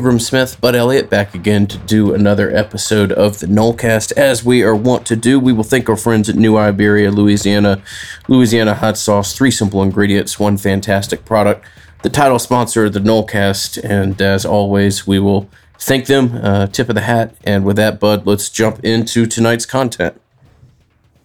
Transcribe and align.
Ingram 0.00 0.18
Smith, 0.18 0.58
Bud 0.62 0.74
Elliott 0.74 1.10
back 1.10 1.34
again 1.34 1.66
to 1.66 1.76
do 1.76 2.14
another 2.14 2.50
episode 2.56 3.12
of 3.12 3.40
the 3.40 3.46
Nolecast. 3.46 4.12
As 4.12 4.42
we 4.42 4.62
are 4.62 4.74
wont 4.74 5.06
to 5.08 5.14
do, 5.14 5.38
we 5.38 5.52
will 5.52 5.62
thank 5.62 5.90
our 5.90 5.96
friends 5.96 6.26
at 6.30 6.36
New 6.36 6.56
Iberia, 6.56 7.10
Louisiana. 7.10 7.82
Louisiana 8.26 8.72
hot 8.72 8.96
sauce, 8.96 9.36
three 9.36 9.50
simple 9.50 9.82
ingredients, 9.82 10.40
one 10.40 10.56
fantastic 10.56 11.26
product. 11.26 11.66
The 12.02 12.08
title 12.08 12.38
sponsor 12.38 12.86
of 12.86 12.94
the 12.94 13.00
Nolecast, 13.00 13.78
and 13.84 14.18
as 14.22 14.46
always, 14.46 15.06
we 15.06 15.18
will 15.18 15.50
thank 15.78 16.06
them. 16.06 16.34
Uh, 16.34 16.66
tip 16.66 16.88
of 16.88 16.94
the 16.94 17.02
hat. 17.02 17.34
And 17.44 17.66
with 17.66 17.76
that, 17.76 18.00
Bud, 18.00 18.26
let's 18.26 18.48
jump 18.48 18.82
into 18.82 19.26
tonight's 19.26 19.66
content. 19.66 20.18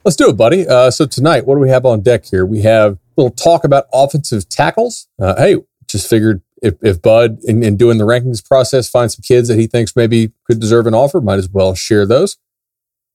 Let's 0.04 0.18
do 0.18 0.28
it, 0.28 0.36
buddy. 0.36 0.68
Uh, 0.68 0.92
so 0.92 1.06
tonight, 1.06 1.46
what 1.46 1.56
do 1.56 1.62
we 1.62 1.70
have 1.70 1.86
on 1.86 2.02
deck 2.02 2.26
here? 2.26 2.46
We 2.46 2.64
have 2.64 2.96
a 2.96 3.00
little 3.16 3.32
talk 3.32 3.64
about 3.64 3.86
offensive 3.94 4.50
tackles. 4.50 5.08
Uh, 5.18 5.34
hey, 5.38 5.56
just 5.88 6.10
figured 6.10 6.42
if, 6.62 6.76
if 6.82 7.02
Bud, 7.02 7.40
in, 7.44 7.64
in 7.64 7.78
doing 7.78 7.98
the 7.98 8.06
rankings 8.06 8.46
process, 8.46 8.90
finds 8.90 9.16
some 9.16 9.24
kids 9.24 9.48
that 9.48 9.60
he 9.60 9.68
thinks 9.68 9.96
maybe 9.96 10.32
could 10.46 10.60
deserve 10.60 10.88
an 10.88 10.94
offer, 10.94 11.22
might 11.22 11.40
as 11.40 11.50
well 11.50 11.76
share 11.76 12.06
those. 12.06 12.38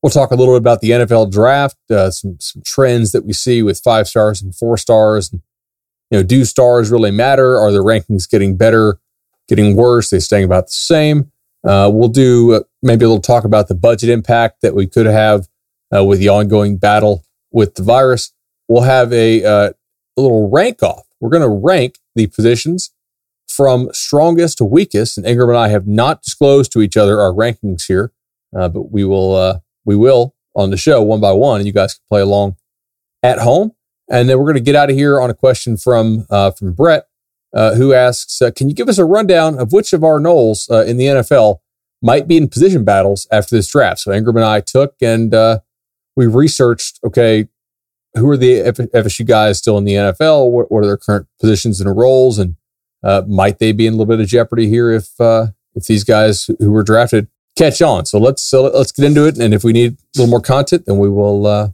We'll 0.03 0.11
talk 0.11 0.31
a 0.31 0.35
little 0.35 0.55
bit 0.55 0.63
about 0.63 0.81
the 0.81 0.91
NFL 0.91 1.31
draft, 1.31 1.77
uh, 1.91 2.11
some 2.11 2.39
some 2.41 2.63
trends 2.65 3.13
that 3.13 3.25
we 3.25 3.35
see 3.35 3.63
with 3.63 3.81
five 3.81 4.09
stars 4.09 4.41
and 4.41 4.55
four 4.55 4.79
stars. 4.79 5.31
And, 5.31 5.43
you 6.11 6.19
know, 6.19 6.23
do 6.23 6.45
stars 6.45 6.91
really 6.91 7.11
matter? 7.11 7.59
Are 7.59 7.71
the 7.71 7.85
rankings 7.85 8.29
getting 8.29 8.57
better, 8.57 8.99
getting 9.47 9.77
worse? 9.77 10.11
Are 10.11 10.17
they 10.17 10.21
staying 10.21 10.45
about 10.45 10.67
the 10.67 10.73
same? 10.73 11.31
Uh, 11.63 11.91
we'll 11.93 12.09
do 12.09 12.55
uh, 12.55 12.61
maybe 12.83 13.05
a 13.05 13.09
little 13.09 13.21
talk 13.21 13.45
about 13.45 13.69
the 13.69 13.75
budget 13.75 14.09
impact 14.09 14.63
that 14.63 14.75
we 14.75 14.87
could 14.87 15.05
have 15.05 15.49
uh, 15.95 16.03
with 16.03 16.19
the 16.19 16.29
ongoing 16.31 16.79
battle 16.79 17.25
with 17.53 17.75
the 17.75 17.83
virus. 17.83 18.33
We'll 18.69 18.83
have 18.83 19.13
a, 19.13 19.45
uh, 19.45 19.73
a 20.17 20.21
little 20.21 20.49
rank 20.49 20.83
off. 20.83 21.07
We're 21.21 21.31
going 21.31 21.43
to 21.43 21.49
rank 21.49 21.99
the 22.15 22.27
positions 22.27 22.93
from 23.51 23.89
strongest 23.93 24.59
to 24.59 24.65
weakest. 24.65 25.19
And 25.19 25.27
Ingram 25.27 25.51
and 25.51 25.59
I 25.59 25.69
have 25.69 25.87
not 25.87 26.23
disclosed 26.23 26.73
to 26.73 26.83
each 26.83 26.97
other 26.97 27.21
our 27.21 27.33
rankings 27.33 27.87
here, 27.87 28.13
uh, 28.57 28.69
but 28.69 28.93
we 28.93 29.05
will 29.05 29.35
uh, 29.35 29.59
we 29.85 29.97
will 29.97 30.35
on 30.55 30.71
the 30.71 30.77
show 30.77 31.03
one 31.03 31.21
by 31.21 31.33
one, 31.33 31.61
and 31.61 31.67
you 31.67 31.73
guys 31.73 31.95
can 31.95 32.03
play 32.09 32.21
along 32.21 32.57
at 33.23 33.39
home. 33.39 33.73
And 34.11 34.29
then 34.29 34.39
we're 34.39 34.45
going 34.45 34.55
to 34.55 34.61
get 34.61 34.75
out 34.75 34.91
of 34.91 34.97
here 34.97 35.21
on 35.21 35.31
a 35.31 35.35
question 35.35 35.77
from 35.77 36.27
uh, 36.31 36.51
from 36.53 36.73
Brett, 36.73 37.07
uh, 37.55 37.75
who 37.75 37.93
asks, 37.93 38.41
uh, 38.41 38.51
"Can 38.51 38.69
you 38.69 38.75
give 38.75 38.89
us 38.89 38.99
a 38.99 39.05
rundown 39.05 39.59
of 39.59 39.73
which 39.73 39.93
of 39.93 40.05
our 40.05 40.19
Noles 40.19 40.71
uh, 40.71 40.85
in 40.85 40.97
the 40.97 41.07
NFL 41.07 41.59
might 42.03 42.27
be 42.27 42.37
in 42.37 42.49
position 42.49 42.85
battles 42.85 43.27
after 43.31 43.57
this 43.57 43.69
draft?" 43.69 44.01
So 44.01 44.13
Ingram 44.13 44.37
and 44.37 44.47
I 44.47 44.61
took 44.61 44.95
and 45.01 45.33
we 46.17 46.27
researched. 46.27 46.99
Okay, 47.05 47.49
who 48.15 48.29
are 48.29 48.37
the 48.37 48.63
FSU 48.95 49.25
guys 49.25 49.59
still 49.59 49.79
in 49.79 49.85
the 49.85 49.95
NFL? 49.95 50.51
What, 50.51 50.71
what 50.71 50.83
are 50.83 50.87
their 50.87 50.97
current 50.97 51.27
positions 51.41 51.81
and 51.81 51.97
roles? 51.97 52.39
And 52.39 52.57
uh, 53.03 53.23
might 53.27 53.59
they 53.59 53.73
be 53.73 53.87
in 53.87 53.95
a 53.95 53.97
little 53.97 54.07
bit 54.07 54.21
of 54.21 54.27
jeopardy 54.27 54.69
here 54.69 54.91
if 54.91 55.21
uh, 55.21 55.49
if 55.75 55.85
these 55.85 56.05
guys 56.05 56.51
who 56.59 56.71
were 56.71 56.83
drafted 56.83 57.29
catch 57.57 57.81
on? 57.83 58.07
So 58.07 58.19
let's 58.19 58.43
so 58.43 58.65
let's 58.65 58.93
get 58.93 59.05
into 59.05 59.27
it. 59.27 59.39
And 59.39 59.55
if 59.55 59.65
we 59.65 59.73
need 59.73 59.93
a 59.93 60.19
little 60.19 60.31
more 60.31 60.41
content, 60.41 60.87
then 60.87 60.99
we 60.99 61.09
will 61.09 61.47
uh, 61.47 61.69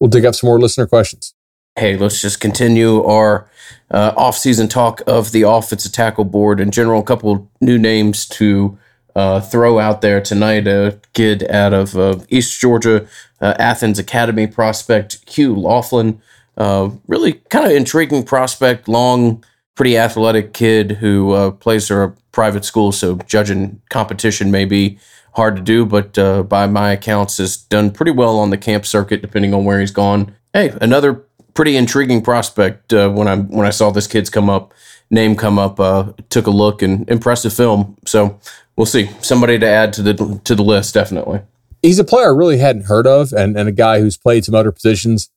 we'll 0.00 0.10
dig 0.10 0.24
up 0.24 0.34
some 0.34 0.48
more 0.48 0.60
listener 0.60 0.86
questions. 0.86 1.34
Hey, 1.76 1.96
let's 1.96 2.20
just 2.20 2.38
continue 2.38 3.02
our 3.02 3.48
uh, 3.90 4.12
off-season 4.14 4.68
talk 4.68 5.00
of 5.06 5.32
the 5.32 5.42
offensive 5.42 5.92
tackle 5.92 6.24
board 6.24 6.60
in 6.60 6.70
general. 6.70 7.00
A 7.00 7.04
couple 7.04 7.50
new 7.62 7.78
names 7.78 8.26
to 8.26 8.78
uh, 9.16 9.40
throw 9.40 9.78
out 9.78 10.02
there 10.02 10.20
tonight. 10.20 10.66
A 10.66 11.00
kid 11.14 11.44
out 11.50 11.72
of 11.72 11.96
uh, 11.96 12.18
East 12.28 12.60
Georgia, 12.60 13.06
uh, 13.40 13.54
Athens 13.58 13.98
Academy 13.98 14.46
prospect 14.46 15.26
Hugh 15.26 15.56
Laughlin. 15.56 16.20
Uh, 16.58 16.90
really 17.08 17.34
kind 17.48 17.64
of 17.64 17.72
intriguing 17.72 18.22
prospect, 18.22 18.86
long 18.86 19.42
pretty 19.74 19.96
athletic 19.96 20.52
kid 20.52 20.92
who 20.92 21.32
uh, 21.32 21.50
plays 21.50 21.88
for 21.88 22.02
a 22.02 22.10
private 22.32 22.64
school, 22.64 22.92
so 22.92 23.16
judging 23.26 23.80
competition 23.90 24.50
may 24.50 24.64
be 24.64 24.98
hard 25.34 25.56
to 25.56 25.62
do, 25.62 25.86
but 25.86 26.18
uh, 26.18 26.42
by 26.42 26.66
my 26.66 26.92
accounts, 26.92 27.38
has 27.38 27.56
done 27.56 27.90
pretty 27.90 28.12
well 28.12 28.38
on 28.38 28.50
the 28.50 28.58
camp 28.58 28.84
circuit, 28.84 29.22
depending 29.22 29.54
on 29.54 29.64
where 29.64 29.80
he's 29.80 29.90
gone. 29.90 30.34
Hey, 30.52 30.76
another 30.80 31.24
pretty 31.54 31.76
intriguing 31.76 32.22
prospect. 32.22 32.92
Uh, 32.92 33.10
when 33.10 33.28
I 33.28 33.36
when 33.36 33.66
I 33.66 33.70
saw 33.70 33.90
this 33.90 34.06
kid's 34.06 34.30
come 34.30 34.50
up, 34.50 34.72
name 35.10 35.36
come 35.36 35.58
up, 35.58 35.80
uh, 35.80 36.12
took 36.28 36.46
a 36.46 36.50
look 36.50 36.82
and 36.82 37.08
impressive 37.08 37.52
film. 37.52 37.96
So 38.06 38.38
we'll 38.76 38.86
see. 38.86 39.10
Somebody 39.20 39.58
to 39.58 39.66
add 39.66 39.92
to 39.94 40.02
the 40.02 40.40
to 40.44 40.54
the 40.54 40.62
list, 40.62 40.94
definitely. 40.94 41.40
He's 41.80 41.98
a 41.98 42.04
player 42.04 42.26
I 42.26 42.36
really 42.36 42.58
hadn't 42.58 42.84
heard 42.84 43.06
of, 43.06 43.32
and 43.32 43.56
and 43.56 43.68
a 43.68 43.72
guy 43.72 44.00
who's 44.00 44.16
played 44.16 44.44
some 44.44 44.54
other 44.54 44.72
positions 44.72 45.30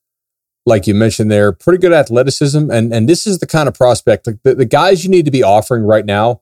like 0.65 0.87
you 0.87 0.95
mentioned 0.95 1.29
there, 1.29 1.51
pretty 1.51 1.79
good 1.79 1.93
athleticism. 1.93 2.71
And, 2.71 2.93
and 2.93 3.07
this 3.07 3.27
is 3.27 3.39
the 3.39 3.47
kind 3.47 3.67
of 3.67 3.75
prospect, 3.75 4.27
like 4.27 4.41
the, 4.43 4.55
the 4.55 4.65
guys 4.65 5.03
you 5.03 5.11
need 5.11 5.25
to 5.25 5.31
be 5.31 5.43
offering 5.43 5.83
right 5.83 6.05
now 6.05 6.41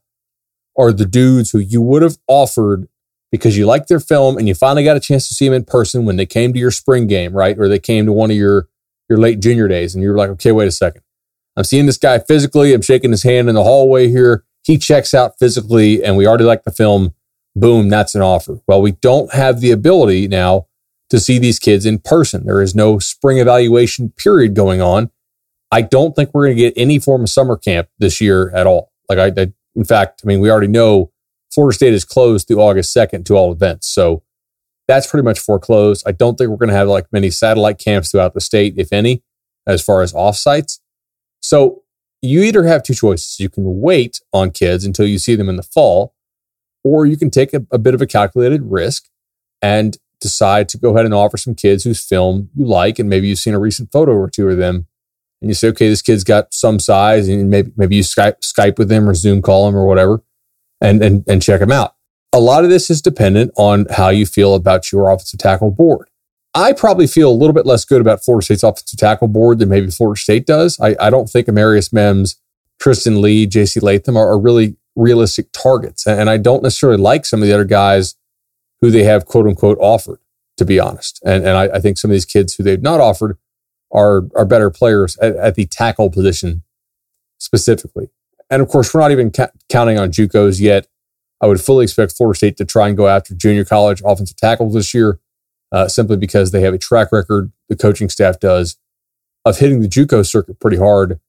are 0.78 0.94
the 0.94 1.06
dudes 1.06 1.52
who 1.52 1.60
you 1.60 1.82
would 1.82 2.02
have 2.02 2.18
offered 2.28 2.88
because 3.32 3.58
you 3.58 3.66
liked 3.66 3.90
their 3.90 4.00
film 4.00 4.38
and 4.38 4.48
you 4.48 4.56
finally 4.56 4.84
got 4.84 4.96
a 4.96 5.00
chance 5.00 5.28
to 5.28 5.34
see 5.34 5.46
them 5.46 5.54
in 5.54 5.66
person 5.66 6.06
when 6.06 6.16
they 6.16 6.26
came 6.26 6.54
to 6.54 6.60
your 6.60 6.72
spring 6.72 7.08
game, 7.08 7.34
right? 7.34 7.58
Or 7.58 7.68
they 7.68 7.80
came 7.80 8.06
to 8.06 8.14
one 8.14 8.32
of 8.32 8.38
your, 8.38 8.70
your 9.10 9.20
late 9.20 9.40
junior 9.40 9.68
days 9.68 9.94
and 9.94 10.04
you're 10.04 10.18
like, 10.18 10.30
okay, 10.32 10.52
wait 10.52 10.68
a 10.68 10.72
second. 10.72 11.02
I'm 11.58 11.64
seeing 11.64 11.86
this 11.86 11.98
guy 11.98 12.20
physically. 12.20 12.74
I'm 12.74 12.82
shaking 12.82 13.12
his 13.12 13.24
hand 13.24 13.50
in 13.50 13.56
the 13.56 13.64
hallway 13.64 14.08
here. 14.08 14.46
He 14.64 14.78
checks 14.78 15.14
out 15.14 15.38
physically 15.38 16.04
and 16.04 16.16
we 16.16 16.26
already 16.26 16.46
like 16.46 16.64
the 16.64 16.72
film. 16.72 17.14
Boom, 17.56 17.90
that's 17.90 18.16
an 18.16 18.22
offer. 18.22 18.60
Well, 18.68 18.82
we 18.82 18.94
don't 18.94 19.32
have 19.34 19.60
the 19.60 19.72
ability 19.72 20.28
now 20.28 20.68
to 21.14 21.20
see 21.20 21.38
these 21.38 21.60
kids 21.60 21.86
in 21.86 22.00
person. 22.00 22.44
There 22.44 22.60
is 22.60 22.74
no 22.74 22.98
spring 22.98 23.38
evaluation 23.38 24.10
period 24.10 24.56
going 24.56 24.82
on. 24.82 25.12
I 25.72 25.84
don't 25.84 26.16
think 26.16 26.32
we're 26.34 26.48
going 26.48 26.58
to 26.58 26.64
get 26.64 26.74
any 26.76 26.98
form 26.98 27.22
of 27.22 27.30
summer 27.30 27.56
camp 27.56 27.88
this 28.00 28.20
year 28.20 28.50
at 28.50 28.66
all. 28.66 28.92
Like 29.08 29.20
I, 29.20 29.42
I, 29.42 29.54
in 29.76 29.84
fact, 29.84 30.22
I 30.24 30.28
mean, 30.28 30.40
we 30.40 30.50
already 30.50 30.68
know 30.68 31.12
Florida 31.54 31.76
State 31.76 31.94
is 31.94 32.04
closed 32.04 32.48
through 32.48 32.62
August 32.62 32.96
2nd 32.96 33.26
to 33.26 33.36
all 33.36 33.52
events. 33.52 33.88
So 33.88 34.24
that's 34.88 35.06
pretty 35.06 35.24
much 35.24 35.38
foreclosed. 35.38 36.04
I 36.08 36.14
don't 36.14 36.36
think 36.36 36.50
we're 36.50 36.58
going 36.58 36.70
to 36.70 36.76
have 36.76 36.88
like 36.88 37.06
many 37.12 37.30
satellite 37.30 37.78
camps 37.78 38.10
throughout 38.10 38.34
the 38.34 38.42
state, 38.42 38.74
if 38.78 38.92
any, 38.92 39.22
as 39.68 39.84
far 39.84 40.02
as 40.02 40.14
offsites. 40.14 40.80
So 41.42 41.84
you 42.24 42.42
either 42.42 42.64
have 42.64 42.82
two 42.82 42.96
choices. 42.96 43.40
You 43.40 43.50
can 43.50 43.82
wait 43.82 44.20
on 44.34 44.50
kids 44.50 44.84
until 44.84 45.06
you 45.06 45.20
see 45.20 45.36
them 45.36 45.48
in 45.48 45.58
the 45.58 45.64
fall, 45.64 46.16
or 46.84 47.06
you 47.06 47.18
can 47.18 47.30
take 47.30 47.54
a, 47.54 47.64
a 47.70 47.78
bit 47.78 47.94
of 47.94 48.02
a 48.02 48.08
calculated 48.08 48.64
risk 48.64 49.10
and 49.62 49.96
decide 50.24 50.68
to 50.70 50.78
go 50.78 50.92
ahead 50.94 51.06
and 51.06 51.14
offer 51.14 51.38
some 51.38 51.54
kids 51.54 51.84
whose 51.84 52.04
film 52.04 52.50
you 52.56 52.66
like, 52.66 52.98
and 52.98 53.10
maybe 53.10 53.28
you've 53.28 53.40
seen 53.40 53.54
a 53.54 53.60
recent 53.60 53.92
photo 53.92 54.14
or 54.14 54.30
two 54.30 54.50
of 54.50 54.58
them, 54.58 54.88
and 55.42 55.50
you 55.50 55.54
say, 55.54 55.68
okay, 55.70 55.90
this 55.90 56.02
kid's 56.02 56.24
got 56.24 56.54
some 56.54 56.80
size, 56.80 57.28
and 57.28 57.50
maybe 57.50 57.72
maybe 57.76 57.98
you 57.98 58.04
Skype 58.04 58.40
Skype 58.40 58.78
with 58.78 58.90
them 58.90 59.08
or 59.08 59.14
Zoom 59.14 59.42
call 59.42 59.66
them 59.66 59.76
or 59.76 59.86
whatever, 59.86 60.24
and 60.82 61.04
and 61.04 61.24
and 61.28 61.42
check 61.42 61.60
them 61.60 61.72
out. 61.72 61.96
A 62.34 62.40
lot 62.40 62.64
of 62.64 62.72
this 62.72 62.90
is 62.90 63.02
dependent 63.02 63.52
on 63.56 63.86
how 63.92 64.10
you 64.10 64.26
feel 64.26 64.56
about 64.56 64.92
your 64.92 65.10
offensive 65.10 65.40
tackle 65.40 65.70
board. 65.70 66.10
I 66.56 66.74
probably 66.74 67.08
feel 67.08 67.30
a 67.30 67.34
little 67.34 67.54
bit 67.54 67.66
less 67.66 67.86
good 67.86 68.02
about 68.02 68.24
Florida 68.24 68.46
State's 68.46 68.64
offensive 68.64 69.00
tackle 69.00 69.28
board 69.28 69.60
than 69.60 69.70
maybe 69.70 69.90
Florida 69.90 70.20
State 70.20 70.46
does. 70.46 70.80
I, 70.80 70.96
I 71.00 71.10
don't 71.10 71.30
think 71.30 71.48
Amarius 71.48 71.92
Mims, 71.92 72.40
Tristan 72.80 73.22
Leigh, 73.22 73.48
JC 73.48 73.82
Latham 73.82 74.18
are, 74.18 74.28
are 74.28 74.40
really 74.40 74.76
realistic 74.96 75.48
targets. 75.52 76.06
And 76.06 76.30
I 76.30 76.38
don't 76.38 76.64
necessarily 76.64 77.02
like 77.02 77.26
some 77.26 77.42
of 77.42 77.48
the 77.48 77.54
other 77.54 77.66
guys 77.66 78.16
who 78.84 78.92
they 78.92 79.06
have 79.06 79.26
quote 79.26 79.48
unquote 79.48 79.78
offered, 79.80 80.20
to 80.58 80.66
be 80.66 80.78
honest. 80.78 81.22
And, 81.24 81.48
and 81.48 81.56
I, 81.56 81.78
I 81.78 81.80
think 81.80 81.98
some 81.98 82.12
of 82.12 82.16
these 82.16 82.26
kids 82.26 82.54
who 82.54 82.64
they've 82.64 82.82
not 82.82 83.00
offered 83.00 83.38
are, 83.94 84.24
are 84.36 84.44
better 84.44 84.70
players 84.70 85.18
at, 85.20 85.38
at 85.38 85.56
the 85.56 85.66
tackle 85.66 86.10
position 86.10 86.64
specifically. 87.38 88.10
And 88.50 88.62
of 88.62 88.68
course, 88.68 88.94
we're 88.94 89.00
not 89.00 89.12
even 89.12 89.32
ca- 89.32 89.52
counting 89.70 89.98
on 89.98 90.12
JUCOs 90.12 90.60
yet. 90.60 90.88
I 91.40 91.48
would 91.48 91.62
fully 91.62 91.86
expect 91.86 92.12
Florida 92.12 92.36
State 92.36 92.58
to 92.58 92.66
try 92.66 92.90
and 92.90 92.98
go 92.98 93.08
after 93.08 93.34
junior 93.34 93.64
college 93.64 94.02
offensive 94.04 94.36
tackles 94.36 94.74
this 94.74 94.94
year, 94.94 95.22
uh, 95.72 95.88
simply 95.88 96.18
because 96.18 96.52
they 96.52 96.60
have 96.60 96.74
a 96.74 96.78
track 96.78 97.14
record, 97.14 97.54
the 97.70 97.78
coaching 97.78 98.10
staff 98.10 98.38
does, 98.38 98.76
of 99.46 99.60
hitting 99.60 99.80
the 99.80 99.88
JUCO 99.88 100.28
circuit 100.28 100.60
pretty 100.60 100.78
hard 100.78 101.22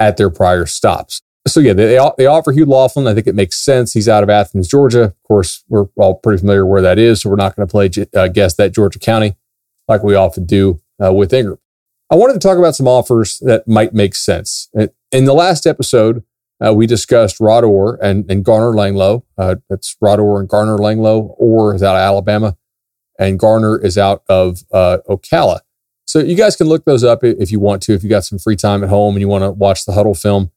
at 0.00 0.16
their 0.16 0.30
prior 0.30 0.64
stops 0.64 1.20
so 1.46 1.60
yeah, 1.60 1.72
they, 1.72 1.98
they 2.18 2.26
offer 2.26 2.52
Hugh 2.52 2.66
Laughlin. 2.66 3.06
I 3.06 3.14
think 3.14 3.26
it 3.26 3.34
makes 3.34 3.56
sense. 3.56 3.92
He's 3.92 4.08
out 4.08 4.22
of 4.22 4.30
Athens, 4.30 4.68
Georgia. 4.68 5.02
Of 5.02 5.22
course, 5.22 5.64
we're 5.68 5.86
all 5.96 6.14
pretty 6.14 6.40
familiar 6.40 6.66
where 6.66 6.82
that 6.82 6.98
is, 6.98 7.20
so 7.20 7.30
we're 7.30 7.36
not 7.36 7.56
going 7.56 7.66
to 7.66 7.70
play 7.70 7.90
uh, 8.14 8.28
guess 8.28 8.54
that 8.56 8.72
Georgia 8.72 8.98
County 8.98 9.36
like 9.88 10.02
we 10.02 10.14
often 10.14 10.44
do 10.44 10.80
uh, 11.02 11.12
with 11.12 11.32
Ingram. 11.32 11.58
I 12.10 12.14
wanted 12.14 12.34
to 12.34 12.38
talk 12.40 12.58
about 12.58 12.76
some 12.76 12.88
offers 12.88 13.38
that 13.40 13.66
might 13.66 13.92
make 13.92 14.14
sense. 14.14 14.70
In 15.12 15.24
the 15.24 15.34
last 15.34 15.66
episode, 15.66 16.24
uh, 16.64 16.72
we 16.72 16.86
discussed 16.86 17.40
Rod 17.40 17.64
Orr 17.64 17.98
and, 18.02 18.30
and 18.30 18.44
Garner 18.44 18.72
Langlo. 18.72 19.22
Uh, 19.36 19.56
that's 19.68 19.96
Rod 20.00 20.20
Orr 20.20 20.40
and 20.40 20.48
Garner 20.48 20.78
Langlo. 20.78 21.34
Orr 21.38 21.74
is 21.74 21.82
out 21.82 21.96
of 21.96 22.00
Alabama, 22.00 22.56
and 23.18 23.38
Garner 23.38 23.78
is 23.78 23.98
out 23.98 24.22
of 24.28 24.60
uh, 24.72 24.98
Ocala. 25.08 25.60
So 26.06 26.20
you 26.20 26.36
guys 26.36 26.54
can 26.54 26.68
look 26.68 26.84
those 26.84 27.02
up 27.02 27.24
if 27.24 27.50
you 27.50 27.58
want 27.58 27.82
to, 27.84 27.94
if 27.94 28.04
you 28.04 28.08
got 28.08 28.24
some 28.24 28.38
free 28.38 28.56
time 28.56 28.84
at 28.84 28.88
home 28.88 29.16
and 29.16 29.20
you 29.20 29.28
want 29.28 29.42
to 29.42 29.50
watch 29.50 29.84
the 29.84 29.92
huddle 29.92 30.14
film 30.14 30.52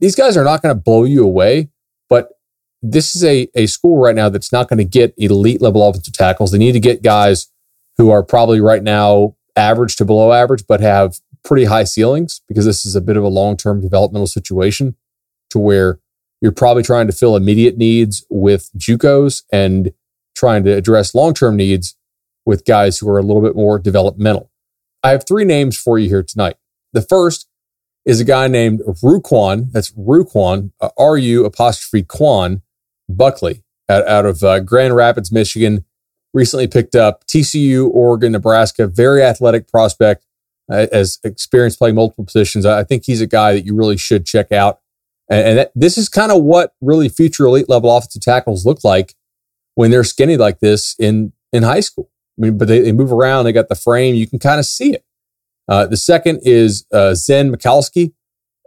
these 0.00 0.14
guys 0.14 0.36
are 0.36 0.44
not 0.44 0.62
going 0.62 0.74
to 0.74 0.80
blow 0.80 1.04
you 1.04 1.24
away, 1.24 1.68
but 2.08 2.28
this 2.82 3.14
is 3.14 3.24
a, 3.24 3.48
a 3.54 3.66
school 3.66 3.98
right 3.98 4.14
now 4.14 4.28
that's 4.28 4.52
not 4.52 4.68
going 4.68 4.78
to 4.78 4.84
get 4.84 5.14
elite 5.16 5.60
level 5.62 5.86
offensive 5.86 6.14
tackles. 6.14 6.50
They 6.52 6.58
need 6.58 6.72
to 6.72 6.80
get 6.80 7.02
guys 7.02 7.48
who 7.96 8.10
are 8.10 8.22
probably 8.22 8.60
right 8.60 8.82
now 8.82 9.36
average 9.56 9.96
to 9.96 10.04
below 10.04 10.32
average, 10.32 10.66
but 10.66 10.80
have 10.80 11.18
pretty 11.44 11.64
high 11.64 11.84
ceilings 11.84 12.40
because 12.48 12.64
this 12.64 12.86
is 12.86 12.96
a 12.96 13.00
bit 13.00 13.16
of 13.16 13.24
a 13.24 13.28
long 13.28 13.56
term 13.56 13.80
developmental 13.80 14.26
situation 14.26 14.96
to 15.50 15.58
where 15.58 15.98
You're 16.40 16.50
probably 16.52 16.82
trying 16.82 17.06
to 17.06 17.12
fill 17.12 17.36
immediate 17.36 17.78
needs 17.78 18.24
with 18.28 18.70
JUCOs 18.76 19.44
and 19.52 19.92
trying 20.34 20.64
to 20.64 20.72
address 20.72 21.14
long 21.14 21.34
term 21.34 21.56
needs 21.56 21.96
with 22.44 22.64
guys 22.64 22.98
who 22.98 23.08
are 23.08 23.18
a 23.18 23.22
little 23.22 23.42
bit 23.42 23.54
more 23.54 23.78
developmental. 23.78 24.50
I 25.04 25.10
have 25.10 25.24
three 25.26 25.44
names 25.44 25.78
for 25.78 25.98
you 25.98 26.08
here 26.08 26.22
tonight. 26.24 26.56
The 26.92 27.02
first 27.02 27.48
is 28.04 28.20
a 28.20 28.24
guy 28.24 28.48
named 28.48 28.80
Ruquan. 29.02 29.70
That's 29.72 29.92
Ruquan, 29.92 30.72
uh, 30.80 30.90
R 30.98 31.16
U 31.16 31.44
apostrophe 31.44 32.02
Quan 32.02 32.62
Buckley 33.08 33.62
out, 33.88 34.06
out 34.06 34.26
of 34.26 34.42
uh, 34.42 34.60
Grand 34.60 34.96
Rapids, 34.96 35.30
Michigan. 35.30 35.84
Recently 36.34 36.66
picked 36.66 36.94
up 36.94 37.26
TCU, 37.26 37.88
Oregon, 37.90 38.32
Nebraska. 38.32 38.86
Very 38.86 39.22
athletic 39.22 39.68
prospect, 39.68 40.26
uh, 40.70 40.86
as 40.90 41.18
experienced 41.22 41.78
playing 41.78 41.94
multiple 41.94 42.24
positions. 42.24 42.64
I 42.64 42.84
think 42.84 43.04
he's 43.04 43.20
a 43.20 43.26
guy 43.26 43.52
that 43.52 43.66
you 43.66 43.74
really 43.74 43.98
should 43.98 44.24
check 44.24 44.50
out. 44.50 44.80
And, 45.30 45.46
and 45.46 45.58
that, 45.58 45.72
this 45.74 45.98
is 45.98 46.08
kind 46.08 46.32
of 46.32 46.42
what 46.42 46.74
really 46.80 47.08
future 47.08 47.44
elite 47.44 47.68
level 47.68 47.94
offensive 47.94 48.22
tackles 48.22 48.64
look 48.64 48.82
like 48.82 49.14
when 49.74 49.90
they're 49.90 50.04
skinny 50.04 50.36
like 50.36 50.60
this 50.60 50.96
in 50.98 51.32
in 51.52 51.62
high 51.62 51.80
school. 51.80 52.10
I 52.38 52.42
mean, 52.42 52.58
but 52.58 52.66
they, 52.66 52.80
they 52.80 52.92
move 52.92 53.12
around. 53.12 53.44
They 53.44 53.52
got 53.52 53.68
the 53.68 53.74
frame. 53.74 54.14
You 54.14 54.26
can 54.26 54.38
kind 54.38 54.58
of 54.58 54.64
see 54.64 54.94
it. 54.94 55.04
Uh, 55.72 55.86
the 55.86 55.96
second 55.96 56.38
is 56.42 56.84
uh, 56.92 57.14
Zen 57.14 57.50
Michalski. 57.50 58.12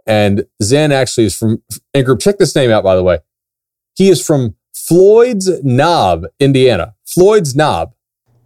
And 0.08 0.44
Zen 0.60 0.90
actually 0.90 1.26
is 1.26 1.36
from, 1.36 1.62
and 1.94 2.04
group, 2.04 2.18
check 2.18 2.38
this 2.38 2.56
name 2.56 2.72
out, 2.72 2.82
by 2.82 2.96
the 2.96 3.02
way. 3.04 3.20
He 3.94 4.08
is 4.08 4.24
from 4.24 4.56
Floyd's 4.74 5.62
Knob, 5.62 6.26
Indiana. 6.40 6.96
Floyd's 7.04 7.54
Knob. 7.54 7.94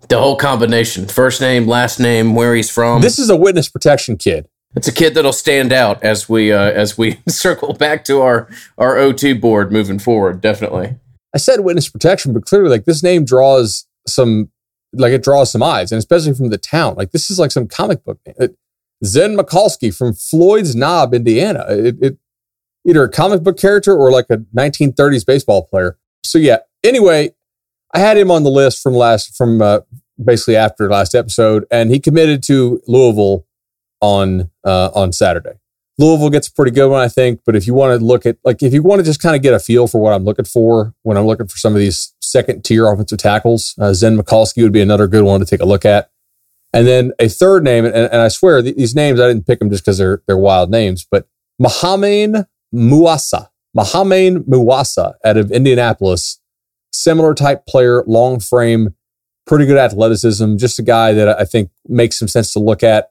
The 0.08 0.18
whole 0.18 0.36
combination 0.36 1.06
first 1.06 1.40
name, 1.40 1.66
last 1.66 2.00
name, 2.00 2.34
where 2.34 2.54
he's 2.54 2.68
from. 2.68 3.00
This 3.00 3.18
is 3.18 3.30
a 3.30 3.36
witness 3.36 3.70
protection 3.70 4.18
kid. 4.18 4.46
It's 4.76 4.88
a 4.88 4.92
kid 4.92 5.14
that'll 5.14 5.32
stand 5.32 5.72
out 5.72 6.02
as 6.02 6.28
we 6.28 6.52
uh, 6.52 6.70
as 6.70 6.98
we 6.98 7.18
circle 7.28 7.72
back 7.74 8.04
to 8.04 8.20
our 8.20 8.48
our 8.78 8.98
OT 8.98 9.32
board 9.32 9.72
moving 9.72 9.98
forward. 9.98 10.40
Definitely. 10.40 10.96
I 11.34 11.38
said 11.38 11.60
witness 11.60 11.88
protection, 11.88 12.32
but 12.32 12.44
clearly, 12.44 12.70
like 12.70 12.84
this 12.84 13.02
name 13.02 13.24
draws 13.24 13.86
some 14.06 14.50
like 14.92 15.12
it 15.12 15.22
draws 15.22 15.52
some 15.52 15.62
eyes, 15.62 15.92
and 15.92 15.98
especially 15.98 16.34
from 16.34 16.48
the 16.48 16.58
town. 16.58 16.94
Like 16.96 17.12
this 17.12 17.30
is 17.30 17.38
like 17.38 17.50
some 17.50 17.68
comic 17.68 18.04
book. 18.04 18.18
It, 18.24 18.56
Zen 19.04 19.36
Michalski 19.36 19.96
from 19.96 20.12
Floyd's 20.12 20.76
Knob, 20.76 21.14
Indiana. 21.14 21.64
It, 21.70 21.96
it, 22.02 22.18
either 22.86 23.04
a 23.04 23.08
comic 23.08 23.42
book 23.42 23.58
character 23.58 23.96
or 23.96 24.10
like 24.10 24.26
a 24.30 24.38
1930s 24.56 25.24
baseball 25.24 25.64
player. 25.64 25.98
So 26.24 26.38
yeah. 26.38 26.58
Anyway, 26.82 27.34
I 27.94 27.98
had 27.98 28.16
him 28.16 28.30
on 28.30 28.42
the 28.42 28.50
list 28.50 28.82
from 28.82 28.94
last 28.94 29.36
from 29.36 29.60
uh, 29.60 29.80
basically 30.22 30.56
after 30.56 30.88
last 30.88 31.14
episode, 31.14 31.66
and 31.70 31.90
he 31.90 32.00
committed 32.00 32.42
to 32.44 32.80
Louisville 32.86 33.46
on 34.00 34.50
uh, 34.64 34.90
on 34.94 35.12
Saturday. 35.12 35.58
Louisville 36.00 36.30
gets 36.30 36.48
a 36.48 36.52
pretty 36.52 36.70
good 36.70 36.88
one, 36.88 37.02
I 37.02 37.08
think. 37.08 37.42
But 37.44 37.56
if 37.56 37.66
you 37.66 37.74
want 37.74 37.98
to 37.98 38.04
look 38.04 38.24
at 38.24 38.38
like 38.42 38.62
if 38.62 38.72
you 38.72 38.82
want 38.82 39.00
to 39.00 39.04
just 39.04 39.20
kind 39.20 39.36
of 39.36 39.42
get 39.42 39.52
a 39.52 39.58
feel 39.58 39.86
for 39.86 40.00
what 40.00 40.14
I'm 40.14 40.24
looking 40.24 40.46
for 40.46 40.94
when 41.02 41.18
I'm 41.18 41.26
looking 41.26 41.46
for 41.46 41.58
some 41.58 41.74
of 41.74 41.78
these 41.78 42.14
second 42.22 42.64
tier 42.64 42.90
offensive 42.90 43.18
tackles, 43.18 43.74
uh, 43.78 43.92
Zen 43.92 44.16
Michalski 44.16 44.62
would 44.62 44.72
be 44.72 44.80
another 44.80 45.06
good 45.06 45.24
one 45.24 45.40
to 45.40 45.46
take 45.46 45.60
a 45.60 45.66
look 45.66 45.84
at. 45.84 46.10
And 46.72 46.86
then 46.86 47.12
a 47.18 47.28
third 47.28 47.64
name, 47.64 47.84
and, 47.84 47.94
and 47.94 48.14
I 48.14 48.28
swear 48.28 48.62
these 48.62 48.94
names 48.94 49.20
I 49.20 49.28
didn't 49.28 49.46
pick 49.46 49.58
them 49.58 49.70
just 49.70 49.84
because 49.84 49.98
they're 49.98 50.22
they're 50.26 50.38
wild 50.38 50.70
names, 50.70 51.06
but 51.08 51.28
Mohamed 51.58 52.46
Muasa, 52.74 53.48
Mohamed 53.74 54.46
Muasa 54.46 55.14
out 55.22 55.36
of 55.36 55.52
Indianapolis, 55.52 56.40
similar 56.92 57.34
type 57.34 57.66
player, 57.66 58.04
long 58.06 58.40
frame, 58.40 58.94
pretty 59.46 59.66
good 59.66 59.76
athleticism, 59.76 60.56
just 60.56 60.78
a 60.78 60.82
guy 60.82 61.12
that 61.12 61.28
I 61.28 61.44
think 61.44 61.70
makes 61.86 62.18
some 62.18 62.28
sense 62.28 62.54
to 62.54 62.58
look 62.58 62.82
at. 62.82 63.10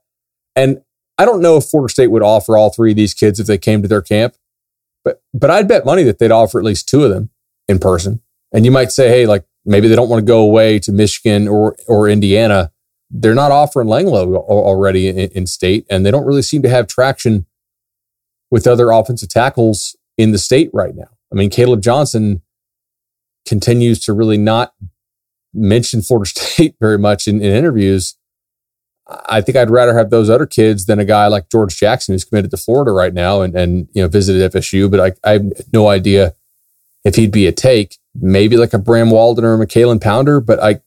And 0.56 0.82
I 1.20 1.26
don't 1.26 1.42
know 1.42 1.58
if 1.58 1.66
Florida 1.66 1.92
State 1.92 2.08
would 2.08 2.24
offer 2.24 2.58
all 2.58 2.70
three 2.70 2.92
of 2.92 2.98
these 2.98 3.14
kids 3.14 3.42
if 3.42 3.46
they 3.46 3.58
came 3.58 3.82
to 3.82 3.90
their 3.90 4.02
camp, 4.02 4.36
but 5.04 5.22
but 5.34 5.50
I'd 5.52 5.68
bet 5.68 5.86
money 5.86 6.04
that 6.04 6.18
they'd 6.18 6.32
offer 6.32 6.58
at 6.60 6.66
least 6.66 6.88
two 6.88 7.04
of 7.04 7.10
them 7.10 7.30
in 7.68 7.78
person. 7.78 8.22
And 8.54 8.64
you 8.64 8.72
might 8.72 8.94
say, 8.94 9.10
hey, 9.10 9.28
like 9.28 9.46
maybe 9.66 9.90
they 9.90 9.98
don't 9.98 10.08
want 10.08 10.22
to 10.22 10.26
go 10.26 10.40
away 10.40 10.80
to 10.80 10.94
Michigan 10.94 11.50
or 11.50 11.76
or 11.90 12.08
Indiana. 12.08 12.72
They're 13.12 13.36
not 13.36 13.52
offering 13.52 13.88
Langlo 13.88 14.34
already 14.36 15.10
in, 15.10 15.18
in 15.18 15.46
state, 15.46 15.86
and 15.90 16.06
they 16.06 16.12
don't 16.12 16.26
really 16.26 16.42
seem 16.42 16.62
to 16.62 16.70
have 16.70 16.88
traction 16.88 17.46
with 18.50 18.66
other 18.66 18.90
offensive 18.90 19.30
tackles 19.30 19.98
in 20.18 20.32
the 20.32 20.38
state 20.38 20.70
right 20.74 20.96
now. 20.96 21.10
I 21.34 21.36
mean, 21.36 21.50
Caleb 21.50 21.82
Johnson 21.82 22.44
continues 23.46 24.00
to 24.06 24.14
really 24.14 24.38
not 24.38 24.74
mention 25.54 26.02
Florida 26.02 26.30
State 26.34 26.76
very 26.80 26.98
much 26.98 27.28
in, 27.28 27.42
in 27.42 27.54
interviews. 27.54 28.16
I 29.28 29.42
think 29.42 29.58
I'd 29.58 29.70
rather 29.70 29.98
have 29.98 30.10
those 30.10 30.30
other 30.30 30.46
kids 30.46 30.86
than 30.86 31.00
a 31.00 31.06
guy 31.06 31.28
like 31.28 31.50
George 31.50 31.76
Jackson 31.78 32.14
who's 32.14 32.24
committed 32.24 32.52
to 32.52 32.58
Florida 32.58 32.92
right 32.92 33.14
now 33.14 33.42
and, 33.42 33.56
and 33.56 33.88
you 33.94 34.02
know 34.02 34.08
visited 34.08 34.52
FSU. 34.52 34.90
But 34.90 35.00
I, 35.00 35.30
I 35.30 35.34
have 35.34 35.52
no 35.74 35.88
idea 35.88 36.36
if 37.04 37.16
he'd 37.16 37.32
be 37.32 37.48
a 37.48 37.52
take. 37.52 37.98
Maybe 38.14 38.58
like 38.58 38.74
a 38.74 38.80
Bram 38.80 39.12
Walden 39.12 39.46
or 39.46 39.60
a 39.60 39.66
McKaylen 39.66 40.02
Pounder. 40.02 40.40
But 40.40 40.62
I, 40.62 40.82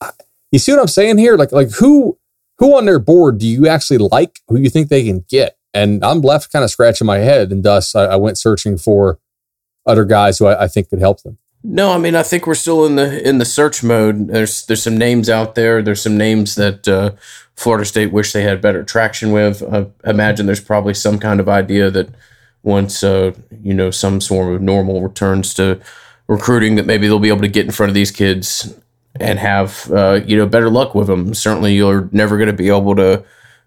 I, 0.00 0.10
you 0.50 0.58
see 0.58 0.72
what 0.72 0.80
I'm 0.80 0.88
saying 0.88 1.18
here? 1.18 1.36
Like 1.36 1.52
like 1.52 1.70
who 1.72 2.18
who 2.58 2.76
on 2.76 2.84
their 2.84 2.98
board 2.98 3.38
do 3.38 3.46
you 3.46 3.68
actually 3.68 3.98
like? 3.98 4.40
Who 4.48 4.58
you 4.58 4.68
think 4.68 4.88
they 4.88 5.04
can 5.04 5.24
get? 5.28 5.56
And 5.72 6.04
I'm 6.04 6.20
left 6.20 6.52
kind 6.52 6.64
of 6.64 6.70
scratching 6.70 7.06
my 7.06 7.18
head, 7.18 7.52
and 7.52 7.62
thus 7.62 7.94
I, 7.94 8.06
I 8.06 8.16
went 8.16 8.38
searching 8.38 8.76
for 8.76 9.18
other 9.86 10.04
guys 10.04 10.38
who 10.38 10.46
I, 10.46 10.64
I 10.64 10.68
think 10.68 10.90
could 10.90 11.00
help 11.00 11.22
them. 11.22 11.38
No, 11.62 11.92
I 11.92 11.98
mean 11.98 12.14
I 12.14 12.22
think 12.22 12.46
we're 12.46 12.54
still 12.54 12.86
in 12.86 12.96
the 12.96 13.26
in 13.26 13.38
the 13.38 13.44
search 13.44 13.82
mode. 13.82 14.28
There's 14.28 14.64
there's 14.66 14.82
some 14.82 14.96
names 14.96 15.28
out 15.28 15.54
there. 15.54 15.82
There's 15.82 16.02
some 16.02 16.16
names 16.16 16.54
that 16.54 16.88
uh, 16.88 17.12
Florida 17.54 17.84
State 17.84 18.12
wish 18.12 18.32
they 18.32 18.42
had 18.42 18.62
better 18.62 18.82
traction 18.82 19.30
with. 19.32 19.62
I 19.62 19.86
imagine 20.04 20.46
there's 20.46 20.60
probably 20.60 20.94
some 20.94 21.18
kind 21.18 21.38
of 21.38 21.48
idea 21.48 21.90
that 21.90 22.08
once 22.62 23.04
uh, 23.04 23.32
you 23.62 23.74
know 23.74 23.90
some 23.90 24.20
sort 24.20 24.54
of 24.54 24.62
normal 24.62 25.02
returns 25.02 25.52
to 25.54 25.80
recruiting, 26.28 26.76
that 26.76 26.86
maybe 26.86 27.06
they'll 27.06 27.18
be 27.18 27.28
able 27.28 27.42
to 27.42 27.48
get 27.48 27.66
in 27.66 27.72
front 27.72 27.90
of 27.90 27.94
these 27.94 28.10
kids 28.10 28.74
and 29.18 29.38
have 29.38 29.90
uh, 29.92 30.20
you 30.24 30.36
know 30.36 30.46
better 30.46 30.70
luck 30.70 30.94
with 30.94 31.08
them. 31.08 31.34
Certainly, 31.34 31.74
you're 31.74 32.08
never 32.12 32.38
going 32.38 32.46
to 32.46 32.54
be 32.54 32.68
able 32.68 32.96
to 32.96 33.22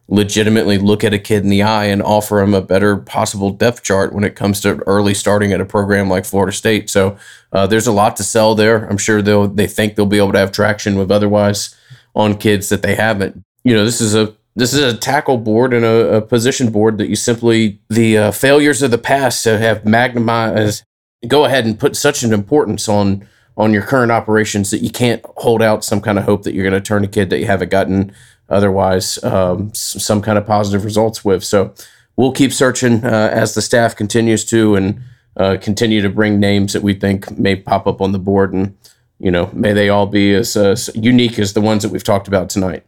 legitimately 0.10 0.77
look 0.77 1.03
at 1.03 1.13
a 1.13 1.19
kid 1.19 1.43
in 1.43 1.50
the 1.50 1.63
eye 1.63 1.86
and 1.86 2.01
offer 2.01 2.39
him 2.41 2.53
a 2.53 2.62
better 2.62 2.98
possible 2.98 3.51
depth 3.51 3.83
chart 3.83 4.13
when 4.13 4.24
it 4.24 4.36
comes 4.36 4.60
to 4.62 4.75
early 4.86 5.13
starting 5.13 5.53
at 5.53 5.62
a 5.62 5.65
program 5.65 6.10
like 6.10 6.25
Florida 6.25 6.51
State. 6.51 6.89
So 6.89 7.17
uh, 7.53 7.67
there's 7.67 7.88
a 7.88 7.91
lot 7.91 8.17
to 8.17 8.24
sell 8.24 8.53
there. 8.53 8.86
I'm 8.89 8.98
sure 8.98 9.22
they'll 9.22 9.48
they 9.48 9.67
think 9.67 9.95
they'll 9.95 10.05
be 10.05 10.17
able 10.17 10.33
to 10.33 10.39
have 10.39 10.51
traction 10.51 10.98
with 10.98 11.10
otherwise 11.10 11.75
on 12.15 12.38
kids 12.38 12.69
that 12.69 12.81
they 12.81 12.95
haven't. 12.95 13.41
You 13.63 13.75
know, 13.75 13.86
this 13.86 14.01
is 14.01 14.13
a 14.13 14.36
this 14.55 14.74
is 14.74 14.81
a 14.81 14.98
tackle 14.98 15.38
board 15.38 15.74
and 15.74 15.86
a, 15.86 16.17
a 16.17 16.22
position 16.22 16.72
board 16.72 16.98
that 16.98 17.10
you 17.10 17.15
simply 17.15 17.79
the 17.89 18.17
uh, 18.17 18.31
failures 18.31 18.81
of 18.81 18.91
the 18.91 18.98
past 18.98 19.45
have 19.45 19.86
magnified. 19.86 20.81
Go 21.27 21.45
ahead 21.45 21.65
and 21.65 21.79
put 21.79 21.95
such 21.95 22.24
an 22.24 22.33
importance 22.33 22.89
on 22.89 23.25
on 23.55 23.72
your 23.72 23.83
current 23.83 24.12
operations 24.12 24.72
that 24.72 24.79
you 24.79 24.89
can't 24.89 25.24
hold 25.38 25.62
out 25.62 25.83
some 25.83 26.01
kind 26.01 26.17
of 26.17 26.25
hope 26.25 26.43
that 26.43 26.53
you're 26.53 26.67
going 26.67 26.74
to 26.74 26.86
turn 26.86 27.03
a 27.03 27.07
kid 27.07 27.29
that 27.29 27.39
you 27.39 27.45
haven't 27.45 27.69
gotten 27.69 28.12
otherwise 28.53 29.22
um, 29.24 29.74
some 29.74 30.22
kind 30.22 30.38
of 30.38 30.45
positive 30.45 30.86
results 30.86 31.25
with. 31.25 31.43
So 31.43 31.74
we'll 32.15 32.31
keep 32.31 32.53
searching 32.53 33.03
uh, 33.03 33.29
as 33.33 33.55
the 33.55 33.62
staff 33.62 33.95
continues 33.95 34.45
to 34.45 34.75
and 34.75 35.01
uh, 35.36 35.57
continue 35.60 36.01
to 36.01 36.10
bring 36.10 36.39
names 36.39 36.74
that 36.74 36.83
we 36.83 36.93
think 36.93 37.38
may 37.38 37.55
pop 37.55 37.88
up 37.88 38.01
on 38.01 38.12
the 38.12 38.19
board. 38.19 38.53
And, 38.53 38.77
you 39.19 39.31
know, 39.31 39.50
may 39.53 39.74
they 39.74 39.89
all 39.89 40.05
be 40.05 40.33
as 40.36 40.55
uh, 40.55 40.77
unique 40.93 41.39
as 41.39 41.53
the 41.53 41.62
ones 41.62 41.83
that 41.83 41.91
we've 41.91 42.03
talked 42.03 42.27
about 42.27 42.50
tonight. 42.50 42.86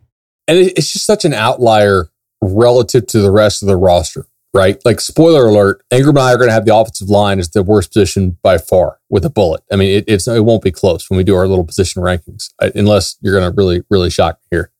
And 0.47 0.59
it's 0.59 0.93
just 0.93 1.05
such 1.05 1.25
an 1.25 1.33
outlier 1.33 2.09
relative 2.41 3.07
to 3.07 3.19
the 3.19 3.31
rest 3.31 3.63
of 3.63 3.67
the 3.67 3.77
roster, 3.77 4.27
right? 4.53 4.77
Like, 4.85 5.01
spoiler 5.01 5.47
alert, 5.47 5.81
Ingram 5.89 6.17
and 6.17 6.19
I 6.19 6.33
are 6.33 6.37
going 6.37 6.49
to 6.49 6.53
have 6.53 6.65
the 6.65 6.75
offensive 6.75 7.09
line 7.09 7.39
as 7.39 7.49
the 7.49 7.63
worst 7.63 7.91
position 7.91 8.37
by 8.43 8.59
far 8.59 8.99
with 9.09 9.25
a 9.25 9.31
bullet. 9.31 9.63
I 9.71 9.75
mean, 9.75 9.97
it, 9.97 10.03
it's, 10.07 10.27
it 10.27 10.45
won't 10.45 10.61
be 10.61 10.71
close 10.71 11.09
when 11.09 11.17
we 11.17 11.23
do 11.23 11.35
our 11.35 11.47
little 11.47 11.65
position 11.65 12.03
rankings, 12.03 12.51
uh, 12.59 12.69
unless 12.75 13.17
you're 13.21 13.33
going 13.33 13.49
to 13.51 13.55
really, 13.55 13.83
really 13.89 14.11
shock 14.11 14.35
me 14.35 14.57
here 14.57 14.71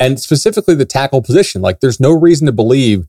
and 0.00 0.20
specifically 0.20 0.74
the 0.74 0.84
tackle 0.84 1.22
position. 1.22 1.62
Like 1.62 1.80
there's 1.80 2.00
no 2.00 2.12
reason 2.12 2.46
to 2.46 2.52
believe 2.52 3.06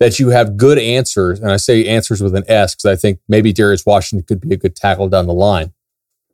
that 0.00 0.18
you 0.18 0.28
have 0.28 0.56
good 0.56 0.78
answers. 0.78 1.40
And 1.40 1.50
I 1.50 1.56
say 1.56 1.86
answers 1.86 2.22
with 2.22 2.34
an 2.34 2.44
S 2.46 2.74
because 2.74 2.86
I 2.86 2.96
think 2.96 3.20
maybe 3.28 3.52
Darius 3.52 3.84
Washington 3.84 4.24
could 4.26 4.40
be 4.40 4.54
a 4.54 4.58
good 4.58 4.76
tackle 4.76 5.08
down 5.08 5.26
the 5.26 5.34
line. 5.34 5.72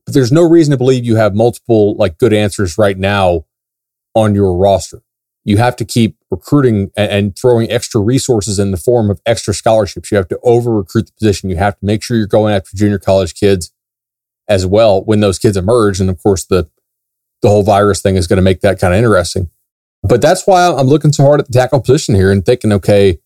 But 0.05 0.15
there's 0.15 0.33
no 0.33 0.47
reason 0.47 0.73
to 0.73 0.77
believe 0.77 1.05
you 1.05 1.17
have 1.17 1.35
multiple 1.35 1.95
like 1.97 2.19
good 2.19 2.33
answers 2.33 2.77
right 2.77 2.99
now 2.99 3.47
on 4.15 4.35
your 4.35 4.55
roster. 4.55 5.03
You 5.47 5.59
have 5.59 5.77
to 5.77 5.85
keep 5.85 6.17
recruiting 6.31 6.91
and, 6.97 7.37
throwing 7.37 7.71
extra 7.71 8.01
resources 8.01 8.59
in 8.59 8.71
the 8.71 8.79
form 8.79 9.11
of 9.11 9.21
extra 9.27 9.53
scholarships. 9.53 10.11
You 10.11 10.17
have 10.17 10.29
to 10.29 10.39
over 10.43 10.75
recruit 10.75 11.07
the 11.07 11.13
position. 11.13 11.51
You 11.51 11.57
have 11.57 11.79
to 11.79 11.85
make 11.85 12.03
sure 12.03 12.17
you're 12.17 12.27
going 12.27 12.55
after 12.55 12.77
junior 12.77 12.99
college 12.99 13.35
kids 13.35 13.71
as 14.49 14.67
well 14.67 15.03
when 15.05 15.21
those 15.21 15.39
kids 15.39 15.57
emerge. 15.57 16.01
And 16.01 16.09
of 16.09 16.23
course, 16.23 16.45
the 16.45 16.71
the 17.43 17.51
whole 17.51 17.63
virus 17.63 18.01
thing 18.01 18.17
is 18.17 18.27
going 18.27 18.39
to 18.39 18.43
make 18.43 18.63
that 18.63 18.81
kind 18.81 18.95
of 18.95 18.99
interesting. 18.99 19.51
But 20.07 20.21
that's 20.21 20.47
why 20.47 20.67
I'm 20.67 20.87
looking 20.87 21.13
so 21.13 21.25
hard 21.25 21.41
at 21.41 21.47
the 21.47 21.53
tackle 21.53 21.81
position 21.81 22.15
here 22.15 22.31
and 22.31 22.45
thinking, 22.45 22.73
okay, 22.73 23.19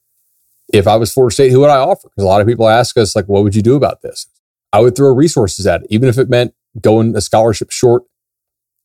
if 0.72 0.86
I 0.86 0.96
was 0.96 1.12
Florida 1.12 1.34
State, 1.34 1.50
who 1.50 1.60
would 1.60 1.70
I 1.70 1.78
offer? 1.78 2.08
Because 2.08 2.24
a 2.24 2.28
lot 2.28 2.40
of 2.40 2.46
people 2.46 2.68
ask 2.68 2.96
us, 2.96 3.16
like, 3.16 3.26
what 3.26 3.42
would 3.42 3.56
you 3.56 3.62
do 3.62 3.74
about 3.74 4.02
this? 4.02 4.26
I 4.72 4.80
would 4.80 4.94
throw 4.94 5.12
resources 5.12 5.66
at 5.66 5.82
it, 5.82 5.88
even 5.90 6.08
if 6.08 6.18
it 6.18 6.28
meant 6.28 6.54
going 6.80 7.16
a 7.16 7.20
scholarship 7.20 7.70
short 7.72 8.04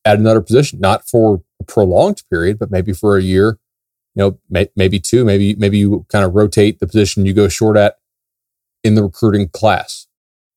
at 0.04 0.18
another 0.18 0.40
position, 0.40 0.80
not 0.80 1.06
for 1.08 1.42
a 1.60 1.64
prolonged 1.64 2.22
period, 2.30 2.58
but 2.58 2.70
maybe 2.70 2.92
for 2.92 3.16
a 3.16 3.22
year, 3.22 3.58
you 4.14 4.22
know, 4.22 4.38
may, 4.50 4.68
maybe 4.74 4.98
two, 4.98 5.24
maybe, 5.24 5.54
maybe 5.54 5.78
you 5.78 6.04
kind 6.08 6.24
of 6.24 6.34
rotate 6.34 6.80
the 6.80 6.86
position 6.86 7.26
you 7.26 7.32
go 7.32 7.48
short 7.48 7.76
at 7.76 7.98
in 8.82 8.96
the 8.96 9.02
recruiting 9.02 9.48
class. 9.48 10.06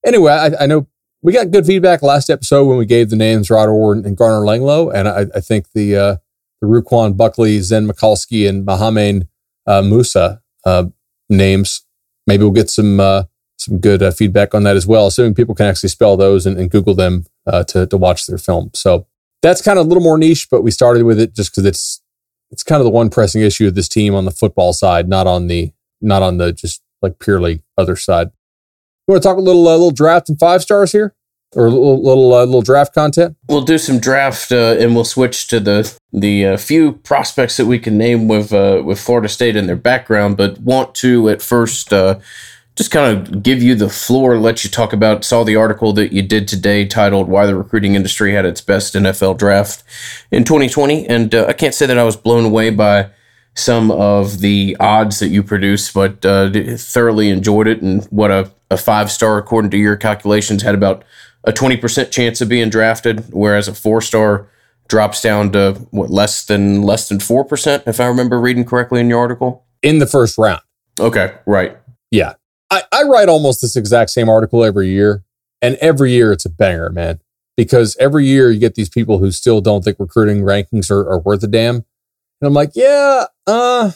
Anyway, 0.05 0.31
I, 0.31 0.51
I 0.61 0.65
know 0.65 0.87
we 1.21 1.33
got 1.33 1.51
good 1.51 1.65
feedback 1.65 2.01
last 2.01 2.29
episode 2.29 2.65
when 2.65 2.77
we 2.77 2.85
gave 2.85 3.09
the 3.09 3.15
names 3.15 3.49
Rod 3.49 3.69
Orr 3.69 3.93
and 3.93 4.15
Garner 4.17 4.45
Langlo, 4.45 4.93
and 4.93 5.07
I, 5.07 5.25
I 5.35 5.39
think 5.39 5.71
the 5.73 5.95
uh, 5.95 6.15
the 6.61 6.67
Ruquan 6.67 7.15
Buckley, 7.15 7.59
Zen 7.59 7.87
Michalski, 7.87 8.47
and 8.47 8.65
Mohamed 8.65 9.27
uh, 9.65 9.81
Musa 9.81 10.41
uh, 10.65 10.85
names. 11.29 11.85
Maybe 12.25 12.43
we'll 12.43 12.51
get 12.51 12.69
some 12.69 12.99
uh, 12.99 13.23
some 13.57 13.79
good 13.79 14.03
uh, 14.03 14.11
feedback 14.11 14.53
on 14.53 14.63
that 14.63 14.75
as 14.75 14.87
well, 14.87 15.07
assuming 15.07 15.33
people 15.33 15.55
can 15.55 15.65
actually 15.65 15.89
spell 15.89 16.17
those 16.17 16.45
and, 16.45 16.57
and 16.57 16.69
Google 16.69 16.93
them 16.93 17.25
uh, 17.45 17.63
to 17.65 17.87
to 17.87 17.97
watch 17.97 18.25
their 18.25 18.37
film. 18.37 18.71
So 18.73 19.07
that's 19.41 19.61
kind 19.61 19.79
of 19.79 19.85
a 19.85 19.87
little 19.87 20.03
more 20.03 20.17
niche, 20.17 20.47
but 20.49 20.63
we 20.63 20.71
started 20.71 21.03
with 21.03 21.19
it 21.19 21.35
just 21.35 21.51
because 21.51 21.65
it's 21.65 22.01
it's 22.51 22.63
kind 22.63 22.79
of 22.79 22.85
the 22.85 22.91
one 22.91 23.09
pressing 23.09 23.41
issue 23.41 23.67
of 23.67 23.75
this 23.75 23.89
team 23.89 24.15
on 24.15 24.25
the 24.25 24.31
football 24.31 24.73
side, 24.73 25.07
not 25.07 25.27
on 25.27 25.47
the 25.47 25.71
not 26.01 26.21
on 26.21 26.37
the 26.37 26.53
just 26.53 26.81
like 27.01 27.19
purely 27.19 27.63
other 27.77 27.95
side. 27.95 28.27
You 29.07 29.13
want 29.13 29.23
to 29.23 29.27
talk 29.27 29.37
a 29.37 29.41
little 29.41 29.67
uh, 29.67 29.71
little 29.71 29.91
draft 29.91 30.29
and 30.29 30.39
five 30.39 30.61
stars 30.61 30.91
here, 30.91 31.15
or 31.55 31.65
a 31.65 31.69
little 31.69 32.03
little, 32.03 32.33
uh, 32.33 32.45
little 32.45 32.61
draft 32.61 32.93
content? 32.93 33.37
We'll 33.47 33.61
do 33.61 33.77
some 33.77 33.99
draft, 33.99 34.51
uh, 34.51 34.75
and 34.79 34.95
we'll 34.95 35.05
switch 35.05 35.47
to 35.47 35.59
the 35.59 35.97
the 36.11 36.45
uh, 36.45 36.57
few 36.57 36.93
prospects 36.93 37.57
that 37.57 37.65
we 37.65 37.79
can 37.79 37.97
name 37.97 38.27
with 38.27 38.53
uh, 38.53 38.81
with 38.85 38.99
Florida 38.99 39.29
State 39.29 39.55
and 39.55 39.67
their 39.67 39.75
background. 39.75 40.37
But 40.37 40.59
want 40.59 40.95
to 40.95 41.29
at 41.29 41.41
first 41.41 41.93
uh, 41.93 42.19
just 42.75 42.91
kind 42.91 43.17
of 43.17 43.43
give 43.43 43.63
you 43.63 43.75
the 43.75 43.89
floor, 43.89 44.37
let 44.37 44.63
you 44.63 44.69
talk 44.69 44.93
about. 44.93 45.23
Saw 45.23 45.43
the 45.43 45.55
article 45.55 45.93
that 45.93 46.13
you 46.13 46.21
did 46.21 46.47
today 46.47 46.85
titled 46.85 47.27
"Why 47.27 47.45
the 47.45 47.55
Recruiting 47.55 47.95
Industry 47.95 48.33
Had 48.33 48.45
Its 48.45 48.61
Best 48.61 48.93
NFL 48.93 49.37
Draft 49.37 49.83
in 50.31 50.43
2020," 50.43 51.07
and 51.07 51.33
I 51.33 51.53
can't 51.53 51.73
say 51.73 51.85
that 51.85 51.97
I 51.97 52.03
was 52.03 52.15
blown 52.15 52.45
away 52.45 52.69
by 52.69 53.09
some 53.57 53.89
of 53.89 54.39
the 54.39 54.77
odds 54.79 55.17
that 55.17 55.29
you 55.29 55.41
produced, 55.41 55.91
but 55.91 56.23
uh, 56.23 56.51
thoroughly 56.77 57.29
enjoyed 57.29 57.67
it. 57.67 57.81
And 57.81 58.03
what 58.05 58.29
a, 58.29 58.51
a 58.69 58.77
five 58.77 59.11
star, 59.11 59.39
according 59.39 59.71
to 59.71 59.77
your 59.77 59.95
calculations, 59.95 60.61
had 60.61 60.75
about 60.75 61.03
a 61.43 61.51
20% 61.51 62.11
chance 62.11 62.41
of 62.41 62.49
being 62.49 62.69
drafted, 62.69 63.25
whereas 63.31 63.67
a 63.67 63.73
four 63.73 64.01
star 64.01 64.49
drops 64.87 65.21
down 65.21 65.51
to 65.51 65.73
what 65.91 66.09
less 66.09 66.45
than 66.45 66.81
less 66.81 67.09
than 67.09 67.17
4%, 67.19 67.83
if 67.87 67.99
I 67.99 68.07
remember 68.07 68.39
reading 68.39 68.65
correctly 68.65 68.99
in 68.99 69.09
your 69.09 69.19
article. 69.19 69.65
In 69.81 69.99
the 69.99 70.07
first 70.07 70.37
round. 70.37 70.61
Okay, 70.99 71.35
right. 71.45 71.77
Yeah. 72.09 72.33
I, 72.71 72.83
I 72.91 73.03
write 73.03 73.29
almost 73.29 73.61
this 73.61 73.75
exact 73.75 74.09
same 74.09 74.29
article 74.29 74.63
every 74.63 74.89
year. 74.89 75.23
And 75.61 75.75
every 75.75 76.11
year 76.11 76.31
it's 76.31 76.45
a 76.45 76.49
banger, 76.49 76.89
man. 76.89 77.19
Because 77.55 77.95
every 77.99 78.25
year 78.25 78.51
you 78.51 78.59
get 78.59 78.75
these 78.75 78.89
people 78.89 79.17
who 79.19 79.31
still 79.31 79.61
don't 79.61 79.83
think 79.83 79.99
recruiting 79.99 80.41
rankings 80.41 80.91
are, 80.91 81.07
are 81.09 81.19
worth 81.19 81.43
a 81.43 81.47
damn 81.47 81.85
and 82.39 82.47
I'm 82.47 82.53
like, 82.53 82.71
yeah, 82.75 83.25
uh, 83.47 83.91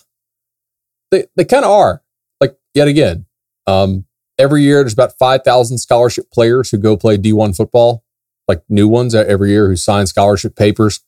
they, 1.11 1.25
they 1.35 1.45
kind 1.45 1.65
of 1.65 1.71
are. 1.71 2.01
Like, 2.39 2.57
yet 2.73 2.87
again, 2.87 3.25
um, 3.67 4.05
every 4.41 4.63
year 4.63 4.81
there's 4.81 4.93
about 4.93 5.17
5,000 5.19 5.77
scholarship 5.77 6.31
players 6.31 6.71
who 6.71 6.77
go 6.77 6.97
play 6.97 7.17
D1 7.17 7.55
football, 7.55 8.03
like 8.47 8.63
new 8.67 8.87
ones 8.87 9.13
every 9.13 9.51
year 9.51 9.67
who 9.67 9.75
sign 9.75 10.07
scholarship 10.07 10.55
papers. 10.55 11.01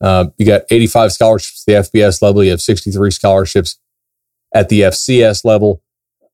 Uh, 0.00 0.26
you 0.36 0.44
got 0.44 0.62
85 0.68 1.12
scholarships 1.12 1.64
at 1.66 1.92
the 1.92 1.98
FBS 2.00 2.20
level. 2.20 2.42
You 2.42 2.50
have 2.50 2.60
63 2.60 3.10
scholarships 3.12 3.78
at 4.52 4.68
the 4.68 4.80
FCS 4.80 5.44
level. 5.44 5.80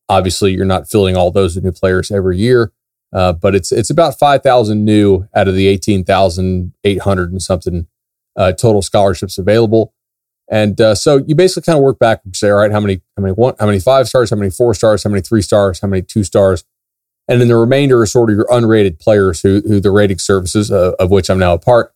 Obviously, 0.09 0.55
you're 0.55 0.65
not 0.65 0.89
filling 0.89 1.17
all 1.17 1.31
those 1.31 1.55
with 1.55 1.65
new 1.65 1.73
players 1.73 2.11
every 2.11 2.39
year, 2.39 2.73
uh, 3.13 3.35
but 3.35 3.55
it's 3.55 3.71
it's 3.71 3.91
about 3.91 4.19
5,000 4.19 4.83
new 4.83 5.29
out 5.35 5.49
of 5.49 5.55
the 5.55 5.67
18,800 5.67 7.31
and 7.31 7.43
something 7.43 7.87
uh, 8.37 8.53
total 8.53 8.81
scholarships 8.81 9.37
available. 9.37 9.93
And 10.51 10.81
uh, 10.81 10.95
so 10.95 11.19
you 11.27 11.35
basically 11.35 11.67
kind 11.67 11.79
of 11.79 11.83
work 11.83 11.99
back 11.99 12.21
and 12.25 12.35
say, 12.35 12.49
all 12.49 12.57
right, 12.57 12.73
how 12.73 12.81
many, 12.81 13.03
how 13.17 13.23
many 13.23 13.35
one, 13.35 13.55
how 13.61 13.67
many 13.67 13.81
five 13.81 14.09
stars, 14.09 14.31
how 14.31 14.37
many 14.37 14.51
four 14.51 14.73
stars, 14.73 15.05
how 15.05 15.11
many 15.11 15.21
three 15.21 15.43
stars, 15.43 15.81
how 15.81 15.89
many 15.89 16.03
two 16.03 16.25
stars, 16.25 16.65
and 17.29 17.41
then 17.41 17.49
the 17.49 17.57
remainder 17.57 18.01
are 18.01 18.07
sort 18.07 18.31
of 18.31 18.37
your 18.37 18.47
unrated 18.47 18.99
players 18.99 19.43
who, 19.43 19.61
who 19.67 19.81
the 19.81 19.91
rating 19.91 20.19
services 20.19 20.71
uh, 20.71 20.93
of 20.99 21.11
which 21.11 21.29
I'm 21.29 21.39
now 21.39 21.53
a 21.53 21.59
part 21.59 21.93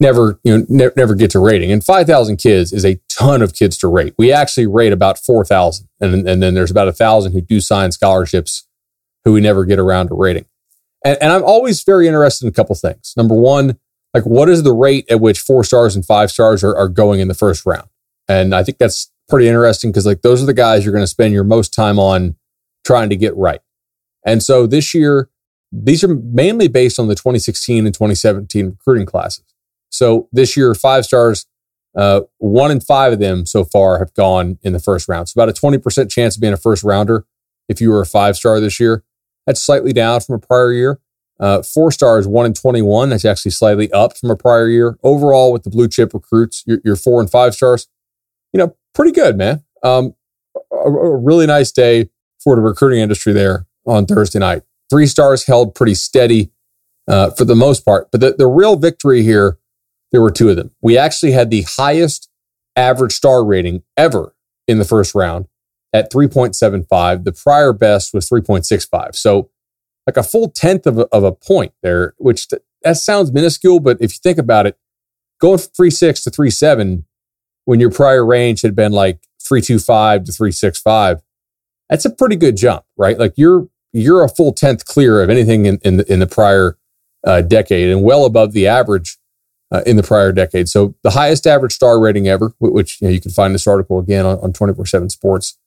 never, 0.00 0.38
you 0.44 0.58
know, 0.58 0.66
ne- 0.68 0.90
never 0.96 1.14
get 1.14 1.30
to 1.32 1.38
rating. 1.38 1.72
And 1.72 1.82
5,000 1.82 2.36
kids 2.36 2.72
is 2.72 2.84
a 2.84 3.00
ton 3.08 3.42
of 3.42 3.54
kids 3.54 3.78
to 3.78 3.88
rate. 3.88 4.14
We 4.18 4.32
actually 4.32 4.66
rate 4.66 4.92
about 4.92 5.18
4,000, 5.18 5.88
and 6.00 6.28
and 6.28 6.42
then 6.42 6.54
there's 6.54 6.70
about 6.70 6.88
a 6.88 6.92
thousand 6.92 7.32
who 7.32 7.40
do 7.40 7.60
sign 7.60 7.92
scholarships 7.92 8.66
who 9.24 9.32
we 9.32 9.40
never 9.40 9.64
get 9.64 9.78
around 9.78 10.08
to 10.08 10.14
rating. 10.14 10.46
And, 11.04 11.18
and 11.20 11.32
I'm 11.32 11.44
always 11.44 11.82
very 11.82 12.06
interested 12.06 12.44
in 12.44 12.50
a 12.50 12.52
couple 12.52 12.74
things. 12.74 13.14
Number 13.16 13.34
one, 13.34 13.78
like 14.16 14.24
what 14.24 14.48
is 14.48 14.62
the 14.62 14.72
rate 14.72 15.04
at 15.10 15.20
which 15.20 15.38
four 15.38 15.62
stars 15.62 15.94
and 15.94 16.02
five 16.02 16.30
stars 16.30 16.64
are, 16.64 16.74
are 16.74 16.88
going 16.88 17.20
in 17.20 17.28
the 17.28 17.34
first 17.34 17.66
round? 17.66 17.86
And 18.28 18.54
I 18.54 18.64
think 18.64 18.78
that's 18.78 19.12
pretty 19.28 19.46
interesting 19.46 19.90
because 19.90 20.06
like 20.06 20.22
those 20.22 20.42
are 20.42 20.46
the 20.46 20.54
guys 20.54 20.84
you're 20.84 20.94
going 20.94 21.02
to 21.02 21.06
spend 21.06 21.34
your 21.34 21.44
most 21.44 21.74
time 21.74 21.98
on 21.98 22.34
trying 22.82 23.10
to 23.10 23.16
get 23.16 23.36
right. 23.36 23.60
And 24.24 24.42
so 24.42 24.66
this 24.66 24.94
year, 24.94 25.28
these 25.70 26.02
are 26.02 26.08
mainly 26.08 26.66
based 26.66 26.98
on 26.98 27.08
the 27.08 27.14
2016 27.14 27.84
and 27.84 27.94
2017 27.94 28.66
recruiting 28.70 29.04
classes. 29.04 29.44
So 29.90 30.30
this 30.32 30.56
year, 30.56 30.74
five 30.74 31.04
stars, 31.04 31.44
uh, 31.94 32.22
one 32.38 32.70
in 32.70 32.80
five 32.80 33.12
of 33.12 33.18
them 33.18 33.44
so 33.44 33.64
far 33.64 33.98
have 33.98 34.14
gone 34.14 34.58
in 34.62 34.72
the 34.72 34.80
first 34.80 35.08
round. 35.08 35.28
So 35.28 35.42
about 35.42 35.50
a 35.50 35.60
20% 35.60 36.10
chance 36.10 36.36
of 36.36 36.40
being 36.40 36.54
a 36.54 36.56
first 36.56 36.82
rounder 36.82 37.26
if 37.68 37.82
you 37.82 37.90
were 37.90 38.00
a 38.00 38.06
five 38.06 38.36
star 38.36 38.60
this 38.60 38.80
year. 38.80 39.04
That's 39.46 39.62
slightly 39.62 39.92
down 39.92 40.20
from 40.20 40.36
a 40.36 40.38
prior 40.38 40.72
year. 40.72 41.00
Uh, 41.38 41.62
four 41.62 41.92
stars, 41.92 42.26
one 42.26 42.46
in 42.46 42.54
21. 42.54 43.10
That's 43.10 43.24
actually 43.24 43.50
slightly 43.50 43.92
up 43.92 44.16
from 44.16 44.30
a 44.30 44.36
prior 44.36 44.68
year. 44.68 44.98
Overall, 45.02 45.52
with 45.52 45.64
the 45.64 45.70
blue 45.70 45.88
chip 45.88 46.14
recruits, 46.14 46.64
your, 46.66 46.96
four 46.96 47.20
and 47.20 47.30
five 47.30 47.54
stars, 47.54 47.88
you 48.52 48.58
know, 48.58 48.74
pretty 48.94 49.12
good, 49.12 49.36
man. 49.36 49.62
Um, 49.82 50.14
a, 50.72 50.88
a, 50.88 51.16
really 51.16 51.46
nice 51.46 51.70
day 51.70 52.08
for 52.42 52.56
the 52.56 52.62
recruiting 52.62 53.00
industry 53.00 53.32
there 53.32 53.66
on 53.86 54.06
Thursday 54.06 54.38
night. 54.38 54.62
Three 54.88 55.06
stars 55.06 55.46
held 55.46 55.74
pretty 55.74 55.94
steady 55.94 56.52
uh, 57.06 57.30
for 57.30 57.44
the 57.44 57.54
most 57.54 57.84
part. 57.84 58.10
But 58.10 58.20
the, 58.20 58.32
the 58.32 58.46
real 58.46 58.76
victory 58.76 59.22
here, 59.22 59.58
there 60.12 60.22
were 60.22 60.30
two 60.30 60.48
of 60.48 60.56
them. 60.56 60.70
We 60.80 60.96
actually 60.96 61.32
had 61.32 61.50
the 61.50 61.62
highest 61.62 62.30
average 62.76 63.12
star 63.12 63.44
rating 63.44 63.82
ever 63.96 64.34
in 64.66 64.78
the 64.78 64.84
first 64.84 65.14
round 65.14 65.46
at 65.92 66.12
3.75. 66.12 67.24
The 67.24 67.32
prior 67.32 67.72
best 67.72 68.14
was 68.14 68.28
3.65. 68.28 69.14
So 69.16 69.50
like 70.06 70.16
a 70.16 70.22
full 70.22 70.48
tenth 70.50 70.86
of 70.86 70.98
a, 70.98 71.06
of 71.06 71.24
a 71.24 71.32
point 71.32 71.72
there, 71.82 72.14
which 72.18 72.48
th- 72.48 72.62
that 72.82 72.96
sounds 72.96 73.32
minuscule, 73.32 73.80
but 73.80 73.96
if 74.00 74.12
you 74.12 74.18
think 74.22 74.38
about 74.38 74.66
it, 74.66 74.78
going 75.40 75.58
three 75.58 75.90
six 75.90 76.22
to 76.24 76.30
three 76.30 76.50
seven 76.50 77.04
when 77.64 77.80
your 77.80 77.90
prior 77.90 78.24
range 78.24 78.62
had 78.62 78.74
been 78.74 78.92
like 78.92 79.20
three 79.42 79.60
two 79.60 79.78
five 79.78 80.24
to 80.24 80.32
three 80.32 80.52
six 80.52 80.80
five, 80.80 81.22
that's 81.88 82.04
a 82.04 82.10
pretty 82.10 82.36
good 82.36 82.56
jump, 82.56 82.84
right? 82.96 83.18
Like 83.18 83.34
you're 83.36 83.68
you're 83.92 84.22
a 84.22 84.28
full 84.28 84.52
tenth 84.52 84.84
clear 84.84 85.22
of 85.22 85.30
anything 85.30 85.66
in 85.66 85.78
in 85.84 85.96
the, 85.98 86.12
in 86.12 86.20
the 86.20 86.26
prior 86.26 86.78
uh, 87.26 87.42
decade 87.42 87.90
and 87.90 88.02
well 88.04 88.24
above 88.24 88.52
the 88.52 88.66
average 88.66 89.18
uh, 89.72 89.82
in 89.84 89.96
the 89.96 90.02
prior 90.02 90.32
decade. 90.32 90.68
So 90.68 90.94
the 91.02 91.10
highest 91.10 91.46
average 91.46 91.72
star 91.72 91.98
rating 92.00 92.28
ever, 92.28 92.54
which 92.60 93.00
you, 93.00 93.08
know, 93.08 93.12
you 93.12 93.20
can 93.20 93.32
find 93.32 93.54
this 93.54 93.66
article 93.66 93.98
again 93.98 94.24
on, 94.24 94.38
on 94.38 94.52
24/7 94.52 95.10
Sports. 95.10 95.58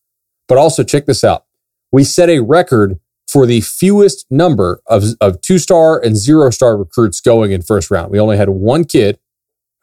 But 0.48 0.58
also 0.58 0.84
check 0.84 1.06
this 1.06 1.24
out: 1.24 1.46
we 1.92 2.04
set 2.04 2.30
a 2.30 2.40
record 2.40 3.00
for 3.30 3.46
the 3.46 3.62
fewest 3.62 4.26
number 4.32 4.82
of, 4.88 5.04
of 5.22 5.40
two 5.42 5.60
star 5.60 6.00
and 6.00 6.18
zero 6.18 6.50
star 6.50 6.76
recruits 6.76 7.22
going 7.22 7.52
in 7.52 7.62
first 7.62 7.92
round. 7.92 8.12
We 8.12 8.20
only 8.20 8.38
had 8.38 8.50
one 8.50 8.86
kid 8.86 9.20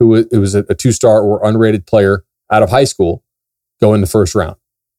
who 0.00 0.08
was, 0.08 0.26
it 0.32 0.38
was 0.38 0.56
a, 0.56 0.64
a 0.68 0.74
two 0.74 0.90
star 0.90 1.22
or 1.22 1.40
unrated 1.42 1.86
player 1.86 2.24
out 2.50 2.64
of 2.64 2.70
high 2.70 2.84
school 2.84 3.22
go 3.80 3.94
in 3.94 4.00
the 4.00 4.08
first 4.08 4.34
round. 4.34 4.56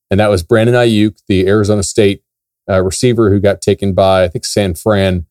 And 0.09 0.21
that 0.21 0.29
was 0.29 0.43
Brandon 0.43 0.75
Aiyuk, 0.75 1.19
the 1.27 1.45
Arizona 1.45 1.83
State 1.83 2.23
uh, 2.69 2.81
receiver 2.81 3.29
who 3.29 3.41
got 3.41 3.61
taken 3.61 3.93
by, 3.93 4.23
I 4.23 4.29
think, 4.29 4.45
San 4.45 4.75
Fran 4.75 5.25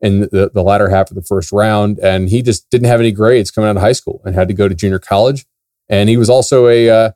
in 0.00 0.20
the, 0.20 0.50
the 0.54 0.62
latter 0.62 0.88
half 0.88 1.10
of 1.10 1.16
the 1.16 1.22
first 1.22 1.52
round. 1.52 1.98
And 1.98 2.30
he 2.30 2.40
just 2.40 2.70
didn't 2.70 2.88
have 2.88 3.00
any 3.00 3.12
grades 3.12 3.50
coming 3.50 3.68
out 3.68 3.76
of 3.76 3.82
high 3.82 3.92
school 3.92 4.22
and 4.24 4.34
had 4.34 4.48
to 4.48 4.54
go 4.54 4.68
to 4.68 4.74
junior 4.74 4.98
college. 4.98 5.44
And 5.86 6.08
he 6.08 6.16
was 6.16 6.30
also 6.30 6.66
a, 6.66 6.88
uh, 6.88 7.10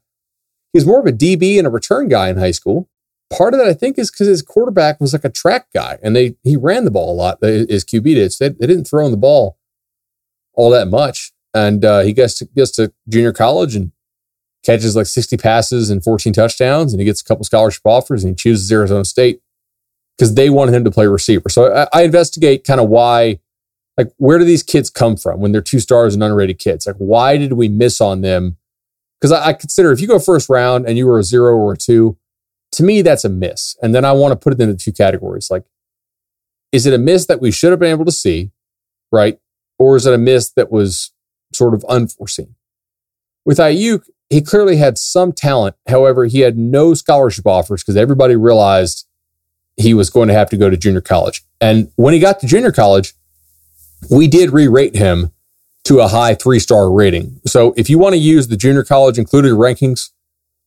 he 0.74 0.76
was 0.76 0.84
more 0.84 1.00
of 1.00 1.06
a 1.06 1.12
DB 1.12 1.56
and 1.56 1.66
a 1.66 1.70
return 1.70 2.08
guy 2.08 2.28
in 2.28 2.36
high 2.36 2.50
school 2.50 2.90
part 3.32 3.54
of 3.54 3.60
that 3.60 3.68
I 3.68 3.74
think 3.74 3.98
is 3.98 4.10
because 4.10 4.26
his 4.26 4.42
quarterback 4.42 5.00
was 5.00 5.12
like 5.12 5.24
a 5.24 5.30
track 5.30 5.68
guy, 5.74 5.98
and 6.02 6.14
they 6.14 6.36
he 6.42 6.56
ran 6.56 6.84
the 6.84 6.90
ball 6.90 7.12
a 7.12 7.16
lot. 7.16 7.38
His 7.42 7.84
QB 7.84 8.04
did. 8.04 8.32
So 8.32 8.48
they, 8.48 8.54
they 8.54 8.66
didn't 8.66 8.84
throw 8.84 9.06
him 9.06 9.10
the 9.10 9.16
ball 9.16 9.58
all 10.54 10.70
that 10.70 10.88
much, 10.88 11.32
and 11.54 11.84
uh, 11.84 12.00
he 12.00 12.12
gets 12.12 12.38
to, 12.38 12.44
gets 12.46 12.70
to 12.72 12.92
junior 13.08 13.32
college 13.32 13.74
and 13.74 13.92
catches 14.64 14.94
like 14.94 15.06
sixty 15.06 15.36
passes 15.36 15.90
and 15.90 16.04
fourteen 16.04 16.32
touchdowns, 16.32 16.92
and 16.92 17.00
he 17.00 17.06
gets 17.06 17.20
a 17.20 17.24
couple 17.24 17.44
scholarship 17.44 17.82
offers, 17.84 18.22
and 18.22 18.32
he 18.32 18.36
chooses 18.36 18.70
Arizona 18.70 19.04
State 19.04 19.40
because 20.16 20.34
they 20.34 20.50
wanted 20.50 20.74
him 20.74 20.84
to 20.84 20.90
play 20.90 21.06
receiver. 21.06 21.48
So 21.48 21.72
I, 21.72 21.86
I 21.92 22.02
investigate 22.02 22.64
kind 22.64 22.80
of 22.80 22.88
why. 22.88 23.40
Like, 23.98 24.10
where 24.16 24.38
do 24.38 24.46
these 24.46 24.62
kids 24.62 24.88
come 24.88 25.18
from 25.18 25.40
when 25.40 25.52
they're 25.52 25.60
two 25.60 25.78
stars 25.78 26.14
and 26.14 26.22
underrated 26.22 26.58
kids? 26.58 26.86
Like, 26.86 26.96
why 26.96 27.36
did 27.36 27.52
we 27.52 27.68
miss 27.68 28.00
on 28.00 28.22
them? 28.22 28.56
Because 29.20 29.32
I, 29.32 29.48
I 29.48 29.52
consider 29.52 29.92
if 29.92 30.00
you 30.00 30.08
go 30.08 30.18
first 30.18 30.48
round 30.48 30.86
and 30.86 30.96
you 30.96 31.06
were 31.06 31.18
a 31.18 31.22
zero 31.22 31.54
or 31.56 31.74
a 31.74 31.76
two, 31.76 32.16
to 32.72 32.82
me, 32.82 33.02
that's 33.02 33.24
a 33.24 33.28
miss. 33.28 33.76
And 33.82 33.94
then 33.94 34.04
I 34.04 34.12
want 34.12 34.32
to 34.32 34.36
put 34.36 34.52
it 34.52 34.60
into 34.60 34.82
two 34.82 34.92
categories. 34.92 35.50
Like, 35.50 35.64
is 36.72 36.86
it 36.86 36.94
a 36.94 36.98
miss 36.98 37.26
that 37.26 37.40
we 37.40 37.50
should 37.50 37.70
have 37.70 37.78
been 37.78 37.90
able 37.90 38.06
to 38.06 38.12
see, 38.12 38.50
right? 39.10 39.38
Or 39.78 39.96
is 39.96 40.06
it 40.06 40.14
a 40.14 40.18
miss 40.18 40.50
that 40.52 40.72
was 40.72 41.12
sort 41.52 41.74
of 41.74 41.84
unforeseen? 41.84 42.54
With 43.44 43.58
Aiyuk, 43.58 44.08
he 44.30 44.40
clearly 44.40 44.76
had 44.76 44.96
some 44.96 45.32
talent. 45.32 45.76
However, 45.86 46.24
he 46.24 46.40
had 46.40 46.56
no 46.56 46.94
scholarship 46.94 47.46
offers 47.46 47.82
because 47.82 47.96
everybody 47.96 48.36
realized 48.36 49.06
he 49.76 49.92
was 49.92 50.08
going 50.08 50.28
to 50.28 50.34
have 50.34 50.48
to 50.50 50.56
go 50.56 50.70
to 50.70 50.76
junior 50.76 51.00
college. 51.00 51.42
And 51.60 51.90
when 51.96 52.14
he 52.14 52.20
got 52.20 52.40
to 52.40 52.46
junior 52.46 52.72
college, 52.72 53.12
we 54.10 54.28
did 54.28 54.50
re 54.50 54.68
rate 54.68 54.96
him 54.96 55.32
to 55.84 56.00
a 56.00 56.08
high 56.08 56.34
three 56.34 56.58
star 56.58 56.90
rating. 56.90 57.40
So 57.46 57.74
if 57.76 57.90
you 57.90 57.98
want 57.98 58.14
to 58.14 58.18
use 58.18 58.48
the 58.48 58.56
junior 58.56 58.84
college 58.84 59.18
included 59.18 59.52
rankings, 59.52 60.10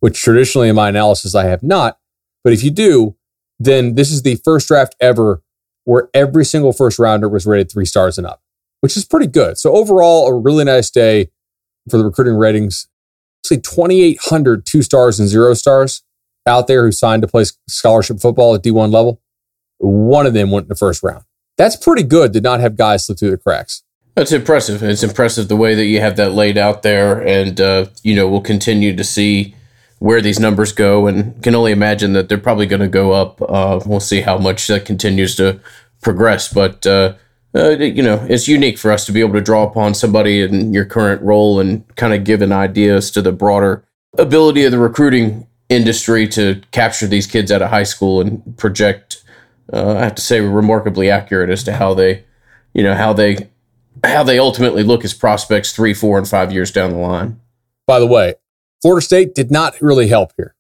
which 0.06 0.22
traditionally 0.22 0.70
in 0.70 0.76
my 0.76 0.88
analysis 0.88 1.34
I 1.34 1.46
have 1.46 1.64
not, 1.64 1.98
but 2.44 2.54
if 2.54 2.64
you 2.64 2.70
do, 2.70 3.16
then 3.58 3.96
this 3.96 4.12
is 4.12 4.22
the 4.22 4.36
first 4.36 4.68
draft 4.68 4.96
ever 5.00 5.42
where 5.86 6.10
every 6.14 6.46
single 6.46 6.74
first 6.74 7.00
rounder 7.00 7.28
was 7.28 7.48
rated 7.48 7.72
three 7.72 7.86
stars 7.86 8.20
and 8.20 8.28
up, 8.28 8.40
which 8.82 8.96
is 8.96 9.04
pretty 9.04 9.26
good. 9.26 9.58
So 9.58 9.74
overall, 9.74 10.28
a 10.28 10.34
really 10.38 10.64
nice 10.64 10.92
day 10.92 11.32
for 11.90 11.98
the 11.98 12.06
recruiting 12.06 12.36
ratings. 12.36 12.88
Actually, 13.44 13.62
2,800 13.62 14.64
two 14.64 14.84
stars 14.84 15.20
and 15.20 15.28
zero 15.28 15.56
stars 15.56 16.04
out 16.46 16.68
there 16.68 16.86
who 16.86 16.92
signed 16.92 17.24
to 17.24 17.28
play 17.28 17.46
scholarship 17.68 18.20
football 18.20 18.54
at 18.54 18.62
D1 18.62 18.94
level. 18.94 19.24
One 19.80 20.28
of 20.28 20.36
them 20.36 20.52
went 20.52 20.66
in 20.66 20.70
the 20.70 20.76
first 20.76 21.02
round. 21.02 21.24
That's 21.58 21.76
pretty 21.76 22.04
good 22.04 22.32
to 22.34 22.42
not 22.42 22.60
have 22.60 22.78
guys 22.78 23.08
slip 23.08 23.18
through 23.18 23.32
the 23.32 23.38
cracks. 23.38 23.82
That's 24.14 24.32
impressive. 24.32 24.84
It's 24.84 25.02
impressive 25.02 25.48
the 25.48 25.56
way 25.56 25.74
that 25.74 25.86
you 25.86 26.00
have 26.00 26.16
that 26.18 26.34
laid 26.34 26.60
out 26.60 26.84
there, 26.84 27.26
and 27.26 27.60
uh, 27.60 27.88
you 28.04 28.16
know 28.16 28.28
we'll 28.28 28.42
continue 28.42 28.96
to 28.96 29.04
see 29.04 29.56
where 30.00 30.22
these 30.22 30.40
numbers 30.40 30.72
go, 30.72 31.08
and 31.08 31.42
can 31.42 31.56
only 31.56 31.72
imagine 31.72 32.14
that 32.14 32.30
they're 32.30 32.38
probably 32.38 32.66
going 32.66 32.82
to 32.82 32.88
go 32.88 33.12
up. 33.12 33.42
Uh, 33.42 33.80
we'll 33.86 34.00
see 34.00 34.22
how 34.22 34.38
much 34.38 34.68
that 34.68 34.86
continues 34.86 35.36
to 35.36 35.60
progress, 36.02 36.52
but 36.52 36.86
uh, 36.86 37.16
uh, 37.56 37.70
you 37.72 38.04
know 38.04 38.26
it's 38.30 38.48
unique 38.48 38.78
for 38.78 38.92
us 38.92 39.06
to 39.06 39.12
be 39.12 39.22
able 39.22 39.34
to 39.34 39.42
draw 39.42 39.64
upon 39.64 39.94
somebody 39.94 40.42
in 40.42 40.74
your 40.74 40.86
current 40.86 41.22
role 41.22 41.60
and 41.60 41.84
kind 41.96 42.14
of 42.14 42.24
give 42.24 42.42
an 42.42 42.52
idea 42.52 42.96
as 42.96 43.10
to 43.12 43.22
the 43.22 43.32
broader 43.32 43.84
ability 44.18 44.64
of 44.66 44.72
the 44.72 44.80
recruiting 44.80 45.48
industry 45.70 46.28
to 46.28 46.62
capture 46.72 47.08
these 47.08 47.28
kids 47.28 47.52
out 47.52 47.62
of 47.62 47.70
high 47.70 47.84
school 47.84 48.22
and 48.22 48.58
project. 48.58 49.24
Uh, 49.72 49.96
I 49.96 50.04
have 50.04 50.16
to 50.16 50.22
say, 50.22 50.42
remarkably 50.42 51.10
accurate 51.10 51.50
as 51.50 51.64
to 51.64 51.74
how 51.74 51.94
they, 51.94 52.24
you 52.74 52.84
know, 52.84 52.94
how 52.94 53.14
they 53.14 53.50
how 54.04 54.24
they 54.24 54.38
ultimately 54.38 54.84
look 54.84 55.04
as 55.04 55.14
prospects 55.14 55.74
three, 55.74 55.94
four, 55.94 56.18
and 56.18 56.28
five 56.28 56.52
years 56.52 56.72
down 56.72 56.92
the 56.92 56.98
line. 56.98 57.40
By 57.88 58.00
the 58.00 58.08
way, 58.08 58.36
Florida 58.82 59.04
State 59.04 59.36
did 59.36 59.52
not 59.52 59.80
really 59.82 60.08
help 60.08 60.32
here 60.38 60.56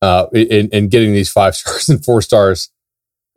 uh, 0.00 0.26
in, 0.32 0.68
in 0.70 0.88
getting 0.88 1.12
these 1.12 1.30
five 1.30 1.54
stars 1.56 1.88
and 1.88 2.04
four 2.04 2.22
stars 2.22 2.70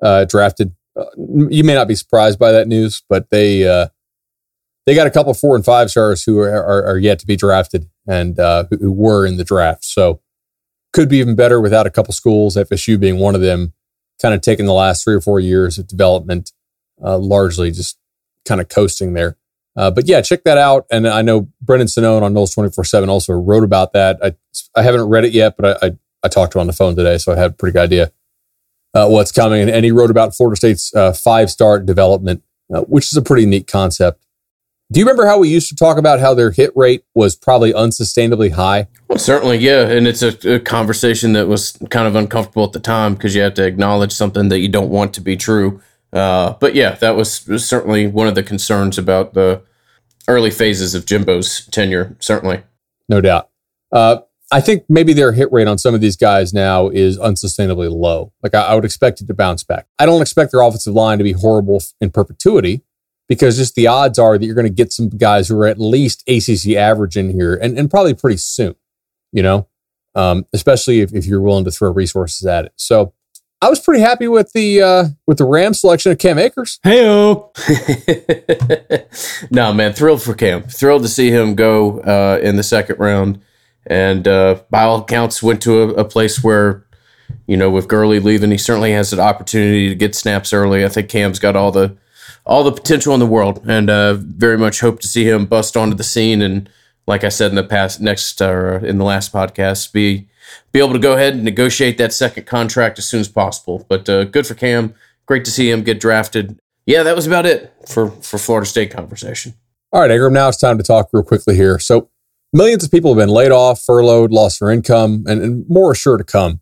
uh, 0.01 0.25
drafted. 0.25 0.73
Uh, 0.97 1.05
you 1.49 1.63
may 1.63 1.73
not 1.73 1.87
be 1.87 1.95
surprised 1.95 2.39
by 2.39 2.51
that 2.51 2.67
news, 2.67 3.03
but 3.09 3.29
they 3.29 3.67
uh, 3.67 3.87
they 4.85 4.95
got 4.95 5.07
a 5.07 5.11
couple 5.11 5.33
four 5.33 5.55
and 5.55 5.65
five 5.65 5.89
stars 5.89 6.23
who 6.23 6.39
are, 6.39 6.49
are, 6.49 6.85
are 6.85 6.97
yet 6.97 7.19
to 7.19 7.25
be 7.25 7.35
drafted 7.35 7.89
and 8.07 8.39
uh, 8.39 8.65
who, 8.69 8.77
who 8.77 8.91
were 8.91 9.25
in 9.25 9.37
the 9.37 9.43
draft. 9.43 9.83
So 9.83 10.21
could 10.93 11.09
be 11.09 11.17
even 11.17 11.35
better 11.35 11.59
without 11.59 11.87
a 11.87 11.91
couple 11.91 12.13
schools, 12.13 12.55
FSU 12.55 12.99
being 12.99 13.19
one 13.19 13.35
of 13.35 13.41
them, 13.41 13.73
kind 14.21 14.33
of 14.33 14.41
taking 14.41 14.65
the 14.65 14.73
last 14.73 15.03
three 15.03 15.15
or 15.15 15.21
four 15.21 15.39
years 15.39 15.77
of 15.77 15.87
development 15.87 16.53
uh, 17.03 17.17
largely 17.17 17.71
just 17.71 17.97
kind 18.45 18.61
of 18.61 18.69
coasting 18.69 19.13
there. 19.13 19.37
Uh, 19.75 19.91
but 19.91 20.07
yeah, 20.07 20.21
check 20.21 20.43
that 20.43 20.57
out. 20.57 20.85
And 20.91 21.07
I 21.07 21.21
know 21.21 21.49
Brendan 21.61 21.87
Sonnone 21.87 22.21
on 22.21 22.33
Noles 22.33 22.53
24 22.53 22.83
7 22.85 23.09
also 23.09 23.33
wrote 23.33 23.63
about 23.63 23.93
that. 23.93 24.17
I, 24.23 24.33
I 24.75 24.83
haven't 24.83 25.09
read 25.09 25.25
it 25.25 25.33
yet, 25.33 25.57
but 25.57 25.83
I, 25.83 25.87
I, 25.87 25.91
I, 26.23 26.27
talked 26.29 26.53
to 26.53 26.59
him 26.59 26.61
on 26.61 26.67
the 26.67 26.73
phone 26.73 26.95
today, 26.95 27.17
so 27.17 27.33
I 27.33 27.35
had 27.35 27.51
a 27.51 27.53
pretty 27.53 27.73
good 27.73 27.83
idea 27.83 28.11
uh, 28.93 29.07
what's 29.07 29.31
coming. 29.31 29.61
And, 29.61 29.69
and, 29.69 29.83
he 29.83 29.91
wrote 29.91 30.09
about 30.09 30.33
Florida 30.33 30.55
State's 30.55 30.95
uh, 30.95 31.11
five 31.11 31.51
star 31.51 31.79
development, 31.79 32.43
uh, 32.73 32.81
which 32.81 33.11
is 33.11 33.17
a 33.17 33.21
pretty 33.21 33.45
neat 33.45 33.67
concept. 33.67 34.25
Do 34.91 34.99
you 34.99 35.05
remember 35.05 35.25
how 35.25 35.39
we 35.39 35.49
used 35.49 35.67
to 35.69 35.75
talk 35.75 35.97
about 35.97 36.19
how 36.19 36.33
their 36.35 36.51
hit 36.51 36.71
rate 36.75 37.03
was 37.15 37.35
probably 37.35 37.73
unsustainably 37.73 38.51
high? 38.51 38.87
Well, 39.07 39.17
certainly, 39.17 39.57
yeah. 39.57 39.81
And 39.81 40.07
it's 40.07 40.21
a, 40.21 40.55
a 40.55 40.59
conversation 40.59 41.33
that 41.33 41.47
was 41.47 41.75
kind 41.89 42.07
of 42.07 42.15
uncomfortable 42.15 42.65
at 42.65 42.71
the 42.71 42.79
time 42.79 43.15
because 43.15 43.35
you 43.35 43.41
have 43.41 43.55
to 43.55 43.65
acknowledge 43.65 44.13
something 44.13 44.49
that 44.49 44.59
you 44.59 44.69
don't 44.69 44.89
want 44.89 45.13
to 45.15 45.21
be 45.21 45.35
true. 45.35 45.81
Uh, 46.13 46.53
but 46.59 46.75
yeah, 46.75 46.91
that 46.95 47.15
was, 47.15 47.47
was, 47.47 47.67
certainly 47.67 48.07
one 48.07 48.27
of 48.27 48.35
the 48.35 48.43
concerns 48.43 48.97
about 48.97 49.33
the 49.33 49.61
early 50.27 50.51
phases 50.51 50.95
of 50.95 51.05
Jimbo's 51.05 51.67
tenure. 51.67 52.15
Certainly, 52.19 52.63
no 53.09 53.21
doubt. 53.21 53.49
Uh, 53.91 54.17
I 54.51 54.61
think 54.61 54.85
maybe 54.87 55.13
their 55.13 55.31
hit 55.31 55.51
rate 55.51 55.67
on 55.67 55.77
some 55.77 55.95
of 55.95 56.01
these 56.01 56.15
guys 56.15 56.53
now 56.53 56.89
is 56.89 57.17
unsustainably 57.17 57.91
low. 57.91 58.31
Like 58.43 58.53
I, 58.53 58.67
I 58.67 58.75
would 58.75 58.85
expect 58.85 59.21
it 59.21 59.27
to 59.27 59.33
bounce 59.33 59.63
back. 59.63 59.87
I 59.97 60.05
don't 60.05 60.21
expect 60.21 60.51
their 60.51 60.61
offensive 60.61 60.93
line 60.93 61.17
to 61.17 61.23
be 61.23 61.31
horrible 61.31 61.81
in 61.99 62.11
perpetuity 62.11 62.83
because 63.27 63.57
just 63.57 63.75
the 63.75 63.87
odds 63.87 64.19
are 64.19 64.37
that 64.37 64.45
you're 64.45 64.55
going 64.55 64.67
to 64.67 64.73
get 64.73 64.93
some 64.93 65.09
guys 65.09 65.47
who 65.47 65.59
are 65.59 65.65
at 65.65 65.79
least 65.79 66.23
ACC 66.27 66.75
average 66.75 67.17
in 67.17 67.31
here 67.31 67.55
and, 67.55 67.77
and 67.77 67.89
probably 67.89 68.13
pretty 68.13 68.37
soon, 68.37 68.75
you 69.31 69.41
know, 69.41 69.67
um, 70.13 70.45
especially 70.53 71.01
if, 71.01 71.11
if 71.13 71.25
you're 71.25 71.41
willing 71.41 71.65
to 71.65 71.71
throw 71.71 71.91
resources 71.91 72.45
at 72.45 72.65
it. 72.65 72.73
So 72.75 73.14
I 73.61 73.69
was 73.69 73.79
pretty 73.79 74.01
happy 74.01 74.27
with 74.27 74.51
the 74.53 74.81
uh, 74.81 75.03
with 75.25 75.37
the 75.37 75.45
Ram 75.45 75.73
selection 75.73 76.11
of 76.11 76.17
Cam 76.17 76.37
Akers. 76.37 76.79
Heyo, 76.85 77.51
no 79.51 79.73
man, 79.73 79.93
thrilled 79.93 80.21
for 80.21 80.33
Cam. 80.33 80.63
Thrilled 80.63 81.03
to 81.03 81.07
see 81.07 81.31
him 81.31 81.55
go 81.55 81.99
uh, 82.01 82.39
in 82.43 82.57
the 82.57 82.63
second 82.63 82.99
round, 82.99 83.41
and 83.87 84.27
uh, 84.27 84.61
by 84.69 84.83
all 84.83 84.99
accounts, 84.99 85.41
went 85.41 85.61
to 85.63 85.81
a, 85.81 85.87
a, 85.93 86.05
place 86.05 86.43
where, 86.43 86.85
you 87.47 87.55
know, 87.55 87.71
with 87.71 87.87
Gurley 87.87 88.19
leaving, 88.19 88.51
he 88.51 88.57
certainly 88.57 88.91
has 88.91 89.13
an 89.13 89.19
opportunity 89.19 89.87
to 89.89 89.95
get 89.95 90.15
snaps 90.15 90.51
early. 90.51 90.83
I 90.83 90.89
think 90.89 91.09
Cam's 91.09 91.39
got 91.39 91.55
all 91.55 91.71
the 91.71 91.95
all 92.45 92.63
the 92.63 92.71
potential 92.73 93.13
in 93.13 93.21
the 93.21 93.25
world, 93.25 93.63
and 93.67 93.89
uh, 93.89 94.15
very 94.15 94.57
much 94.57 94.81
hope 94.81 94.99
to 94.99 95.07
see 95.07 95.27
him 95.27 95.45
bust 95.45 95.77
onto 95.77 95.95
the 95.95 96.03
scene. 96.03 96.41
And 96.41 96.69
like 97.07 97.23
I 97.23 97.29
said 97.29 97.51
in 97.51 97.55
the 97.55 97.63
past, 97.63 98.01
next 98.01 98.41
or 98.41 98.75
uh, 98.75 98.79
in 98.85 98.97
the 98.97 99.05
last 99.05 99.31
podcast, 99.31 99.93
be 99.93 100.27
be 100.71 100.79
able 100.79 100.93
to 100.93 100.99
go 100.99 101.13
ahead 101.13 101.33
and 101.33 101.43
negotiate 101.43 101.97
that 101.97 102.13
second 102.13 102.45
contract 102.45 102.99
as 102.99 103.07
soon 103.07 103.21
as 103.21 103.29
possible. 103.29 103.85
But 103.87 104.07
uh, 104.09 104.25
good 104.25 104.45
for 104.45 104.53
Cam. 104.53 104.93
Great 105.25 105.45
to 105.45 105.51
see 105.51 105.69
him 105.69 105.83
get 105.83 105.99
drafted. 105.99 106.59
Yeah, 106.85 107.03
that 107.03 107.15
was 107.15 107.25
about 107.25 107.45
it 107.45 107.73
for 107.87 108.09
for 108.09 108.37
Florida 108.37 108.67
State 108.67 108.91
conversation. 108.91 109.53
All 109.91 110.01
right, 110.01 110.11
Ingram. 110.11 110.33
Now 110.33 110.49
it's 110.49 110.57
time 110.57 110.77
to 110.77 110.83
talk 110.83 111.09
real 111.13 111.23
quickly 111.23 111.55
here. 111.55 111.79
So 111.79 112.09
millions 112.53 112.83
of 112.83 112.91
people 112.91 113.13
have 113.13 113.17
been 113.17 113.33
laid 113.33 113.51
off, 113.51 113.81
furloughed, 113.81 114.31
lost 114.31 114.59
their 114.59 114.69
income, 114.69 115.23
and, 115.27 115.41
and 115.41 115.65
more 115.69 115.91
are 115.91 115.95
sure 115.95 116.17
to 116.17 116.23
come. 116.23 116.59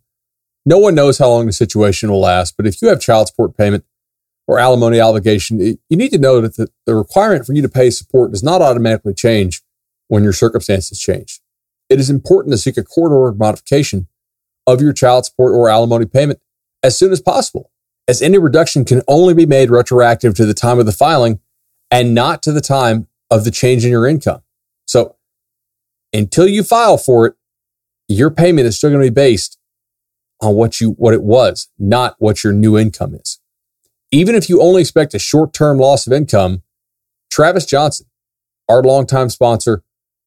No 0.64 0.78
one 0.78 0.94
knows 0.94 1.18
how 1.18 1.28
long 1.28 1.46
the 1.46 1.52
situation 1.52 2.10
will 2.10 2.20
last, 2.20 2.56
but 2.56 2.66
if 2.66 2.80
you 2.80 2.88
have 2.88 3.00
child 3.00 3.28
support 3.28 3.56
payment 3.56 3.84
or 4.46 4.58
alimony 4.58 5.00
obligation, 5.00 5.58
you 5.58 5.96
need 5.96 6.10
to 6.10 6.18
know 6.18 6.40
that 6.40 6.56
the, 6.56 6.68
the 6.86 6.94
requirement 6.94 7.44
for 7.44 7.52
you 7.52 7.60
to 7.60 7.68
pay 7.68 7.90
support 7.90 8.30
does 8.30 8.42
not 8.42 8.62
automatically 8.62 9.12
change 9.12 9.62
when 10.08 10.22
your 10.22 10.32
circumstances 10.32 10.98
change 10.98 11.40
it 11.88 12.00
is 12.00 12.10
important 12.10 12.52
to 12.52 12.58
seek 12.58 12.76
a 12.76 12.82
court 12.82 13.12
ordered 13.12 13.38
modification 13.38 14.08
of 14.66 14.80
your 14.80 14.92
child 14.92 15.26
support 15.26 15.52
or 15.52 15.68
alimony 15.68 16.06
payment 16.06 16.40
as 16.82 16.98
soon 16.98 17.12
as 17.12 17.20
possible, 17.20 17.70
as 18.08 18.22
any 18.22 18.38
reduction 18.38 18.84
can 18.84 19.02
only 19.08 19.34
be 19.34 19.46
made 19.46 19.70
retroactive 19.70 20.34
to 20.34 20.46
the 20.46 20.54
time 20.54 20.78
of 20.78 20.86
the 20.86 20.92
filing 20.92 21.40
and 21.90 22.14
not 22.14 22.42
to 22.42 22.52
the 22.52 22.60
time 22.60 23.06
of 23.30 23.44
the 23.44 23.50
change 23.50 23.84
in 23.84 23.90
your 23.90 24.06
income. 24.06 24.42
So 24.86 25.16
until 26.12 26.48
you 26.48 26.62
file 26.62 26.98
for 26.98 27.26
it, 27.26 27.34
your 28.08 28.30
payment 28.30 28.66
is 28.66 28.76
still 28.76 28.90
going 28.90 29.02
to 29.02 29.10
be 29.10 29.14
based 29.14 29.58
on 30.40 30.54
what 30.54 30.80
you 30.80 30.90
what 30.90 31.14
it 31.14 31.22
was, 31.22 31.68
not 31.78 32.16
what 32.18 32.42
your 32.42 32.52
new 32.52 32.76
income 32.76 33.14
is. 33.14 33.38
Even 34.10 34.34
if 34.34 34.48
you 34.48 34.60
only 34.60 34.82
expect 34.82 35.14
a 35.14 35.18
short-term 35.18 35.78
loss 35.78 36.06
of 36.06 36.12
income, 36.12 36.62
Travis 37.30 37.66
Johnson, 37.66 38.06
our 38.68 38.82
longtime 38.82 39.30
sponsor, 39.30 39.83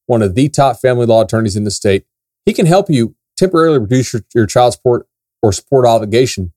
one 0.08 0.22
of 0.22 0.34
the 0.34 0.48
top 0.48 0.80
family 0.80 1.06
law 1.06 1.22
attorneys 1.22 1.54
in 1.54 1.64
the 1.64 1.70
state. 1.70 2.04
He 2.44 2.52
can 2.52 2.66
help 2.66 2.90
you 2.90 3.14
temporarily 3.36 3.78
reduce 3.78 4.12
your, 4.12 4.22
your 4.34 4.46
child 4.46 4.72
support 4.72 5.06
or 5.42 5.52
support 5.52 5.86
obligation 5.86 6.52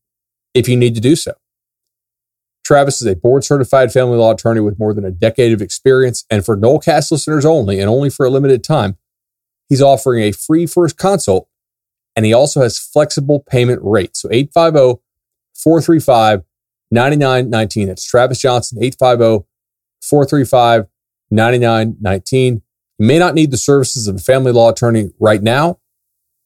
if 0.53 0.67
you 0.67 0.75
need 0.75 0.95
to 0.95 1.01
do 1.01 1.15
so. 1.15 1.33
Travis 2.63 3.01
is 3.01 3.07
a 3.07 3.15
board 3.15 3.43
certified 3.43 3.91
family 3.91 4.17
law 4.17 4.31
attorney 4.31 4.61
with 4.61 4.79
more 4.79 4.93
than 4.93 5.03
a 5.03 5.11
decade 5.11 5.51
of 5.51 5.61
experience. 5.61 6.25
And 6.29 6.45
for 6.45 6.55
Nolecast 6.55 7.11
listeners 7.11 7.45
only, 7.45 7.79
and 7.79 7.89
only 7.89 8.09
for 8.09 8.25
a 8.25 8.29
limited 8.29 8.63
time, 8.63 8.97
he's 9.67 9.81
offering 9.81 10.23
a 10.23 10.31
free 10.31 10.65
first 10.65 10.97
consult. 10.97 11.49
And 12.15 12.25
he 12.25 12.33
also 12.33 12.61
has 12.61 12.79
flexible 12.79 13.39
payment 13.41 13.81
rates. 13.83 14.21
So 14.21 14.29
850 14.31 15.01
435 15.55 16.43
9919. 16.91 17.87
That's 17.87 18.05
Travis 18.05 18.39
Johnson, 18.39 18.81
850 18.81 19.45
435 20.01 20.87
9919. 21.29 22.61
May 23.01 23.17
not 23.17 23.33
need 23.33 23.49
the 23.49 23.57
services 23.57 24.07
of 24.07 24.17
a 24.17 24.19
family 24.19 24.51
law 24.51 24.69
attorney 24.69 25.09
right 25.19 25.41
now, 25.41 25.79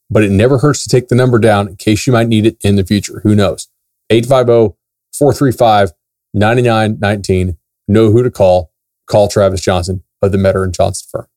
but 0.09 0.23
it 0.23 0.31
never 0.31 0.59
hurts 0.59 0.83
to 0.83 0.89
take 0.89 1.09
the 1.09 1.15
number 1.15 1.37
down 1.37 1.67
in 1.67 1.75
case 1.75 2.07
you 2.07 2.13
might 2.13 2.29
need 2.29 2.45
it 2.45 2.55
in 2.61 2.77
the 2.77 2.85
future. 2.85 3.19
Who 3.23 3.35
knows? 3.35 3.67
850 4.09 4.77
435 5.17 5.91
9919. 6.33 7.57
Know 7.89 8.09
who 8.09 8.23
to 8.23 8.31
call. 8.31 8.71
Call 9.05 9.27
Travis 9.27 9.59
Johnson 9.59 10.03
of 10.21 10.31
the 10.31 10.37
Metter 10.37 10.63
and 10.63 10.73
Johnson 10.73 11.05
firm. 11.11 11.27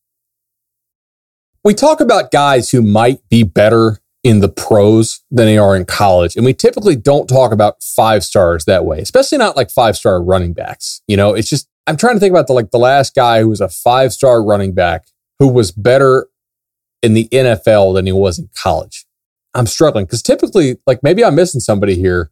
We 1.64 1.74
talk 1.74 2.00
about 2.00 2.30
guys 2.30 2.70
who 2.70 2.80
might 2.80 3.28
be 3.28 3.42
better 3.42 3.98
in 4.22 4.38
the 4.38 4.48
pros 4.48 5.24
than 5.32 5.46
they 5.46 5.58
are 5.58 5.74
in 5.74 5.84
college. 5.84 6.36
And 6.36 6.44
we 6.44 6.54
typically 6.54 6.94
don't 6.94 7.26
talk 7.26 7.50
about 7.50 7.82
five 7.82 8.22
stars 8.22 8.66
that 8.66 8.84
way, 8.84 9.00
especially 9.00 9.38
not 9.38 9.56
like 9.56 9.70
five 9.72 9.96
star 9.96 10.22
running 10.22 10.52
backs. 10.52 11.02
You 11.08 11.16
know, 11.16 11.34
it's 11.34 11.50
just 11.50 11.68
I'm 11.88 11.96
trying 11.96 12.16
to 12.16 12.20
think 12.20 12.32
about 12.32 12.46
the 12.46 12.52
like 12.52 12.70
the 12.70 12.78
last 12.78 13.14
guy 13.14 13.40
who 13.40 13.48
was 13.48 13.62
a 13.62 13.68
five 13.68 14.12
star 14.12 14.44
running 14.44 14.74
back 14.74 15.06
who 15.38 15.48
was 15.48 15.72
better 15.72 16.28
in 17.02 17.14
the 17.14 17.28
NFL 17.32 17.94
than 17.94 18.04
he 18.04 18.12
was 18.12 18.38
in 18.38 18.50
college. 18.60 19.06
I'm 19.54 19.66
struggling 19.66 20.04
because 20.04 20.20
typically, 20.20 20.76
like 20.86 21.02
maybe 21.02 21.24
I'm 21.24 21.34
missing 21.34 21.60
somebody 21.60 21.94
here. 21.94 22.30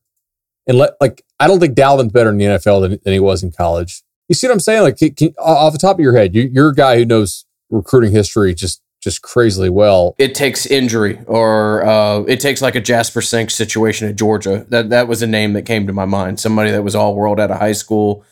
And 0.68 0.78
let, 0.78 0.94
like, 1.00 1.24
I 1.38 1.46
don't 1.46 1.60
think 1.60 1.76
Dalvin's 1.76 2.12
better 2.12 2.30
in 2.30 2.38
the 2.38 2.44
NFL 2.44 2.82
than, 2.82 2.98
than 3.04 3.12
he 3.12 3.20
was 3.20 3.44
in 3.44 3.52
college. 3.52 4.02
You 4.28 4.34
see 4.34 4.48
what 4.48 4.54
I'm 4.54 4.60
saying? 4.60 4.82
Like, 4.82 4.96
can, 4.96 5.14
can, 5.14 5.28
off 5.38 5.72
the 5.72 5.78
top 5.78 5.96
of 5.96 6.00
your 6.00 6.16
head, 6.16 6.34
you, 6.34 6.50
you're 6.52 6.70
a 6.70 6.74
guy 6.74 6.96
who 6.96 7.04
knows 7.04 7.46
recruiting 7.70 8.12
history 8.12 8.52
just 8.52 8.82
just 9.00 9.22
crazily 9.22 9.70
well. 9.70 10.16
It 10.18 10.34
takes 10.34 10.66
injury, 10.66 11.20
or 11.26 11.86
uh, 11.86 12.22
it 12.22 12.40
takes 12.40 12.60
like 12.60 12.74
a 12.74 12.80
Jasper 12.80 13.22
Sanks 13.22 13.54
situation 13.54 14.08
at 14.08 14.16
Georgia. 14.16 14.66
That 14.68 14.90
that 14.90 15.06
was 15.06 15.22
a 15.22 15.26
name 15.28 15.52
that 15.52 15.62
came 15.62 15.86
to 15.86 15.92
my 15.92 16.04
mind. 16.04 16.40
Somebody 16.40 16.72
that 16.72 16.82
was 16.82 16.96
all 16.96 17.14
world 17.14 17.38
out 17.38 17.52
of 17.52 17.58
high 17.60 17.72
school, 17.72 18.24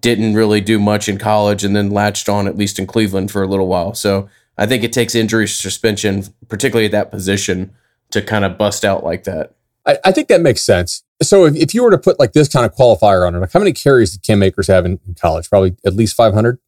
didn't 0.00 0.34
really 0.34 0.60
do 0.60 0.78
much 0.78 1.08
in 1.08 1.18
college, 1.18 1.64
and 1.64 1.74
then 1.74 1.90
latched 1.90 2.28
on 2.28 2.46
at 2.46 2.56
least 2.56 2.78
in 2.78 2.86
Cleveland 2.86 3.30
for 3.30 3.42
a 3.42 3.46
little 3.46 3.68
while. 3.68 3.94
So 3.94 4.28
I 4.58 4.66
think 4.66 4.82
it 4.82 4.92
takes 4.92 5.14
injury 5.14 5.48
suspension, 5.48 6.24
particularly 6.48 6.86
at 6.86 6.92
that 6.92 7.10
position, 7.10 7.72
to 8.10 8.22
kind 8.22 8.44
of 8.44 8.58
bust 8.58 8.84
out 8.84 9.04
like 9.04 9.24
that. 9.24 9.54
I, 9.86 9.98
I 10.04 10.12
think 10.12 10.28
that 10.28 10.40
makes 10.40 10.62
sense. 10.62 11.02
So 11.22 11.44
if, 11.46 11.54
if 11.56 11.74
you 11.74 11.82
were 11.82 11.90
to 11.90 11.98
put 11.98 12.18
like 12.18 12.32
this 12.32 12.48
kind 12.48 12.66
of 12.66 12.74
qualifier 12.74 13.26
on 13.26 13.34
it, 13.34 13.38
like 13.38 13.52
how 13.52 13.60
many 13.60 13.72
carries 13.72 14.12
did 14.12 14.22
Cam 14.22 14.42
Akers 14.42 14.66
have 14.66 14.84
in, 14.84 14.98
in 15.06 15.14
college? 15.14 15.48
Probably 15.48 15.76
at 15.84 15.94
least 15.94 16.16
500, 16.16 16.58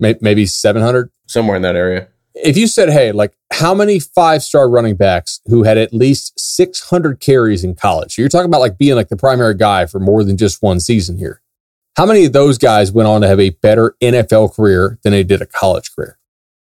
maybe 0.00 0.46
700, 0.46 1.10
somewhere 1.26 1.56
in 1.56 1.62
that 1.62 1.76
area 1.76 2.08
if 2.36 2.56
you 2.56 2.66
said, 2.66 2.90
hey, 2.90 3.12
like 3.12 3.32
how 3.52 3.74
many 3.74 3.98
five 3.98 4.42
star 4.42 4.68
running 4.68 4.96
backs 4.96 5.40
who 5.46 5.62
had 5.62 5.78
at 5.78 5.92
least 5.92 6.38
600 6.38 7.20
carries 7.20 7.64
in 7.64 7.74
college? 7.74 8.14
So 8.14 8.22
you're 8.22 8.28
talking 8.28 8.46
about 8.46 8.60
like 8.60 8.78
being 8.78 8.94
like 8.94 9.08
the 9.08 9.16
primary 9.16 9.54
guy 9.54 9.86
for 9.86 9.98
more 9.98 10.22
than 10.22 10.36
just 10.36 10.62
one 10.62 10.80
season 10.80 11.16
here. 11.16 11.40
How 11.96 12.04
many 12.04 12.26
of 12.26 12.32
those 12.34 12.58
guys 12.58 12.92
went 12.92 13.08
on 13.08 13.22
to 13.22 13.28
have 13.28 13.40
a 13.40 13.50
better 13.50 13.96
NFL 14.02 14.54
career 14.54 14.98
than 15.02 15.12
they 15.12 15.24
did 15.24 15.40
a 15.40 15.46
college 15.46 15.94
career? 15.94 16.18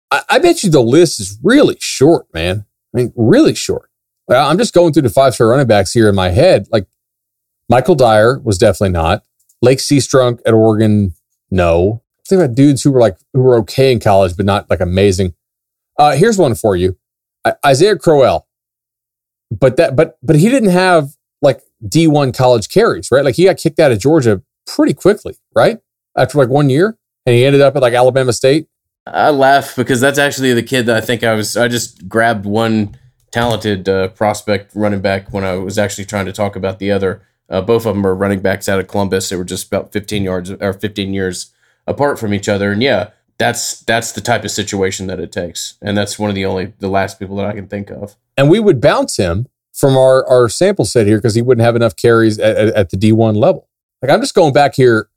I, 0.09 0.21
I 0.29 0.39
bet 0.39 0.63
you 0.63 0.69
the 0.69 0.81
list 0.81 1.19
is 1.19 1.37
really 1.43 1.77
short, 1.81 2.33
man. 2.33 2.65
I 2.93 2.97
mean, 2.97 3.13
really 3.17 3.53
short. 3.53 3.89
I'm 4.29 4.57
just 4.57 4.73
going 4.73 4.93
through 4.93 5.03
the 5.03 5.09
five 5.09 5.35
star 5.35 5.49
running 5.49 5.67
backs 5.67 5.91
here 5.91 6.07
in 6.07 6.15
my 6.15 6.29
head. 6.29 6.67
Like 6.71 6.87
Michael 7.69 7.95
Dyer 7.95 8.39
was 8.39 8.57
definitely 8.57 8.93
not. 8.93 9.23
Lache 9.61 9.79
Seastrunk 9.79 10.39
at 10.45 10.53
Oregon, 10.53 11.13
no. 11.51 12.01
Think 12.27 12.41
about 12.41 12.55
dudes 12.55 12.81
who 12.81 12.91
were 12.91 12.99
like 12.99 13.17
who 13.33 13.41
were 13.41 13.57
okay 13.57 13.91
in 13.91 13.99
college, 13.99 14.35
but 14.35 14.45
not 14.45 14.69
like 14.69 14.79
amazing. 14.79 15.35
Uh, 15.99 16.15
here's 16.15 16.37
one 16.37 16.55
for 16.55 16.75
you, 16.75 16.97
Isaiah 17.65 17.97
Crowell. 17.97 18.47
But 19.51 19.77
that, 19.77 19.95
but 19.95 20.17
but 20.23 20.37
he 20.37 20.49
didn't 20.49 20.71
have 20.71 21.09
like 21.41 21.61
D1 21.83 22.35
college 22.35 22.69
carries, 22.69 23.11
right? 23.11 23.23
Like 23.23 23.35
he 23.35 23.45
got 23.45 23.57
kicked 23.57 23.79
out 23.79 23.91
of 23.91 23.99
Georgia 23.99 24.41
pretty 24.65 24.93
quickly, 24.93 25.37
right? 25.55 25.79
After 26.17 26.37
like 26.37 26.49
one 26.49 26.69
year, 26.69 26.97
and 27.25 27.35
he 27.35 27.45
ended 27.45 27.61
up 27.61 27.75
at 27.75 27.81
like 27.81 27.93
Alabama 27.93 28.33
State. 28.33 28.67
I 29.07 29.29
laugh 29.29 29.75
because 29.75 30.01
that's 30.01 30.17
actually 30.17 30.53
the 30.53 30.63
kid 30.63 30.87
that 30.87 30.95
I 30.95 31.01
think 31.01 31.23
I 31.23 31.33
was. 31.33 31.57
I 31.57 31.67
just 31.67 32.07
grabbed 32.07 32.45
one 32.45 32.97
talented 33.31 33.89
uh, 33.89 34.07
prospect 34.09 34.71
running 34.75 35.01
back 35.01 35.33
when 35.33 35.43
I 35.43 35.55
was 35.55 35.77
actually 35.77 36.05
trying 36.05 36.25
to 36.25 36.31
talk 36.31 36.55
about 36.55 36.79
the 36.79 36.91
other. 36.91 37.21
Uh, 37.49 37.61
both 37.61 37.85
of 37.85 37.95
them 37.95 38.05
are 38.05 38.15
running 38.15 38.39
backs 38.39 38.67
out 38.67 38.79
of 38.79 38.87
Columbus. 38.87 39.29
They 39.29 39.35
were 39.35 39.43
just 39.43 39.67
about 39.67 39.91
15 39.91 40.23
yards 40.23 40.51
or 40.51 40.73
15 40.73 41.13
years 41.13 41.53
apart 41.85 42.17
from 42.17 42.33
each 42.33 42.49
other. 42.49 42.71
And 42.71 42.81
yeah, 42.81 43.11
that's 43.37 43.81
that's 43.81 44.11
the 44.13 44.21
type 44.21 44.43
of 44.43 44.51
situation 44.51 45.07
that 45.07 45.19
it 45.19 45.31
takes, 45.31 45.77
and 45.81 45.97
that's 45.97 46.17
one 46.17 46.29
of 46.29 46.35
the 46.35 46.45
only 46.45 46.73
the 46.79 46.87
last 46.87 47.19
people 47.19 47.35
that 47.37 47.45
I 47.45 47.53
can 47.53 47.67
think 47.67 47.89
of. 47.89 48.15
And 48.37 48.49
we 48.49 48.59
would 48.59 48.79
bounce 48.79 49.17
him 49.17 49.47
from 49.73 49.97
our 49.97 50.25
our 50.27 50.47
sample 50.49 50.85
set 50.85 51.05
here 51.05 51.17
because 51.17 51.35
he 51.35 51.41
wouldn't 51.41 51.65
have 51.65 51.75
enough 51.75 51.95
carries 51.95 52.39
at, 52.39 52.55
at, 52.55 52.73
at 52.73 52.89
the 52.89 52.97
D 52.97 53.11
one 53.11 53.35
level. 53.35 53.67
Like 54.01 54.11
I'm 54.11 54.21
just 54.21 54.35
going 54.35 54.53
back 54.53 54.75
here. 54.75 55.09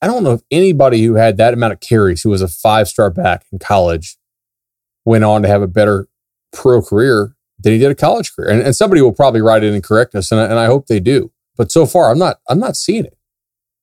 I 0.00 0.06
don't 0.06 0.24
know 0.24 0.32
if 0.32 0.40
anybody 0.50 1.04
who 1.04 1.14
had 1.14 1.36
that 1.36 1.54
amount 1.54 1.74
of 1.74 1.80
carries 1.80 2.22
who 2.22 2.30
was 2.30 2.42
a 2.42 2.48
five 2.48 2.88
star 2.88 3.10
back 3.10 3.44
in 3.52 3.58
college 3.58 4.16
went 5.04 5.24
on 5.24 5.42
to 5.42 5.48
have 5.48 5.62
a 5.62 5.68
better 5.68 6.08
pro 6.52 6.82
career 6.82 7.34
than 7.58 7.72
he 7.72 7.78
did 7.78 7.90
a 7.90 7.94
college 7.94 8.34
career. 8.34 8.50
And, 8.50 8.62
and 8.62 8.74
somebody 8.74 9.00
will 9.00 9.12
probably 9.12 9.40
write 9.40 9.62
it 9.62 9.68
in 9.68 9.74
and 9.74 9.84
correct 9.84 10.14
us, 10.14 10.32
and 10.32 10.40
I, 10.40 10.44
and 10.44 10.58
I 10.58 10.66
hope 10.66 10.86
they 10.86 11.00
do. 11.00 11.30
But 11.56 11.70
so 11.70 11.86
far, 11.86 12.10
I'm 12.10 12.18
not 12.18 12.38
I'm 12.48 12.58
not 12.58 12.76
seeing 12.76 13.04
it. 13.04 13.16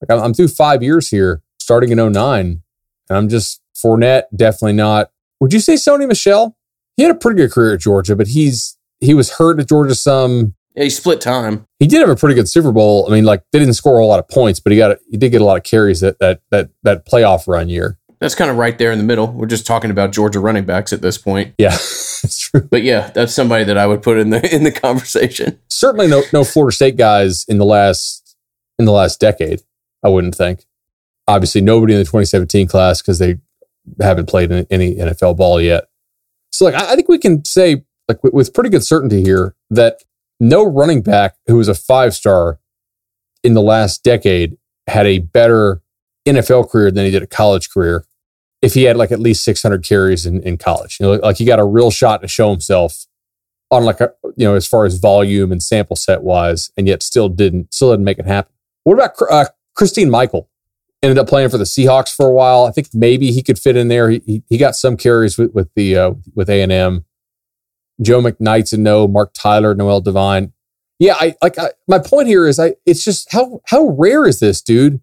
Like 0.01 0.17
I'm, 0.17 0.23
I'm 0.23 0.33
through 0.33 0.49
five 0.49 0.83
years 0.83 1.09
here, 1.09 1.41
starting 1.59 1.91
in 1.91 1.97
09, 1.97 2.61
and 3.09 3.17
I'm 3.17 3.29
just 3.29 3.61
Fournette, 3.75 4.23
definitely 4.35 4.73
not. 4.73 5.11
Would 5.39 5.53
you 5.53 5.59
say 5.59 5.75
Sony 5.75 6.07
Michel? 6.07 6.57
He 6.97 7.03
had 7.03 7.11
a 7.11 7.15
pretty 7.15 7.37
good 7.37 7.51
career 7.51 7.75
at 7.75 7.79
Georgia, 7.79 8.15
but 8.15 8.27
he's 8.27 8.77
he 8.99 9.13
was 9.13 9.33
hurt 9.33 9.59
at 9.59 9.69
Georgia 9.69 9.95
some. 9.95 10.55
Yeah, 10.75 10.83
he 10.83 10.89
split 10.89 11.19
time. 11.21 11.65
He 11.79 11.87
did 11.87 11.99
have 11.99 12.09
a 12.09 12.15
pretty 12.15 12.35
good 12.35 12.49
Super 12.49 12.71
Bowl. 12.71 13.07
I 13.09 13.13
mean, 13.13 13.25
like 13.25 13.43
they 13.51 13.59
didn't 13.59 13.73
score 13.73 13.99
a 13.99 14.05
lot 14.05 14.19
of 14.19 14.27
points, 14.27 14.59
but 14.59 14.71
he 14.71 14.77
got 14.77 14.97
he 15.09 15.17
did 15.17 15.31
get 15.31 15.41
a 15.41 15.45
lot 15.45 15.57
of 15.57 15.63
carries 15.63 16.01
that 16.01 16.19
that 16.19 16.41
that 16.51 16.69
that 16.83 17.05
playoff 17.05 17.47
run 17.47 17.69
year. 17.69 17.97
That's 18.19 18.35
kind 18.35 18.51
of 18.51 18.57
right 18.57 18.77
there 18.77 18.91
in 18.91 18.97
the 18.97 19.03
middle. 19.03 19.27
We're 19.27 19.47
just 19.47 19.65
talking 19.65 19.91
about 19.91 20.11
Georgia 20.11 20.41
running 20.41 20.65
backs 20.65 20.91
at 20.91 21.01
this 21.01 21.17
point. 21.17 21.53
Yeah, 21.57 21.69
that's 21.71 22.39
true. 22.39 22.67
But 22.69 22.83
yeah, 22.83 23.09
that's 23.11 23.33
somebody 23.33 23.63
that 23.63 23.77
I 23.77 23.87
would 23.87 24.01
put 24.01 24.17
in 24.17 24.29
the 24.29 24.53
in 24.53 24.63
the 24.63 24.71
conversation. 24.71 25.59
Certainly, 25.69 26.07
no 26.07 26.23
no 26.33 26.43
Florida 26.43 26.75
State 26.75 26.97
guys 26.97 27.45
in 27.47 27.57
the 27.57 27.65
last 27.65 28.35
in 28.77 28.85
the 28.85 28.91
last 28.91 29.19
decade. 29.19 29.61
I 30.03 30.09
wouldn't 30.09 30.35
think. 30.35 30.65
Obviously, 31.27 31.61
nobody 31.61 31.93
in 31.93 31.99
the 31.99 32.05
2017 32.05 32.67
class 32.67 33.01
because 33.01 33.19
they 33.19 33.37
haven't 34.01 34.27
played 34.27 34.51
any 34.69 34.95
NFL 34.95 35.37
ball 35.37 35.61
yet. 35.61 35.85
So, 36.51 36.65
like, 36.65 36.73
I 36.73 36.95
think 36.95 37.07
we 37.07 37.19
can 37.19 37.45
say, 37.45 37.83
like, 38.07 38.23
with 38.23 38.53
pretty 38.53 38.69
good 38.69 38.83
certainty 38.83 39.21
here, 39.21 39.55
that 39.69 40.01
no 40.39 40.63
running 40.63 41.01
back 41.01 41.35
who 41.47 41.57
was 41.57 41.67
a 41.67 41.75
five 41.75 42.13
star 42.13 42.59
in 43.43 43.53
the 43.53 43.61
last 43.61 44.03
decade 44.03 44.57
had 44.87 45.05
a 45.05 45.19
better 45.19 45.81
NFL 46.27 46.69
career 46.69 46.91
than 46.91 47.05
he 47.05 47.11
did 47.11 47.23
a 47.23 47.27
college 47.27 47.69
career 47.69 48.05
if 48.61 48.73
he 48.73 48.83
had 48.83 48.97
like 48.97 49.11
at 49.11 49.19
least 49.19 49.43
600 49.43 49.83
carries 49.83 50.25
in, 50.25 50.41
in 50.41 50.57
college. 50.57 50.97
You 50.99 51.05
know, 51.05 51.13
like 51.13 51.37
he 51.37 51.45
got 51.45 51.59
a 51.59 51.65
real 51.65 51.91
shot 51.91 52.21
to 52.21 52.27
show 52.27 52.51
himself 52.51 53.05
on 53.71 53.85
like 53.85 54.01
a, 54.01 54.11
you 54.35 54.45
know, 54.45 54.55
as 54.55 54.67
far 54.67 54.85
as 54.85 54.97
volume 54.97 55.51
and 55.51 55.61
sample 55.61 55.95
set 55.95 56.23
wise, 56.23 56.71
and 56.75 56.87
yet 56.87 57.03
still 57.03 57.29
didn't, 57.29 57.73
still 57.73 57.91
didn't 57.91 58.03
make 58.03 58.19
it 58.19 58.25
happen. 58.25 58.51
What 58.83 58.95
about 58.95 59.11
uh, 59.29 59.45
Christine 59.75 60.09
Michael? 60.09 60.49
ended 61.01 61.17
up 61.17 61.27
playing 61.27 61.49
for 61.49 61.57
the 61.57 61.63
Seahawks 61.63 62.13
for 62.13 62.27
a 62.27 62.31
while. 62.31 62.65
I 62.65 62.71
think 62.71 62.89
maybe 62.93 63.31
he 63.31 63.41
could 63.41 63.59
fit 63.59 63.77
in 63.77 63.87
there. 63.87 64.09
He 64.09 64.43
he, 64.49 64.57
got 64.57 64.75
some 64.75 64.97
carries 64.97 65.37
with 65.37 65.53
with 65.53 65.69
the 65.75 65.95
uh, 65.95 66.11
with 66.35 66.49
A 66.49 66.61
and 66.61 66.71
M. 66.71 67.05
Joe 68.01 68.21
McKnight's 68.21 68.73
a 68.73 68.77
no. 68.77 69.07
Marc 69.07 69.33
Tyler, 69.33 69.75
Noel 69.75 70.01
Devine. 70.01 70.53
Yeah, 70.99 71.15
I 71.19 71.35
like 71.41 71.57
I, 71.57 71.71
my 71.87 71.99
point 71.99 72.27
here 72.27 72.47
is 72.47 72.59
I. 72.59 72.75
It's 72.85 73.03
just 73.03 73.31
how 73.31 73.61
how 73.67 73.87
rare 73.87 74.27
is 74.27 74.39
this, 74.39 74.61
dude, 74.61 75.01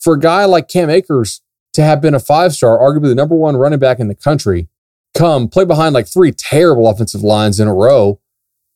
for 0.00 0.14
a 0.14 0.20
guy 0.20 0.44
like 0.44 0.68
Cam 0.68 0.90
Akers 0.90 1.40
to 1.72 1.82
have 1.82 2.00
been 2.00 2.14
a 2.14 2.20
five 2.20 2.52
star, 2.52 2.78
arguably 2.78 3.08
the 3.08 3.14
number 3.14 3.34
one 3.34 3.56
running 3.56 3.78
back 3.78 3.98
in 3.98 4.08
the 4.08 4.14
country, 4.14 4.68
come 5.16 5.48
play 5.48 5.64
behind 5.64 5.94
like 5.94 6.06
three 6.06 6.32
terrible 6.32 6.88
offensive 6.88 7.22
lines 7.22 7.58
in 7.58 7.68
a 7.68 7.74
row, 7.74 8.20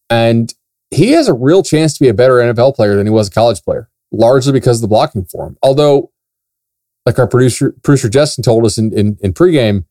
and 0.08 0.54
he 0.90 1.12
has 1.12 1.28
a 1.28 1.34
real 1.34 1.62
chance 1.62 1.94
to 1.94 2.00
be 2.00 2.08
a 2.08 2.14
better 2.14 2.34
NFL 2.34 2.74
player 2.74 2.96
than 2.96 3.06
he 3.06 3.12
was 3.12 3.28
a 3.28 3.30
college 3.30 3.62
player, 3.62 3.90
largely 4.10 4.52
because 4.52 4.78
of 4.78 4.82
the 4.82 4.88
blocking 4.88 5.24
for 5.24 5.46
him. 5.46 5.58
Although 5.62 6.10
like 7.04 7.18
our 7.18 7.26
producer 7.26 7.74
producer 7.82 8.08
Justin 8.08 8.42
told 8.42 8.64
us 8.64 8.78
in, 8.78 8.92
in, 8.92 9.16
in 9.20 9.32
pregame, 9.32 9.84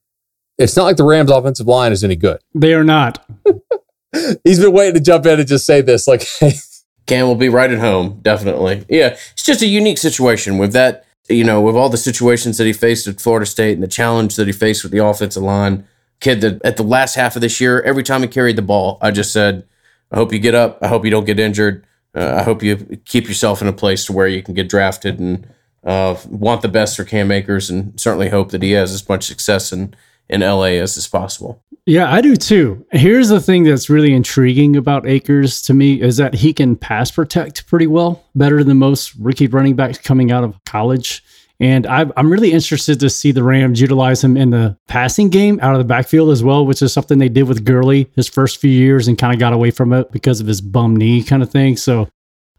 it's 0.58 0.76
not 0.76 0.84
like 0.84 0.98
the 0.98 1.04
Rams 1.04 1.32
offensive 1.32 1.67
line 1.67 1.91
is 1.91 2.04
any 2.04 2.15
good. 2.15 2.39
They 2.54 2.74
are 2.74 2.84
not. 2.84 3.26
He's 4.43 4.60
been 4.60 4.74
waiting 4.74 4.96
to 4.96 5.00
jump 5.00 5.26
in 5.26 5.39
and 5.39 5.48
just 5.48 5.65
say 5.65 5.82
this. 5.82 6.08
Like 6.08 6.26
Cam 7.08 7.28
will 7.28 7.36
be 7.36 7.50
right 7.50 7.72
at 7.72 7.80
home, 7.80 8.20
definitely. 8.22 8.86
Yeah. 8.89 9.17
It's 9.32 9.43
just 9.43 9.62
a 9.62 9.67
unique 9.67 9.98
situation 9.98 10.58
with 10.58 10.74
that, 10.74 11.06
you 11.30 11.43
know, 11.43 11.62
with 11.62 11.76
all 11.76 11.89
the 11.89 11.98
situations 11.98 12.58
that 12.58 12.65
he 12.65 12.74
faced 12.74 13.08
at 13.08 13.22
Florida 13.22 13.46
State 13.46 13.74
and 13.74 13.84
the 13.84 13.88
challenge 13.88 14.36
that 14.36 14.48
he 14.48 14.54
faced 14.54 14.84
with 14.84 14.91
the 14.91 15.04
offensive 15.04 15.43
line. 15.43 15.88
Kid 16.20 16.41
that 16.41 16.65
at 16.65 16.78
the 16.78 16.84
last 16.84 17.13
half 17.13 17.36
of 17.36 17.43
this 17.43 17.62
year, 17.62 17.82
every 17.82 18.02
time 18.02 18.22
he 18.22 18.28
carried 18.28 18.56
the 18.56 18.63
ball, 18.63 18.98
I 19.02 19.12
just 19.12 19.32
said, 19.32 19.67
I 20.12 20.15
hope 20.15 20.34
you 20.34 20.39
get 20.39 20.56
up. 20.56 20.80
I 20.82 20.88
hope 20.88 21.06
you 21.06 21.12
don't 21.12 21.26
get 21.26 21.39
injured. 21.39 21.86
Uh, 22.15 22.38
I 22.39 22.43
hope 22.43 22.63
you 22.63 23.00
keep 23.06 23.28
yourself 23.28 23.62
in 23.62 23.67
a 23.67 23.74
place 23.74 24.06
to 24.06 24.13
where 24.13 24.28
you 24.28 24.41
can 24.41 24.56
get 24.56 24.67
drafted 24.67 25.20
and 25.20 25.48
uh, 25.84 26.17
want 26.28 26.63
the 26.63 26.67
best 26.67 26.98
for 26.98 27.04
Cam 27.04 27.32
Akers 27.32 27.70
and 27.70 28.00
certainly 28.00 28.30
hope 28.30 28.50
that 28.52 28.63
he 28.63 28.72
has 28.72 28.91
as 28.91 29.08
much 29.08 29.26
success 29.26 29.72
in, 29.72 29.93
in 30.30 30.42
LA 30.42 30.80
as 30.82 30.98
is 30.98 31.08
possible. 31.08 31.62
Yeah, 31.86 32.12
I 32.12 32.20
do 32.20 32.36
too. 32.36 32.86
Here's 32.92 33.30
the 33.30 33.40
thing 33.40 33.63
that's 33.63 33.90
really 33.90 34.12
intriguing 34.13 34.76
about 34.76 35.08
Akers 35.08 35.62
to 35.63 35.74
me 35.74 36.02
is 36.02 36.18
that 36.18 36.34
he 36.34 36.52
can 36.52 36.76
pass 36.76 37.12
protect 37.12 37.66
pretty 37.68 37.88
well, 37.88 38.26
better 38.36 38.62
than 38.62 38.78
most 38.78 39.16
rookie 39.16 39.48
running 39.48 39.76
backs 39.76 39.98
coming 39.98 40.30
out 40.30 40.44
of 40.44 40.62
college. 40.66 41.24
And 41.60 41.88
i 41.88 42.06
am 42.18 42.30
really 42.30 42.52
interested 42.52 43.00
to 43.00 43.10
see 43.10 43.32
the 43.32 43.42
Rams 43.42 43.82
utilize 43.82 44.24
him 44.24 44.38
in 44.38 44.52
the 44.52 44.78
passing 44.88 45.30
game 45.30 45.60
out 45.62 45.74
of 45.74 45.80
the 45.80 45.86
backfield 45.86 46.30
as 46.30 46.44
well, 46.44 46.66
which 46.66 46.82
is 46.82 46.94
something 46.94 47.18
they 47.18 47.30
did 47.30 47.48
with 47.48 47.66
Gurley 47.66 48.12
his 48.16 48.28
first 48.28 48.60
few 48.60 48.70
years 48.70 49.08
and 49.08 49.18
kind 49.18 49.34
of 49.34 49.40
got 49.40 49.54
away 49.54 49.72
from 49.72 49.94
it 49.94 50.12
because 50.12 50.40
of 50.40 50.46
his 50.46 50.62
bum 50.62 50.96
knee 50.96 51.24
kind 51.24 51.42
of 51.42 51.50
thing. 51.50 51.78
So 51.78 52.10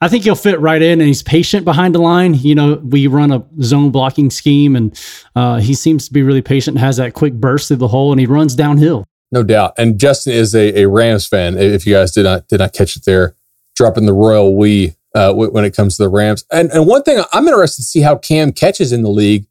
I 0.01 0.09
think 0.09 0.25
he'll 0.25 0.37
fit 0.37 0.61
right 0.61 0.81
in, 0.81 1.01
and 1.01 1.09
he's 1.09 1.23
patient 1.23 1.65
behind 1.65 1.95
the 1.95 1.99
line. 1.99 2.35
You 2.35 2.55
know, 2.55 2.75
we 2.77 3.07
run 3.07 3.33
a 3.33 3.45
zone 3.63 3.91
blocking 3.91 4.31
scheme, 4.31 4.77
and 4.77 4.99
uh, 5.35 5.57
he 5.57 5.75
seems 5.75 6.07
to 6.07 6.13
be 6.13 6.23
really 6.23 6.43
patient. 6.43 6.79
Has 6.79 6.99
that 6.99 7.15
quick 7.15 7.35
burst 7.35 7.69
through 7.69 7.79
the 7.79 7.89
hole, 7.89 8.13
and 8.13 8.21
he 8.21 8.27
runs 8.27 8.55
downhill. 8.55 9.05
No 9.31 9.43
doubt. 9.43 9.75
And 9.77 9.99
Justin 9.99 10.33
is 10.33 10.55
a, 10.55 10.83
a 10.83 10.89
Rams 10.89 11.27
fan. 11.27 11.59
If 11.59 11.87
you 11.87 11.95
guys 11.95 12.13
did 12.13 12.25
not 12.25 12.49
did 12.49 12.61
not 12.61 12.73
catch 12.73 12.97
it 12.97 13.05
there, 13.05 13.35
dropping 13.77 14.07
the 14.07 14.13
royal 14.13 14.57
we 14.57 14.95
uh, 15.15 15.33
when 15.33 15.65
it 15.65 15.75
comes 15.75 15.97
to 15.97 16.05
the 16.05 16.09
Rams. 16.09 16.45
And 16.53 16.71
and 16.71 16.87
one 16.87 17.03
thing 17.03 17.23
I'm 17.33 17.47
interested 17.47 17.83
to 17.83 17.87
see 17.87 18.01
how 18.01 18.17
Cam 18.17 18.53
catches 18.53 18.93
in 18.93 19.03
the 19.03 19.11
league 19.11 19.47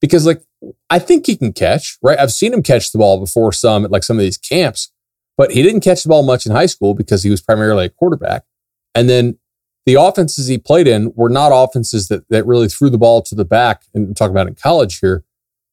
because 0.00 0.26
like 0.26 0.42
I 0.90 0.98
think 0.98 1.26
he 1.26 1.36
can 1.36 1.52
catch. 1.52 1.98
Right, 2.02 2.18
I've 2.18 2.32
seen 2.32 2.52
him 2.52 2.62
catch 2.62 2.92
the 2.92 2.98
ball 2.98 3.18
before 3.18 3.52
some 3.52 3.84
at 3.84 3.90
like 3.90 4.04
some 4.04 4.18
of 4.18 4.22
these 4.22 4.38
camps, 4.38 4.92
but 5.36 5.52
he 5.52 5.62
didn't 5.62 5.80
catch 5.80 6.02
the 6.02 6.08
ball 6.08 6.22
much 6.22 6.46
in 6.46 6.52
high 6.52 6.66
school 6.66 6.94
because 6.94 7.22
he 7.22 7.30
was 7.30 7.40
primarily 7.40 7.86
a 7.86 7.90
quarterback. 7.90 8.44
And 8.94 9.08
then 9.08 9.38
the 9.86 9.94
offenses 9.94 10.46
he 10.46 10.58
played 10.58 10.86
in 10.86 11.12
were 11.14 11.28
not 11.28 11.52
offenses 11.52 12.08
that, 12.08 12.28
that 12.28 12.46
really 12.46 12.68
threw 12.68 12.90
the 12.90 12.98
ball 12.98 13.22
to 13.22 13.34
the 13.34 13.44
back. 13.44 13.84
And 13.94 14.16
talking 14.16 14.32
about 14.32 14.46
in 14.46 14.54
college 14.54 14.98
here 14.98 15.24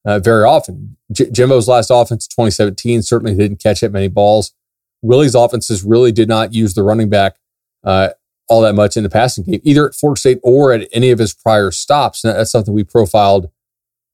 uh, 0.05 0.19
very 0.19 0.45
often. 0.45 0.97
J- 1.11 1.29
Jimbo's 1.29 1.67
last 1.67 1.89
offense, 1.91 2.27
2017, 2.27 3.01
certainly 3.01 3.35
didn't 3.35 3.61
catch 3.61 3.81
that 3.81 3.91
many 3.91 4.07
balls. 4.07 4.53
Willie's 5.01 5.35
offenses 5.35 5.83
really 5.83 6.11
did 6.11 6.27
not 6.27 6.53
use 6.53 6.73
the 6.73 6.83
running 6.83 7.09
back 7.09 7.35
uh, 7.83 8.09
all 8.47 8.61
that 8.61 8.73
much 8.73 8.95
in 8.95 9.03
the 9.03 9.09
passing 9.09 9.43
game, 9.43 9.59
either 9.63 9.87
at 9.87 9.95
Florida 9.95 10.19
State 10.19 10.39
or 10.41 10.71
at 10.71 10.87
any 10.93 11.11
of 11.11 11.19
his 11.19 11.33
prior 11.33 11.71
stops. 11.71 12.23
And 12.23 12.35
that's 12.35 12.51
something 12.51 12.73
we 12.73 12.83
profiled 12.83 13.51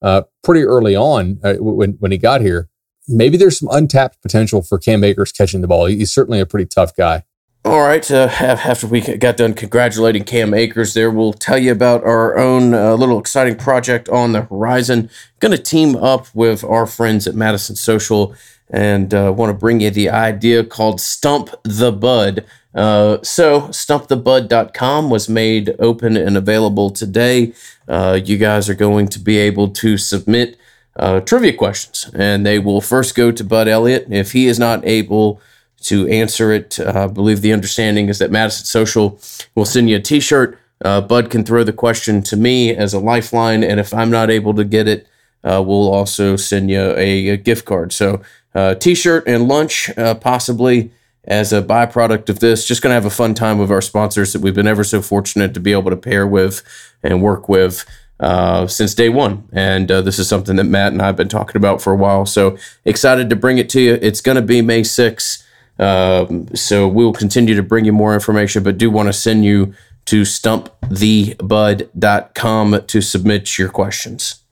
uh, 0.01 0.23
pretty 0.43 0.63
early 0.63 0.95
on 0.95 1.39
uh, 1.43 1.55
when, 1.55 1.91
when 1.93 2.11
he 2.11 2.17
got 2.17 2.41
here. 2.41 2.69
Maybe 3.07 3.37
there's 3.37 3.59
some 3.59 3.69
untapped 3.71 4.21
potential 4.21 4.61
for 4.61 4.79
Cam 4.79 5.03
Akers 5.03 5.31
catching 5.31 5.61
the 5.61 5.67
ball. 5.67 5.85
He's 5.85 6.13
certainly 6.13 6.39
a 6.39 6.45
pretty 6.45 6.65
tough 6.65 6.95
guy. 6.95 7.23
All 7.65 7.79
right. 7.79 8.09
Uh, 8.11 8.27
after 8.41 8.87
we 8.87 8.99
got 8.99 9.37
done 9.37 9.53
congratulating 9.53 10.25
Cam 10.25 10.53
Akers, 10.53 10.93
there 10.93 11.09
we'll 11.09 11.31
tell 11.31 11.57
you 11.57 11.71
about 11.71 12.03
our 12.03 12.37
own 12.37 12.73
uh, 12.73 12.93
little 12.95 13.17
exciting 13.17 13.55
project 13.55 14.09
on 14.09 14.33
the 14.33 14.41
horizon. 14.41 15.09
Going 15.39 15.53
to 15.53 15.57
team 15.57 15.95
up 15.95 16.27
with 16.33 16.65
our 16.65 16.85
friends 16.85 17.25
at 17.25 17.35
Madison 17.35 17.77
Social 17.77 18.35
and 18.69 19.13
uh, 19.13 19.33
want 19.33 19.49
to 19.49 19.53
bring 19.53 19.79
you 19.79 19.91
the 19.91 20.09
idea 20.09 20.65
called 20.65 20.99
Stump 20.99 21.51
the 21.63 21.93
Bud. 21.93 22.43
Uh, 22.75 23.19
so, 23.23 23.61
stumpthebud.com 23.61 25.09
was 25.09 25.29
made 25.29 25.73
open 25.79 26.17
and 26.17 26.35
available 26.35 26.89
today. 26.89 27.53
Uh, 27.87 28.19
you 28.21 28.37
guys 28.37 28.67
are 28.67 28.75
going 28.75 29.07
to 29.07 29.19
be 29.19 29.37
able 29.37 29.69
to 29.69 29.97
submit 29.97 30.57
uh, 30.97 31.21
trivia 31.21 31.53
questions, 31.53 32.13
and 32.13 32.45
they 32.45 32.59
will 32.59 32.81
first 32.81 33.15
go 33.15 33.31
to 33.31 33.43
Bud 33.43 33.69
Elliott. 33.69 34.07
If 34.09 34.33
he 34.33 34.47
is 34.47 34.59
not 34.59 34.85
able 34.85 35.39
to 35.83 36.07
answer 36.07 36.51
it. 36.51 36.79
Uh, 36.79 37.03
I 37.03 37.07
believe 37.07 37.41
the 37.41 37.53
understanding 37.53 38.09
is 38.09 38.19
that 38.19 38.31
Madison 38.31 38.65
Social 38.65 39.19
will 39.55 39.65
send 39.65 39.89
you 39.89 39.97
a 39.97 40.01
t 40.01 40.19
shirt. 40.19 40.57
Uh, 40.83 41.01
Bud 41.01 41.29
can 41.29 41.43
throw 41.43 41.63
the 41.63 41.73
question 41.73 42.21
to 42.23 42.35
me 42.35 42.75
as 42.75 42.93
a 42.93 42.99
lifeline, 42.99 43.63
and 43.63 43.79
if 43.79 43.93
I'm 43.93 44.11
not 44.11 44.29
able 44.29 44.53
to 44.55 44.63
get 44.63 44.87
it, 44.87 45.07
uh, 45.43 45.63
we'll 45.65 45.93
also 45.93 46.35
send 46.35 46.69
you 46.69 46.81
a, 46.97 47.29
a 47.29 47.37
gift 47.37 47.65
card. 47.65 47.93
So, 47.93 48.21
uh, 48.55 48.75
t 48.75 48.95
shirt 48.95 49.27
and 49.27 49.47
lunch, 49.47 49.89
uh, 49.97 50.15
possibly 50.15 50.91
as 51.25 51.53
a 51.53 51.61
byproduct 51.61 52.29
of 52.29 52.39
this. 52.39 52.67
Just 52.67 52.81
going 52.81 52.91
to 52.91 52.95
have 52.95 53.05
a 53.05 53.09
fun 53.09 53.33
time 53.33 53.57
with 53.57 53.71
our 53.71 53.81
sponsors 53.81 54.33
that 54.33 54.41
we've 54.41 54.55
been 54.55 54.67
ever 54.67 54.83
so 54.83 55.01
fortunate 55.01 55.53
to 55.53 55.59
be 55.59 55.71
able 55.71 55.89
to 55.89 55.97
pair 55.97 56.27
with 56.27 56.63
and 57.01 57.21
work 57.21 57.47
with. 57.47 57.85
Uh, 58.19 58.67
since 58.67 58.93
day 58.93 59.09
one. 59.09 59.49
And 59.51 59.91
uh, 59.91 60.01
this 60.01 60.17
is 60.17 60.29
something 60.29 60.55
that 60.55 60.63
Matt 60.63 60.93
and 60.93 61.01
I 61.01 61.07
have 61.07 61.17
been 61.17 61.27
talking 61.27 61.57
about 61.57 61.81
for 61.81 61.91
a 61.91 61.95
while. 61.97 62.25
So 62.25 62.57
excited 62.85 63.29
to 63.29 63.35
bring 63.35 63.57
it 63.57 63.69
to 63.71 63.81
you. 63.81 63.99
It's 64.01 64.21
going 64.21 64.37
to 64.37 64.41
be 64.41 64.61
May 64.61 64.81
6th. 64.81 65.43
Um, 65.79 66.53
so 66.55 66.87
we'll 66.87 67.13
continue 67.13 67.55
to 67.55 67.63
bring 67.63 67.85
you 67.85 67.93
more 67.93 68.13
information, 68.13 68.61
but 68.63 68.77
do 68.77 68.91
want 68.91 69.07
to 69.07 69.13
send 69.13 69.45
you 69.45 69.73
to 70.05 70.21
stumpthebud.com 70.21 72.85
to 72.87 73.01
submit 73.01 73.57
your 73.57 73.69
questions. 73.69 74.43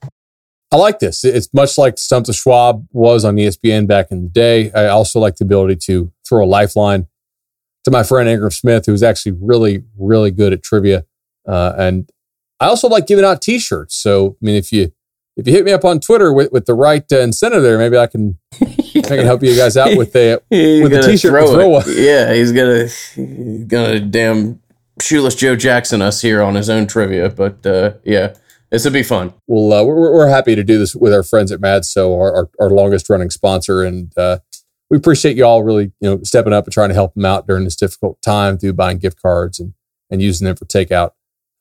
I 0.71 0.77
like 0.77 0.99
this. 0.99 1.25
It's 1.25 1.53
much 1.53 1.77
like 1.77 1.97
Stump 1.97 2.25
the 2.25 2.33
Schwab 2.33 2.87
was 2.91 3.25
on 3.25 3.35
ESPN 3.35 3.87
back 3.87 4.07
in 4.09 4.23
the 4.23 4.29
day. 4.29 4.71
I 4.71 4.87
also 4.87 5.19
like 5.19 5.35
the 5.35 5.43
ability 5.43 5.75
to 5.87 6.13
throw 6.25 6.45
a 6.45 6.47
lifeline 6.47 7.07
to 7.83 7.91
my 7.91 8.03
friend 8.03 8.29
Ingram 8.29 8.51
Smith, 8.51 8.85
who's 8.85 9.03
actually 9.03 9.33
really, 9.33 9.83
really 9.97 10.31
good 10.31 10.53
at 10.53 10.63
trivia. 10.63 11.03
Uh, 11.45 11.73
and 11.77 12.09
I 12.61 12.67
also 12.67 12.87
like 12.87 13.05
giving 13.05 13.25
out 13.25 13.41
T-shirts. 13.41 13.95
So, 13.95 14.37
I 14.41 14.45
mean, 14.45 14.55
if 14.55 14.71
you 14.71 14.93
if 15.35 15.47
you 15.47 15.53
hit 15.53 15.65
me 15.65 15.71
up 15.71 15.83
on 15.83 15.99
Twitter 15.99 16.31
with, 16.31 16.51
with 16.51 16.65
the 16.65 16.73
right 16.73 17.03
uh, 17.11 17.19
incentive 17.19 17.63
there, 17.63 17.77
maybe 17.77 17.97
I 17.97 18.07
can 18.07 18.37
I 18.95 19.01
can 19.01 19.25
help 19.25 19.43
you 19.43 19.55
guys 19.55 19.77
out 19.77 19.97
with 19.97 20.13
the 20.13 20.41
with 20.49 20.91
the 20.91 21.01
t-shirt 21.01 21.31
throw, 21.31 21.81
throw. 21.81 21.93
Yeah, 21.93 22.33
he's 22.33 22.51
gonna 22.51 22.85
he's 22.85 23.65
gonna 23.65 23.99
damn 23.99 24.61
shoeless 25.01 25.35
Joe 25.35 25.55
Jackson 25.55 26.01
us 26.01 26.21
here 26.21 26.41
on 26.41 26.55
his 26.55 26.69
own 26.69 26.87
trivia, 26.87 27.29
but 27.29 27.65
uh, 27.65 27.93
yeah. 28.03 28.35
This 28.69 28.85
would 28.85 28.93
be 28.93 29.03
fun. 29.03 29.33
Well, 29.47 29.73
uh, 29.73 29.83
we're, 29.83 30.13
we're 30.13 30.29
happy 30.29 30.55
to 30.55 30.63
do 30.63 30.77
this 30.79 30.95
with 30.95 31.13
our 31.13 31.23
friends 31.23 31.51
at 31.51 31.59
Mad 31.59 31.83
So, 31.83 32.13
our, 32.13 32.33
our, 32.33 32.49
our 32.57 32.69
longest 32.69 33.09
running 33.09 33.29
sponsor, 33.29 33.83
and 33.83 34.17
uh, 34.17 34.39
we 34.89 34.95
appreciate 34.95 35.35
you 35.35 35.43
all 35.43 35.61
really, 35.61 35.91
you 35.99 36.09
know, 36.09 36.19
stepping 36.23 36.53
up 36.53 36.65
and 36.65 36.73
trying 36.73 36.87
to 36.87 36.95
help 36.95 37.13
them 37.13 37.25
out 37.25 37.47
during 37.47 37.65
this 37.65 37.75
difficult 37.75 38.21
time 38.21 38.57
through 38.57 38.71
buying 38.73 38.97
gift 38.97 39.21
cards 39.21 39.59
and 39.59 39.73
and 40.09 40.21
using 40.21 40.45
them 40.45 40.55
for 40.55 40.65
takeout 40.65 41.11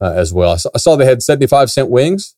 uh, 0.01 0.13
as 0.13 0.33
well. 0.33 0.53
I 0.53 0.57
saw, 0.57 0.71
I 0.75 0.79
saw, 0.79 0.97
they 0.97 1.05
had 1.05 1.23
seventy 1.23 1.47
five 1.47 1.71
cent 1.71 1.91
wings. 1.91 2.37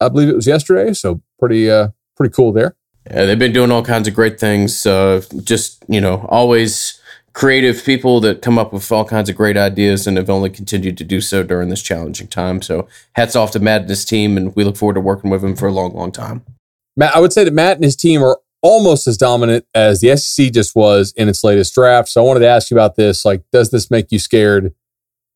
I 0.00 0.08
believe 0.08 0.28
it 0.28 0.36
was 0.36 0.46
yesterday, 0.46 0.92
so 0.92 1.22
pretty 1.38 1.70
uh, 1.70 1.88
pretty 2.16 2.32
cool 2.32 2.52
there. 2.52 2.76
Yeah, 3.10 3.26
they've 3.26 3.38
been 3.38 3.52
doing 3.52 3.70
all 3.70 3.84
kinds 3.84 4.08
of 4.08 4.14
great 4.14 4.40
things. 4.40 4.86
Uh, 4.86 5.22
just 5.42 5.84
you 5.88 6.00
know, 6.00 6.26
always 6.28 7.00
creative 7.34 7.84
people 7.84 8.20
that 8.20 8.40
come 8.42 8.58
up 8.58 8.72
with 8.72 8.90
all 8.92 9.04
kinds 9.04 9.28
of 9.28 9.36
great 9.36 9.56
ideas, 9.56 10.06
and 10.06 10.16
have 10.16 10.30
only 10.30 10.48
continued 10.48 10.96
to 10.96 11.04
do 11.04 11.20
so 11.20 11.42
during 11.42 11.68
this 11.68 11.82
challenging 11.82 12.28
time. 12.28 12.62
So, 12.62 12.88
hats 13.14 13.36
off 13.36 13.50
to 13.52 13.60
Matt 13.60 13.82
and 13.82 13.90
his 13.90 14.04
team, 14.04 14.36
and 14.36 14.54
we 14.56 14.64
look 14.64 14.76
forward 14.76 14.94
to 14.94 15.00
working 15.00 15.30
with 15.30 15.44
him 15.44 15.54
for 15.56 15.68
a 15.68 15.72
long, 15.72 15.92
long 15.94 16.12
time. 16.12 16.44
Matt, 16.96 17.14
I 17.14 17.20
would 17.20 17.32
say 17.32 17.44
that 17.44 17.52
Matt 17.52 17.76
and 17.76 17.84
his 17.84 17.96
team 17.96 18.22
are 18.22 18.38
almost 18.62 19.06
as 19.06 19.18
dominant 19.18 19.66
as 19.74 20.00
the 20.00 20.16
SEC 20.16 20.52
just 20.52 20.74
was 20.74 21.12
in 21.16 21.28
its 21.28 21.44
latest 21.44 21.74
draft. 21.74 22.08
So, 22.08 22.22
I 22.22 22.26
wanted 22.26 22.40
to 22.40 22.48
ask 22.48 22.70
you 22.70 22.76
about 22.76 22.96
this. 22.96 23.24
Like, 23.24 23.42
does 23.52 23.70
this 23.70 23.90
make 23.90 24.12
you 24.12 24.18
scared? 24.18 24.72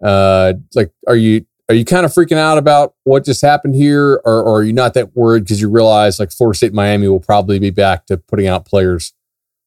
Uh, 0.02 0.54
like, 0.74 0.92
are 1.07 1.16
you 1.16 1.44
are 1.68 1.74
you 1.74 1.85
kind 1.85 2.07
of 2.07 2.12
freaking 2.12 2.38
out 2.38 2.57
about 2.57 2.94
what 3.04 3.24
just 3.24 3.42
happened 3.42 3.74
here, 3.74 4.20
or, 4.24 4.42
or 4.42 4.61
are 4.61 4.62
you 4.62 4.72
not 4.72 4.94
that 4.94 5.14
worried 5.14 5.44
because 5.44 5.61
you 5.61 5.68
realize 5.68 6.18
like 6.18 6.33
Florida 6.33 6.57
State, 6.57 6.72
Miami 6.72 7.09
will 7.09 7.20
probably 7.20 7.59
be 7.59 7.70
back 7.70 8.07
to 8.07 8.16
putting 8.16 8.46
out 8.46 8.64
players 8.64 9.12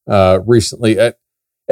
uh, 0.10 0.40
recently? 0.46 0.98
At, 0.98 1.18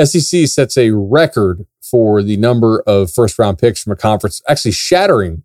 SEC 0.06 0.48
sets 0.48 0.78
a 0.78 0.92
record 0.92 1.66
for 1.82 2.22
the 2.24 2.38
number 2.38 2.82
of 2.86 3.12
first 3.12 3.38
round 3.40 3.58
picks 3.58 3.82
from 3.82 3.92
a 3.92 3.96
conference, 3.96 4.42
actually 4.48 4.72
shattering 4.72 5.44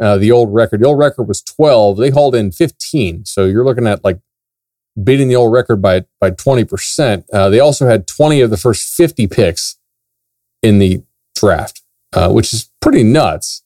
uh, 0.00 0.16
the 0.16 0.32
old 0.32 0.54
record. 0.54 0.80
The 0.80 0.86
old 0.86 0.98
record 0.98 1.24
was 1.24 1.42
12. 1.42 1.98
They 1.98 2.10
hauled 2.10 2.34
in 2.34 2.52
15. 2.52 3.24
So 3.26 3.44
you're 3.44 3.64
looking 3.64 3.86
at 3.86 4.04
like 4.04 4.20
beating 5.02 5.28
the 5.28 5.36
old 5.36 5.52
record 5.52 5.82
by, 5.82 6.04
by 6.20 6.30
20%. 6.30 7.24
Uh, 7.32 7.50
they 7.50 7.60
also 7.60 7.86
had 7.86 8.06
20 8.06 8.40
of 8.40 8.50
the 8.50 8.56
first 8.56 8.94
50 8.94 9.26
picks 9.26 9.76
in 10.62 10.78
the 10.78 11.02
draft, 11.34 11.82
uh, 12.12 12.30
which 12.30 12.54
is 12.54 12.70
pretty 12.80 13.02
nuts 13.02 13.61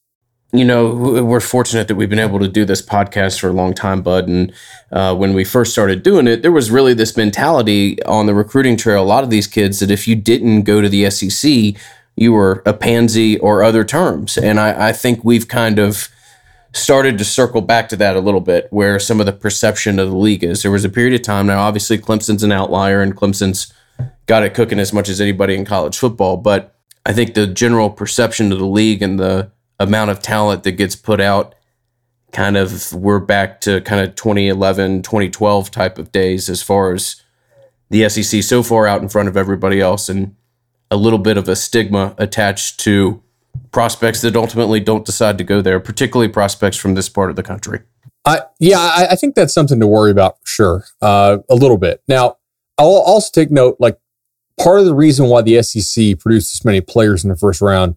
you 0.52 0.64
know, 0.64 1.22
we're 1.24 1.40
fortunate 1.40 1.88
that 1.88 1.96
we've 1.96 2.08
been 2.08 2.18
able 2.18 2.38
to 2.38 2.48
do 2.48 2.64
this 2.64 2.80
podcast 2.80 3.40
for 3.40 3.48
a 3.48 3.52
long 3.52 3.74
time, 3.74 4.00
Bud. 4.00 4.28
And 4.28 4.52
uh, 4.92 5.14
when 5.14 5.34
we 5.34 5.44
first 5.44 5.72
started 5.72 6.02
doing 6.02 6.28
it, 6.28 6.42
there 6.42 6.52
was 6.52 6.70
really 6.70 6.94
this 6.94 7.16
mentality 7.16 8.02
on 8.04 8.26
the 8.26 8.34
recruiting 8.34 8.76
trail. 8.76 9.02
A 9.02 9.04
lot 9.04 9.24
of 9.24 9.30
these 9.30 9.46
kids 9.46 9.80
that 9.80 9.90
if 9.90 10.06
you 10.06 10.14
didn't 10.14 10.62
go 10.62 10.80
to 10.80 10.88
the 10.88 11.10
SEC, 11.10 11.74
you 12.14 12.32
were 12.32 12.62
a 12.64 12.72
pansy 12.72 13.38
or 13.38 13.62
other 13.62 13.84
terms. 13.84 14.38
And 14.38 14.60
I, 14.60 14.88
I 14.88 14.92
think 14.92 15.24
we've 15.24 15.48
kind 15.48 15.78
of 15.78 16.08
started 16.72 17.18
to 17.18 17.24
circle 17.24 17.60
back 17.60 17.88
to 17.88 17.96
that 17.96 18.16
a 18.16 18.20
little 18.20 18.40
bit, 18.40 18.68
where 18.70 18.98
some 18.98 19.18
of 19.18 19.26
the 19.26 19.32
perception 19.32 19.98
of 19.98 20.10
the 20.10 20.16
league 20.16 20.44
is. 20.44 20.62
There 20.62 20.70
was 20.70 20.84
a 20.84 20.90
period 20.90 21.14
of 21.14 21.22
time 21.22 21.46
now, 21.46 21.60
obviously, 21.60 21.98
Clemson's 21.98 22.42
an 22.42 22.52
outlier, 22.52 23.02
and 23.02 23.16
Clemson's 23.16 23.72
got 24.26 24.42
it 24.42 24.54
cooking 24.54 24.78
as 24.78 24.92
much 24.92 25.08
as 25.08 25.20
anybody 25.20 25.54
in 25.54 25.64
college 25.64 25.96
football. 25.96 26.36
But 26.36 26.74
I 27.04 27.12
think 27.12 27.34
the 27.34 27.46
general 27.46 27.90
perception 27.90 28.52
of 28.52 28.58
the 28.58 28.66
league 28.66 29.02
and 29.02 29.18
the 29.18 29.50
amount 29.78 30.10
of 30.10 30.20
talent 30.20 30.62
that 30.64 30.72
gets 30.72 30.96
put 30.96 31.20
out 31.20 31.54
kind 32.32 32.56
of 32.56 32.92
we're 32.92 33.20
back 33.20 33.60
to 33.62 33.80
kind 33.82 34.06
of 34.06 34.14
2011 34.14 35.02
2012 35.02 35.70
type 35.70 35.98
of 35.98 36.12
days 36.12 36.48
as 36.48 36.62
far 36.62 36.92
as 36.92 37.22
the 37.90 38.08
SEC 38.08 38.42
so 38.42 38.62
far 38.62 38.86
out 38.86 39.00
in 39.00 39.08
front 39.08 39.28
of 39.28 39.36
everybody 39.36 39.80
else 39.80 40.08
and 40.08 40.34
a 40.90 40.96
little 40.96 41.18
bit 41.18 41.36
of 41.36 41.48
a 41.48 41.56
stigma 41.56 42.14
attached 42.18 42.80
to 42.80 43.22
prospects 43.72 44.20
that 44.20 44.36
ultimately 44.36 44.80
don't 44.80 45.04
decide 45.04 45.38
to 45.38 45.44
go 45.44 45.60
there 45.60 45.80
particularly 45.80 46.30
prospects 46.30 46.76
from 46.76 46.94
this 46.94 47.08
part 47.08 47.30
of 47.30 47.36
the 47.36 47.42
country. 47.42 47.80
I, 48.24 48.40
yeah 48.58 48.78
I, 48.78 49.08
I 49.12 49.16
think 49.16 49.34
that's 49.34 49.54
something 49.54 49.80
to 49.80 49.86
worry 49.86 50.10
about 50.10 50.38
for 50.40 50.46
sure 50.46 50.84
uh, 51.00 51.38
a 51.48 51.54
little 51.54 51.78
bit. 51.78 52.02
Now 52.08 52.36
I'll 52.78 52.86
also 52.86 53.30
take 53.32 53.50
note 53.50 53.76
like 53.78 53.98
part 54.58 54.80
of 54.80 54.86
the 54.86 54.94
reason 54.94 55.26
why 55.26 55.42
the 55.42 55.62
SEC 55.62 56.18
produced 56.18 56.52
this 56.52 56.64
many 56.64 56.80
players 56.80 57.24
in 57.24 57.30
the 57.30 57.36
first 57.36 57.60
round 57.60 57.96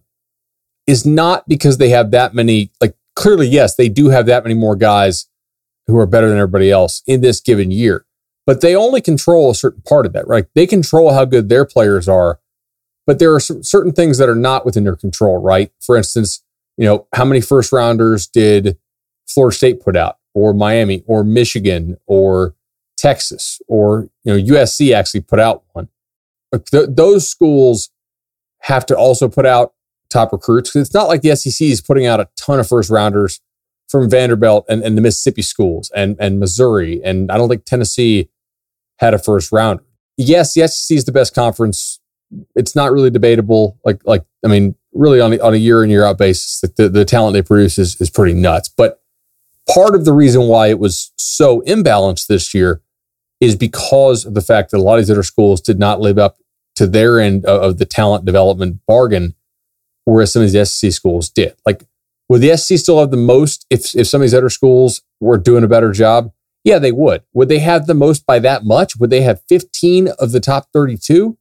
is 0.90 1.06
not 1.06 1.48
because 1.48 1.78
they 1.78 1.90
have 1.90 2.10
that 2.10 2.34
many, 2.34 2.72
like 2.80 2.96
clearly, 3.14 3.46
yes, 3.46 3.76
they 3.76 3.88
do 3.88 4.08
have 4.08 4.26
that 4.26 4.42
many 4.42 4.54
more 4.54 4.74
guys 4.74 5.28
who 5.86 5.96
are 5.96 6.06
better 6.06 6.28
than 6.28 6.36
everybody 6.36 6.70
else 6.70 7.02
in 7.06 7.20
this 7.20 7.40
given 7.40 7.70
year, 7.70 8.04
but 8.44 8.60
they 8.60 8.74
only 8.74 9.00
control 9.00 9.50
a 9.50 9.54
certain 9.54 9.82
part 9.82 10.04
of 10.04 10.12
that, 10.12 10.26
right? 10.26 10.46
They 10.54 10.66
control 10.66 11.12
how 11.12 11.24
good 11.24 11.48
their 11.48 11.64
players 11.64 12.08
are, 12.08 12.40
but 13.06 13.20
there 13.20 13.32
are 13.32 13.40
certain 13.40 13.92
things 13.92 14.18
that 14.18 14.28
are 14.28 14.34
not 14.34 14.66
within 14.66 14.82
their 14.82 14.96
control, 14.96 15.38
right? 15.38 15.70
For 15.80 15.96
instance, 15.96 16.42
you 16.76 16.84
know, 16.84 17.06
how 17.14 17.24
many 17.24 17.40
first 17.40 17.72
rounders 17.72 18.26
did 18.26 18.76
Florida 19.28 19.56
State 19.56 19.80
put 19.80 19.96
out 19.96 20.18
or 20.34 20.52
Miami 20.52 21.04
or 21.06 21.22
Michigan 21.22 21.98
or 22.06 22.56
Texas 22.98 23.62
or, 23.68 24.08
you 24.24 24.36
know, 24.36 24.54
USC 24.54 24.92
actually 24.92 25.20
put 25.20 25.38
out 25.38 25.62
one. 25.72 25.88
Th- 26.52 26.88
those 26.88 27.28
schools 27.28 27.90
have 28.62 28.84
to 28.86 28.96
also 28.96 29.28
put 29.28 29.46
out 29.46 29.74
top 30.10 30.32
recruits. 30.32 30.74
It's 30.76 30.94
not 30.94 31.08
like 31.08 31.22
the 31.22 31.34
SEC 31.34 31.66
is 31.66 31.80
putting 31.80 32.06
out 32.06 32.20
a 32.20 32.28
ton 32.36 32.60
of 32.60 32.68
first 32.68 32.90
rounders 32.90 33.40
from 33.88 34.08
Vanderbilt 34.08 34.66
and, 34.68 34.82
and 34.82 34.96
the 34.96 35.02
Mississippi 35.02 35.42
schools 35.42 35.90
and, 35.94 36.16
and 36.20 36.38
Missouri. 36.38 37.00
And 37.02 37.30
I 37.30 37.36
don't 37.36 37.48
think 37.48 37.64
Tennessee 37.64 38.28
had 38.98 39.14
a 39.14 39.18
first 39.18 39.50
rounder. 39.50 39.84
Yes, 40.16 40.54
the 40.54 40.66
SEC 40.68 40.96
is 40.96 41.04
the 41.06 41.12
best 41.12 41.34
conference. 41.34 42.00
It's 42.54 42.76
not 42.76 42.92
really 42.92 43.10
debatable. 43.10 43.78
Like, 43.84 44.00
like 44.04 44.24
I 44.44 44.48
mean, 44.48 44.76
really 44.92 45.20
on, 45.20 45.40
on 45.40 45.54
a 45.54 45.58
year 45.58 45.82
in, 45.82 45.90
year 45.90 46.04
out 46.04 46.18
basis, 46.18 46.60
the, 46.76 46.88
the 46.88 47.04
talent 47.04 47.34
they 47.34 47.42
produce 47.42 47.78
is, 47.78 48.00
is 48.00 48.10
pretty 48.10 48.34
nuts. 48.34 48.68
But 48.68 49.02
part 49.72 49.94
of 49.94 50.04
the 50.04 50.12
reason 50.12 50.42
why 50.42 50.68
it 50.68 50.78
was 50.78 51.12
so 51.16 51.62
imbalanced 51.62 52.26
this 52.26 52.54
year 52.54 52.82
is 53.40 53.56
because 53.56 54.26
of 54.26 54.34
the 54.34 54.42
fact 54.42 54.70
that 54.70 54.78
a 54.78 54.82
lot 54.82 54.98
of 54.98 55.00
these 55.00 55.10
other 55.10 55.22
schools 55.22 55.60
did 55.60 55.78
not 55.78 56.00
live 56.00 56.18
up 56.18 56.36
to 56.76 56.86
their 56.86 57.18
end 57.18 57.44
of, 57.46 57.62
of 57.62 57.78
the 57.78 57.86
talent 57.86 58.24
development 58.24 58.80
bargain, 58.86 59.34
whereas 60.10 60.32
some 60.32 60.42
of 60.42 60.50
these 60.50 60.70
SEC 60.70 60.92
schools 60.92 61.30
did. 61.30 61.54
Like, 61.64 61.84
would 62.28 62.40
the 62.40 62.56
SEC 62.56 62.78
still 62.78 63.00
have 63.00 63.10
the 63.10 63.16
most 63.16 63.66
if, 63.70 63.94
if 63.94 64.06
some 64.06 64.20
of 64.20 64.24
these 64.24 64.34
other 64.34 64.50
schools 64.50 65.02
were 65.20 65.38
doing 65.38 65.64
a 65.64 65.68
better 65.68 65.92
job? 65.92 66.32
Yeah, 66.64 66.78
they 66.78 66.92
would. 66.92 67.22
Would 67.32 67.48
they 67.48 67.60
have 67.60 67.86
the 67.86 67.94
most 67.94 68.26
by 68.26 68.38
that 68.40 68.64
much? 68.64 68.96
Would 68.96 69.10
they 69.10 69.22
have 69.22 69.42
15 69.48 70.08
of 70.18 70.32
the 70.32 70.40
top 70.40 70.68
32 70.72 71.38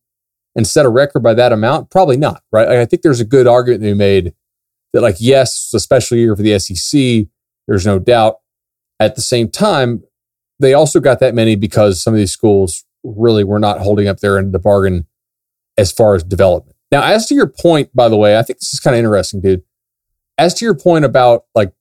and 0.56 0.66
set 0.66 0.86
a 0.86 0.90
record 0.90 1.22
by 1.22 1.34
that 1.34 1.52
amount? 1.52 1.90
Probably 1.90 2.18
not, 2.18 2.44
right? 2.52 2.68
Like, 2.68 2.78
I 2.78 2.86
think 2.86 3.02
there's 3.02 3.20
a 3.20 3.26
good 3.26 3.48
argument 3.48 3.82
to 3.82 3.90
be 3.90 3.94
made 3.94 4.34
that, 4.94 5.02
like, 5.02 5.18
yes, 5.20 5.52
it's 5.52 5.74
a 5.74 5.80
special 5.80 6.18
year 6.18 6.36
for 6.36 6.42
the 6.42 6.58
SEC. 6.58 7.28
There's 7.68 7.86
no 7.86 8.00
doubt. 8.00 8.38
At 9.00 9.16
the 9.16 9.22
same 9.22 9.50
time, 9.50 10.04
they 10.60 10.74
also 10.74 11.00
got 11.00 11.20
that 11.20 11.36
many 11.36 11.56
because 11.56 12.02
some 12.02 12.14
of 12.14 12.18
these 12.18 12.32
schools 12.32 12.86
really 13.04 13.44
were 13.44 13.60
not 13.60 13.80
holding 13.80 14.08
up 14.08 14.20
their 14.20 14.38
end 14.38 14.48
of 14.48 14.52
the 14.54 14.60
bargain 14.60 15.08
as 15.78 15.92
far 15.92 16.16
as 16.16 16.24
development. 16.24 16.76
Now, 16.92 17.04
as 17.04 17.28
to 17.28 17.36
your 17.36 17.48
point, 17.48 17.96
by 17.96 18.10
the 18.10 18.18
way, 18.18 18.38
I 18.38 18.42
think 18.42 18.60
this 18.60 18.74
is 18.74 18.80
kind 18.80 18.96
of 18.96 19.00
interesting, 19.00 19.42
dude. 19.42 19.64
As 20.38 20.54
to 20.56 20.66
your 20.66 20.76
point 20.76 21.06
about 21.06 21.46
like 21.54 21.74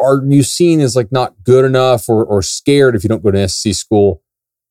are 0.00 0.22
you 0.26 0.42
seen 0.42 0.80
as 0.80 0.96
like 0.96 1.10
not 1.10 1.42
good 1.42 1.64
enough 1.64 2.08
or, 2.08 2.24
or 2.24 2.42
scared 2.42 2.94
if 2.94 3.02
you 3.02 3.08
don't 3.08 3.22
go 3.22 3.30
to 3.30 3.48
SEC 3.48 3.74
school? 3.74 4.22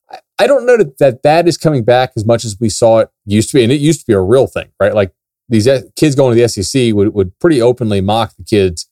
I, 0.10 0.20
I 0.40 0.48
don't 0.48 0.66
know 0.66 0.78
that, 0.78 0.98
that 1.00 1.24
that 1.24 1.48
is 1.48 1.58
coming 1.58 1.84
back 1.84 2.12
as 2.16 2.26
much 2.26 2.46
as 2.46 2.58
we 2.60 2.70
saw 2.70 3.00
it 3.00 3.10
used 3.26 3.50
to 3.50 3.58
be. 3.58 3.64
And 3.64 3.72
it 3.72 3.82
used 3.82 4.02
to 4.02 4.06
be 4.06 4.14
a 4.14 4.22
real 4.22 4.48
thing, 4.48 4.72
right? 4.80 4.94
Like 4.94 5.14
these 5.50 5.68
kids 5.96 6.16
going 6.16 6.36
to 6.36 6.42
the 6.42 6.48
SEC 6.48 6.94
would, 6.94 7.14
would 7.14 7.38
pretty 7.40 7.62
openly 7.62 8.02
mock 8.02 8.36
the 8.36 8.44
kids 8.44 8.90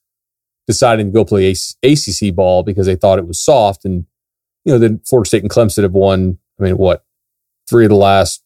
deciding 0.68 1.08
to 1.08 1.12
go 1.12 1.26
play 1.26 1.52
ACC 1.84 2.34
ball 2.34 2.64
because 2.64 2.86
they 2.86 2.96
thought 2.96 3.20
it 3.20 3.28
was 3.28 3.40
soft. 3.40 3.86
And, 3.86 4.06
you 4.66 4.74
know, 4.74 4.80
then 4.80 5.02
Florida 5.08 5.28
State 5.28 5.44
and 5.44 5.52
Clemson 5.52 5.84
have 5.84 5.94
won, 5.94 6.38
I 6.60 6.64
mean, 6.64 6.78
what, 6.78 7.04
three 7.70 7.86
of 7.86 7.90
the 7.90 7.96
last 7.96 8.43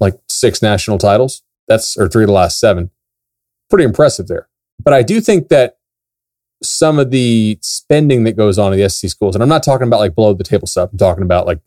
like 0.00 0.14
six 0.28 0.62
national 0.62 0.98
titles? 0.98 1.42
That's, 1.68 1.96
or 1.96 2.08
three 2.08 2.24
of 2.24 2.28
the 2.28 2.34
last 2.34 2.58
seven. 2.58 2.90
Pretty 3.68 3.84
impressive 3.84 4.26
there. 4.26 4.48
But 4.82 4.94
I 4.94 5.02
do 5.02 5.20
think 5.20 5.48
that 5.48 5.76
some 6.62 6.98
of 6.98 7.10
the 7.10 7.58
spending 7.62 8.24
that 8.24 8.36
goes 8.36 8.58
on 8.58 8.72
in 8.72 8.80
the 8.80 8.88
SC 8.88 9.08
schools, 9.08 9.34
and 9.34 9.42
I'm 9.42 9.48
not 9.48 9.62
talking 9.62 9.86
about 9.86 10.00
like 10.00 10.14
below 10.14 10.34
the 10.34 10.44
table 10.44 10.66
stuff. 10.66 10.90
I'm 10.92 10.98
talking 10.98 11.22
about 11.22 11.46
like 11.46 11.60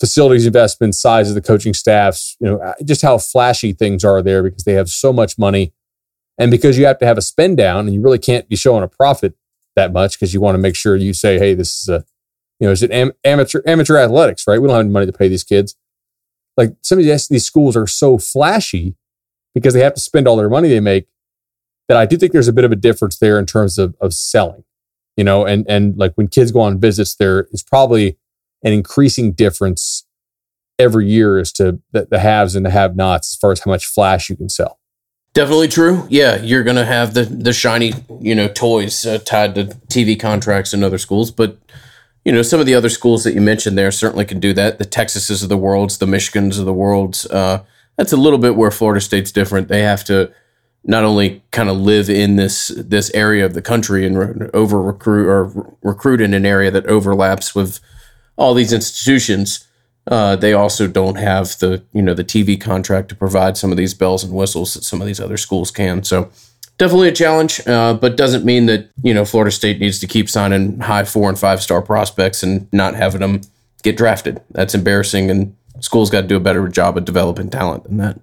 facilities 0.00 0.46
investment, 0.46 0.94
size 0.94 1.28
of 1.28 1.34
the 1.34 1.42
coaching 1.42 1.74
staffs, 1.74 2.36
you 2.40 2.46
know, 2.46 2.58
uh, 2.58 2.74
just 2.84 3.02
how 3.02 3.18
flashy 3.18 3.72
things 3.72 4.04
are 4.04 4.22
there 4.22 4.42
because 4.42 4.64
they 4.64 4.72
have 4.72 4.88
so 4.88 5.12
much 5.12 5.38
money. 5.38 5.72
And 6.38 6.50
because 6.50 6.76
you 6.78 6.86
have 6.86 6.98
to 6.98 7.06
have 7.06 7.18
a 7.18 7.22
spend 7.22 7.56
down 7.56 7.86
and 7.86 7.94
you 7.94 8.00
really 8.00 8.18
can't 8.18 8.48
be 8.48 8.56
showing 8.56 8.82
a 8.82 8.88
profit 8.88 9.34
that 9.76 9.92
much 9.92 10.18
because 10.18 10.34
you 10.34 10.40
want 10.40 10.54
to 10.56 10.58
make 10.58 10.76
sure 10.76 10.96
you 10.96 11.12
say, 11.12 11.38
hey, 11.38 11.54
this 11.54 11.80
is 11.80 11.88
a, 11.88 12.04
you 12.58 12.66
know, 12.66 12.72
is 12.72 12.82
it 12.82 12.90
am- 12.90 13.12
amateur 13.24 13.62
amateur 13.66 13.96
athletics, 13.96 14.46
right? 14.46 14.60
We 14.60 14.66
don't 14.66 14.76
have 14.76 14.84
any 14.84 14.92
money 14.92 15.06
to 15.06 15.12
pay 15.12 15.28
these 15.28 15.44
kids. 15.44 15.76
Like 16.56 16.76
some 16.82 16.98
of 16.98 17.04
these, 17.04 17.28
these 17.28 17.44
schools 17.44 17.76
are 17.76 17.86
so 17.86 18.18
flashy 18.18 18.96
because 19.54 19.74
they 19.74 19.80
have 19.80 19.94
to 19.94 20.00
spend 20.00 20.28
all 20.28 20.36
their 20.36 20.48
money 20.48 20.68
they 20.68 20.80
make 20.80 21.06
that 21.88 21.96
I 21.96 22.06
do 22.06 22.16
think 22.16 22.32
there's 22.32 22.48
a 22.48 22.52
bit 22.52 22.64
of 22.64 22.72
a 22.72 22.76
difference 22.76 23.18
there 23.18 23.38
in 23.38 23.46
terms 23.46 23.78
of, 23.78 23.94
of 24.00 24.14
selling, 24.14 24.64
you 25.16 25.24
know, 25.24 25.44
and, 25.44 25.66
and 25.68 25.96
like 25.96 26.14
when 26.14 26.28
kids 26.28 26.50
go 26.50 26.60
on 26.60 26.80
visits, 26.80 27.14
there 27.16 27.46
is 27.52 27.62
probably 27.62 28.16
an 28.62 28.72
increasing 28.72 29.32
difference 29.32 30.06
every 30.78 31.08
year 31.08 31.38
as 31.38 31.52
to 31.52 31.80
the, 31.92 32.06
the 32.10 32.18
haves 32.18 32.56
and 32.56 32.64
the 32.64 32.70
have 32.70 32.96
nots 32.96 33.34
as 33.34 33.36
far 33.36 33.52
as 33.52 33.60
how 33.60 33.70
much 33.70 33.86
flash 33.86 34.28
you 34.30 34.36
can 34.36 34.48
sell. 34.48 34.80
Definitely 35.34 35.68
true. 35.68 36.06
Yeah, 36.08 36.40
you're 36.40 36.62
going 36.62 36.76
to 36.76 36.84
have 36.84 37.14
the 37.14 37.24
the 37.24 37.52
shiny, 37.52 37.92
you 38.20 38.36
know, 38.36 38.46
toys 38.46 39.04
uh, 39.04 39.18
tied 39.18 39.56
to 39.56 39.64
TV 39.88 40.18
contracts 40.18 40.72
in 40.72 40.84
other 40.84 40.96
schools, 40.96 41.32
but 41.32 41.58
you 42.24 42.32
know, 42.32 42.42
some 42.42 42.60
of 42.60 42.66
the 42.66 42.74
other 42.74 42.88
schools 42.88 43.24
that 43.24 43.34
you 43.34 43.40
mentioned 43.40 43.76
there 43.76 43.90
certainly 43.90 44.24
can 44.24 44.40
do 44.40 44.52
that. 44.54 44.78
The 44.78 44.84
Texases 44.84 45.42
of 45.42 45.48
the 45.48 45.56
worlds, 45.56 45.98
the 45.98 46.06
Michigans 46.06 46.58
of 46.58 46.64
the 46.64 46.72
worlds. 46.72 47.26
Uh, 47.26 47.62
that's 47.96 48.12
a 48.12 48.16
little 48.16 48.38
bit 48.38 48.56
where 48.56 48.70
Florida 48.70 49.00
State's 49.00 49.30
different. 49.30 49.68
They 49.68 49.82
have 49.82 50.04
to 50.04 50.32
not 50.84 51.04
only 51.04 51.42
kind 51.50 51.68
of 51.68 51.76
live 51.76 52.10
in 52.10 52.36
this 52.36 52.68
this 52.68 53.10
area 53.14 53.44
of 53.44 53.54
the 53.54 53.62
country 53.62 54.06
and 54.06 54.18
re- 54.18 54.50
over 54.52 54.80
recruit 54.80 55.26
or 55.28 55.44
re- 55.44 55.62
recruit 55.82 56.20
in 56.20 56.34
an 56.34 56.44
area 56.44 56.70
that 56.70 56.86
overlaps 56.86 57.54
with 57.54 57.80
all 58.36 58.54
these 58.54 58.72
institutions. 58.72 59.66
Uh, 60.06 60.36
they 60.36 60.52
also 60.52 60.86
don't 60.86 61.16
have 61.16 61.58
the 61.58 61.82
you 61.92 62.02
know 62.02 62.14
the 62.14 62.24
TV 62.24 62.60
contract 62.60 63.08
to 63.08 63.14
provide 63.14 63.56
some 63.56 63.70
of 63.70 63.76
these 63.76 63.94
bells 63.94 64.24
and 64.24 64.34
whistles 64.34 64.74
that 64.74 64.84
some 64.84 65.00
of 65.00 65.06
these 65.06 65.20
other 65.20 65.36
schools 65.36 65.70
can. 65.70 66.02
So 66.02 66.30
definitely 66.78 67.08
a 67.08 67.12
challenge, 67.12 67.60
uh, 67.66 67.94
but 67.94 68.16
doesn't 68.16 68.44
mean 68.44 68.66
that 68.66 68.90
you 69.02 69.14
know 69.14 69.24
Florida 69.24 69.50
State 69.50 69.80
needs 69.80 69.98
to 70.00 70.06
keep 70.06 70.28
signing 70.28 70.80
high 70.80 71.04
four 71.04 71.28
and 71.28 71.38
five 71.38 71.62
star 71.62 71.82
prospects 71.82 72.42
and 72.42 72.72
not 72.72 72.94
having 72.94 73.20
them 73.20 73.40
get 73.82 73.96
drafted. 73.96 74.40
That's 74.50 74.74
embarrassing, 74.74 75.30
and 75.30 75.56
schools 75.80 76.10
got 76.10 76.22
to 76.22 76.26
do 76.26 76.36
a 76.36 76.40
better 76.40 76.66
job 76.68 76.96
of 76.96 77.04
developing 77.04 77.50
talent 77.50 77.84
than 77.84 77.96
that. 77.98 78.20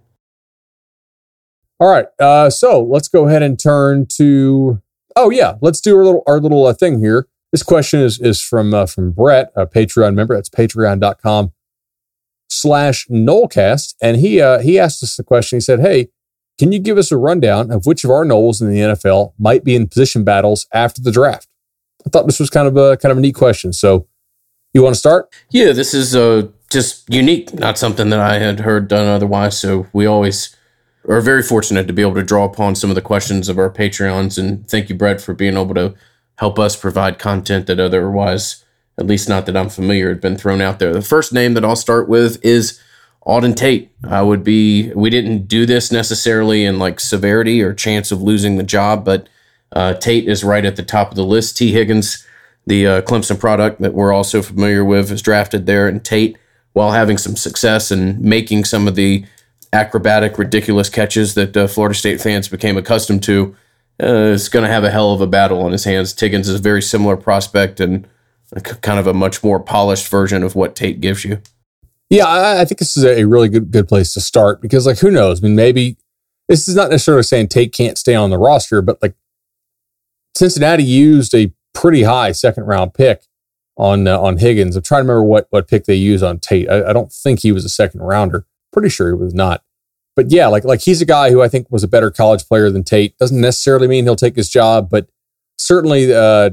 All 1.80 1.90
right. 1.90 2.06
Uh, 2.20 2.50
so 2.50 2.84
let's 2.84 3.08
go 3.08 3.28
ahead 3.28 3.42
and 3.42 3.60
turn 3.60 4.06
to. 4.18 4.82
Oh 5.16 5.30
yeah, 5.30 5.56
let's 5.62 5.82
do 5.82 5.98
our 5.98 6.06
little 6.06 6.24
our 6.28 6.40
little 6.40 6.66
uh, 6.66 6.74
thing 6.74 7.00
here. 7.00 7.28
This 7.52 7.64
question 7.64 8.00
is 8.00 8.20
is 8.20 8.42
from 8.42 8.74
uh, 8.74 8.86
from 8.86 9.12
Brett, 9.12 9.52
a 9.56 9.66
Patreon 9.66 10.16
member. 10.16 10.36
That's 10.36 10.50
patreon.com 10.50 11.52
slash 12.52 13.08
Nolecast. 13.08 13.96
And 14.02 14.18
he 14.18 14.40
uh, 14.42 14.60
he 14.60 14.78
asked 14.78 15.02
us 15.04 15.16
the 15.16 15.24
question. 15.24 15.58
He 15.58 15.62
said, 15.62 15.80
Hey, 15.80 16.10
can 16.62 16.72
you 16.72 16.78
give 16.78 17.00
us 17.00 17.12
a 17.12 17.18
rundown 17.18 17.72
of 17.72 17.88
which 17.88 18.04
of 18.04 18.12
our 18.12 18.24
Noles 18.24 18.62
in 18.62 18.70
the 18.70 18.78
NFL 18.78 19.34
might 19.40 19.64
be 19.64 19.76
in 19.76 19.88
position 19.88 20.24
battles 20.24 20.68
after 20.72 21.02
the 21.02 21.12
draft? 21.12 21.48
I 22.06 22.10
thought 22.12 22.28
this 22.28 22.40
was 22.40 22.52
kind 22.52 22.68
of 22.68 22.78
a 22.78 22.98
kind 22.98 23.12
of 23.12 23.18
a 23.18 23.22
neat 23.22 23.34
question. 23.34 23.74
So 23.74 24.06
you 24.72 24.84
want 24.84 24.94
to 24.94 25.00
start? 25.00 25.34
Yeah, 25.50 25.72
this 25.72 25.96
is 25.96 26.16
uh, 26.16 26.50
just 26.70 27.12
unique, 27.12 27.52
not 27.52 27.80
something 27.80 28.12
that 28.12 28.20
I 28.20 28.38
had 28.38 28.60
heard 28.60 28.88
done 28.88 29.08
otherwise. 29.08 29.60
So 29.60 29.88
we 29.92 30.06
always 30.06 30.56
are 31.10 31.20
very 31.20 31.42
fortunate 31.42 31.88
to 31.88 31.94
be 31.94 32.04
able 32.04 32.14
to 32.14 32.22
draw 32.22 32.46
upon 32.46 32.76
some 32.76 32.92
of 32.92 32.96
the 32.96 33.02
questions 33.02 33.50
of 33.50 33.58
our 33.58 33.72
Patreons. 33.72 34.38
And 34.38 34.68
thank 34.70 34.88
you, 34.88 34.94
Brett, 34.94 35.20
for 35.20 35.34
being 35.34 35.58
able 35.58 35.74
to 35.74 35.96
help 36.38 36.60
us 36.60 36.76
provide 36.76 37.18
content 37.18 37.66
that 37.66 37.80
otherwise, 37.80 38.64
at 39.00 39.08
least 39.08 39.28
not 39.28 39.48
that 39.48 39.58
I'm 39.58 39.70
familiar, 39.70 40.10
had 40.10 40.22
been 40.22 40.38
thrown 40.38 40.62
out 40.62 40.78
there. 40.78 40.94
The 40.94 41.02
first 41.02 41.34
name 41.34 41.56
that 41.56 41.66
I'll 41.66 41.76
start 41.76 42.08
with 42.08 42.40
is 42.46 42.80
Auden 43.26 43.56
Tate. 43.56 43.92
I 44.04 44.22
would 44.22 44.44
be, 44.44 44.92
we 44.94 45.10
didn't 45.10 45.48
do 45.48 45.66
this 45.66 45.92
necessarily 45.92 46.66
in 46.66 46.80
like 46.80 47.00
severity 47.00 47.62
or 47.62 47.74
chance 47.74 48.12
of 48.12 48.22
losing 48.22 48.58
the 48.58 48.64
job, 48.64 49.06
but 49.06 49.28
uh, 49.74 49.94
Tate 49.94 50.28
is 50.28 50.44
right 50.44 50.66
at 50.66 50.76
the 50.76 50.84
top 50.84 51.10
of 51.10 51.16
the 51.16 51.24
list. 51.24 51.58
Tee 51.58 51.72
Higgins, 51.72 52.26
the 52.66 52.88
uh, 52.88 53.02
Clemson 53.02 53.40
product 53.40 53.80
that 53.82 53.94
we're 53.94 54.12
also 54.12 54.42
familiar 54.42 54.84
with, 54.84 55.12
is 55.12 55.22
drafted 55.22 55.66
there. 55.66 55.88
And 55.88 56.04
Tate, 56.04 56.38
while 56.74 56.92
having 56.92 57.18
some 57.18 57.36
success 57.36 57.92
and 57.92 58.20
making 58.20 58.66
some 58.66 58.88
of 58.88 58.96
the 58.96 59.26
acrobatic, 59.72 60.38
ridiculous 60.38 60.90
catches 60.90 61.36
that 61.36 61.56
uh, 61.56 61.68
Florida 61.68 61.96
State 61.96 62.22
fans 62.22 62.48
became 62.48 62.76
accustomed 62.76 63.24
to, 63.24 63.56
uh, 64.02 64.08
is 64.08 64.50
going 64.50 64.66
to 64.66 64.72
have 64.72 64.84
a 64.84 64.92
hell 64.92 65.14
of 65.14 65.22
a 65.22 65.28
battle 65.28 65.62
on 65.62 65.72
his 65.72 65.84
hands. 65.84 66.12
Tiggins 66.12 66.50
is 66.50 66.60
a 66.60 66.64
very 66.64 66.82
similar 66.82 67.16
prospect 67.16 67.80
and 67.80 68.08
kind 68.82 69.00
of 69.00 69.08
a 69.08 69.14
much 69.14 69.44
more 69.44 69.60
polished 69.60 70.10
version 70.10 70.44
of 70.44 70.56
what 70.56 70.76
Tate 70.76 71.00
gives 71.00 71.24
you. 71.24 71.42
Yeah, 72.12 72.26
I, 72.26 72.62
I 72.62 72.66
think 72.66 72.78
this 72.80 72.98
is 72.98 73.06
a 73.06 73.24
really 73.24 73.48
good 73.48 73.72
good 73.72 73.88
place 73.88 74.14
to 74.14 74.22
start 74.22 74.62
because, 74.62 74.86
like, 74.86 75.00
who 75.00 75.10
knows? 75.10 75.42
I 75.42 75.48
mean, 75.48 75.56
maybe 75.56 75.98
this 76.50 76.68
is 76.68 76.76
not 76.76 76.90
necessarily 76.90 77.24
saying 77.24 77.48
Tate 77.48 77.72
can't 77.72 77.98
stay 77.98 78.14
on 78.14 78.30
the 78.30 78.38
roster, 78.38 78.82
but 78.82 79.02
like 79.02 79.16
Cincinnati 80.36 80.84
used 80.84 81.34
a 81.34 81.54
pretty 81.74 82.04
high 82.04 82.34
second 82.34 82.66
round 82.66 82.94
pick 82.94 83.24
on 83.78 84.10
uh, 84.10 84.20
on 84.20 84.40
Higgins. 84.40 84.76
I'm 84.76 84.84
trying 84.84 85.00
to 85.00 85.04
remember 85.04 85.24
what 85.24 85.48
what 85.52 85.70
pick 85.70 85.86
they 85.86 85.96
used 85.96 86.22
on 86.22 86.40
Tate. 86.40 86.70
I, 86.70 86.90
I 86.90 86.94
don't 86.94 87.14
think 87.14 87.40
he 87.40 87.54
was 87.54 87.64
a 87.64 87.70
second 87.70 88.02
rounder. 88.02 88.46
Pretty 88.74 88.90
sure 88.90 89.08
he 89.08 89.16
was 89.16 89.34
not. 89.34 89.64
But 90.18 90.32
yeah, 90.32 90.48
like 90.48 90.66
like 90.66 90.82
he's 90.82 91.02
a 91.02 91.06
guy 91.06 91.32
who 91.32 91.42
I 91.42 91.48
think 91.48 91.72
was 91.72 91.84
a 91.84 91.88
better 91.88 92.12
college 92.12 92.46
player 92.46 92.70
than 92.70 92.84
Tate. 92.84 93.18
Doesn't 93.20 93.40
necessarily 93.40 93.88
mean 93.88 94.04
he'll 94.04 94.18
take 94.18 94.36
his 94.36 94.50
job, 94.50 94.90
but 94.90 95.08
certainly 95.58 96.14
uh, 96.14 96.50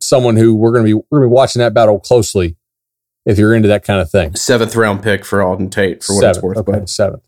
someone 0.00 0.36
who 0.36 0.54
we're 0.54 0.72
gonna 0.72 0.84
be 0.84 0.94
we're 0.94 1.18
gonna 1.18 1.26
be 1.26 1.34
watching 1.34 1.60
that 1.60 1.74
battle 1.74 2.00
closely 2.00 2.56
if 3.26 3.38
you're 3.38 3.54
into 3.54 3.68
that 3.68 3.84
kind 3.84 4.00
of 4.00 4.10
thing. 4.10 4.34
Seventh 4.36 4.76
round 4.76 5.02
pick 5.02 5.24
for 5.24 5.38
Auden 5.38 5.70
Tate 5.70 6.02
for 6.02 6.14
what 6.14 6.20
seventh, 6.20 6.36
it's 6.36 6.42
worth. 6.42 6.56
Okay, 6.68 6.86
seventh. 6.86 7.26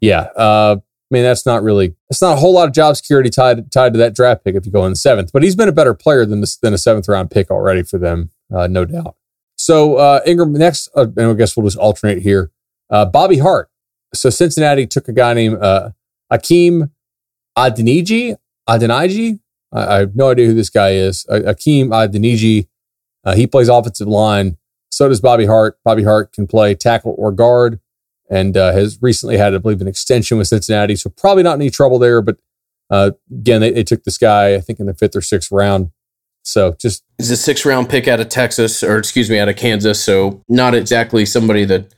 Yeah. 0.00 0.28
Uh, 0.36 0.76
I 0.78 1.14
mean, 1.14 1.22
that's 1.22 1.46
not 1.46 1.62
really 1.62 1.94
that's 2.08 2.22
not 2.22 2.32
a 2.32 2.40
whole 2.40 2.54
lot 2.54 2.66
of 2.66 2.74
job 2.74 2.96
security 2.96 3.30
tied 3.30 3.70
tied 3.70 3.92
to 3.92 3.98
that 3.98 4.14
draft 4.14 4.44
pick 4.44 4.54
if 4.54 4.66
you 4.66 4.72
go 4.72 4.84
in 4.86 4.92
the 4.92 4.96
seventh. 4.96 5.30
But 5.32 5.42
he's 5.42 5.54
been 5.54 5.68
a 5.68 5.72
better 5.72 5.94
player 5.94 6.24
than 6.26 6.40
this, 6.40 6.56
than 6.56 6.74
a 6.74 6.78
seventh 6.78 7.08
round 7.08 7.30
pick 7.30 7.50
already 7.50 7.82
for 7.82 7.98
them, 7.98 8.30
uh, 8.54 8.66
no 8.66 8.84
doubt. 8.84 9.16
So 9.56 9.96
uh, 9.96 10.20
Ingram 10.26 10.52
next, 10.52 10.88
uh, 10.96 11.06
and 11.16 11.30
I 11.30 11.32
guess 11.34 11.56
we'll 11.56 11.66
just 11.66 11.78
alternate 11.78 12.22
here. 12.22 12.50
Uh, 12.90 13.04
Bobby 13.04 13.38
Hart 13.38 13.70
so 14.14 14.30
Cincinnati 14.30 14.86
took 14.86 15.08
a 15.08 15.12
guy 15.12 15.34
named 15.34 15.58
uh, 15.58 15.90
Akeem 16.32 16.90
Adeniji. 17.56 18.36
Adeniji. 18.68 19.40
I, 19.72 19.86
I, 19.86 19.98
have 19.98 20.16
no 20.16 20.30
idea 20.30 20.46
who 20.46 20.54
this 20.54 20.70
guy 20.70 20.90
is. 20.90 21.26
Uh, 21.28 21.40
Akeem 21.40 21.88
Adeniji. 21.88 22.68
Uh, 23.24 23.34
he 23.34 23.46
plays 23.46 23.68
offensive 23.68 24.08
line. 24.08 24.56
So 24.94 25.08
does 25.08 25.20
Bobby 25.20 25.46
Hart. 25.46 25.78
Bobby 25.84 26.04
Hart 26.04 26.32
can 26.32 26.46
play 26.46 26.74
tackle 26.74 27.14
or 27.18 27.32
guard, 27.32 27.80
and 28.30 28.56
uh, 28.56 28.72
has 28.72 28.98
recently 29.02 29.36
had, 29.36 29.54
I 29.54 29.58
believe, 29.58 29.80
an 29.80 29.88
extension 29.88 30.38
with 30.38 30.48
Cincinnati. 30.48 30.96
So 30.96 31.10
probably 31.10 31.42
not 31.42 31.54
any 31.54 31.70
trouble 31.70 31.98
there. 31.98 32.22
But 32.22 32.36
Uh, 32.90 33.12
again, 33.30 33.60
they, 33.60 33.72
they 33.72 33.82
took 33.82 34.04
this 34.04 34.18
guy, 34.18 34.54
I 34.54 34.60
think, 34.60 34.78
in 34.78 34.86
the 34.86 34.94
fifth 34.94 35.16
or 35.16 35.22
sixth 35.22 35.50
round. 35.50 35.90
So 36.42 36.76
just 36.78 37.02
Is 37.18 37.30
a 37.30 37.36
six 37.36 37.64
round 37.64 37.88
pick 37.88 38.06
out 38.06 38.20
of 38.20 38.28
Texas, 38.28 38.82
or 38.82 38.98
excuse 38.98 39.30
me, 39.30 39.38
out 39.38 39.48
of 39.48 39.56
Kansas. 39.56 40.04
So 40.04 40.42
not 40.48 40.74
exactly 40.74 41.24
somebody 41.24 41.64
that 41.64 41.94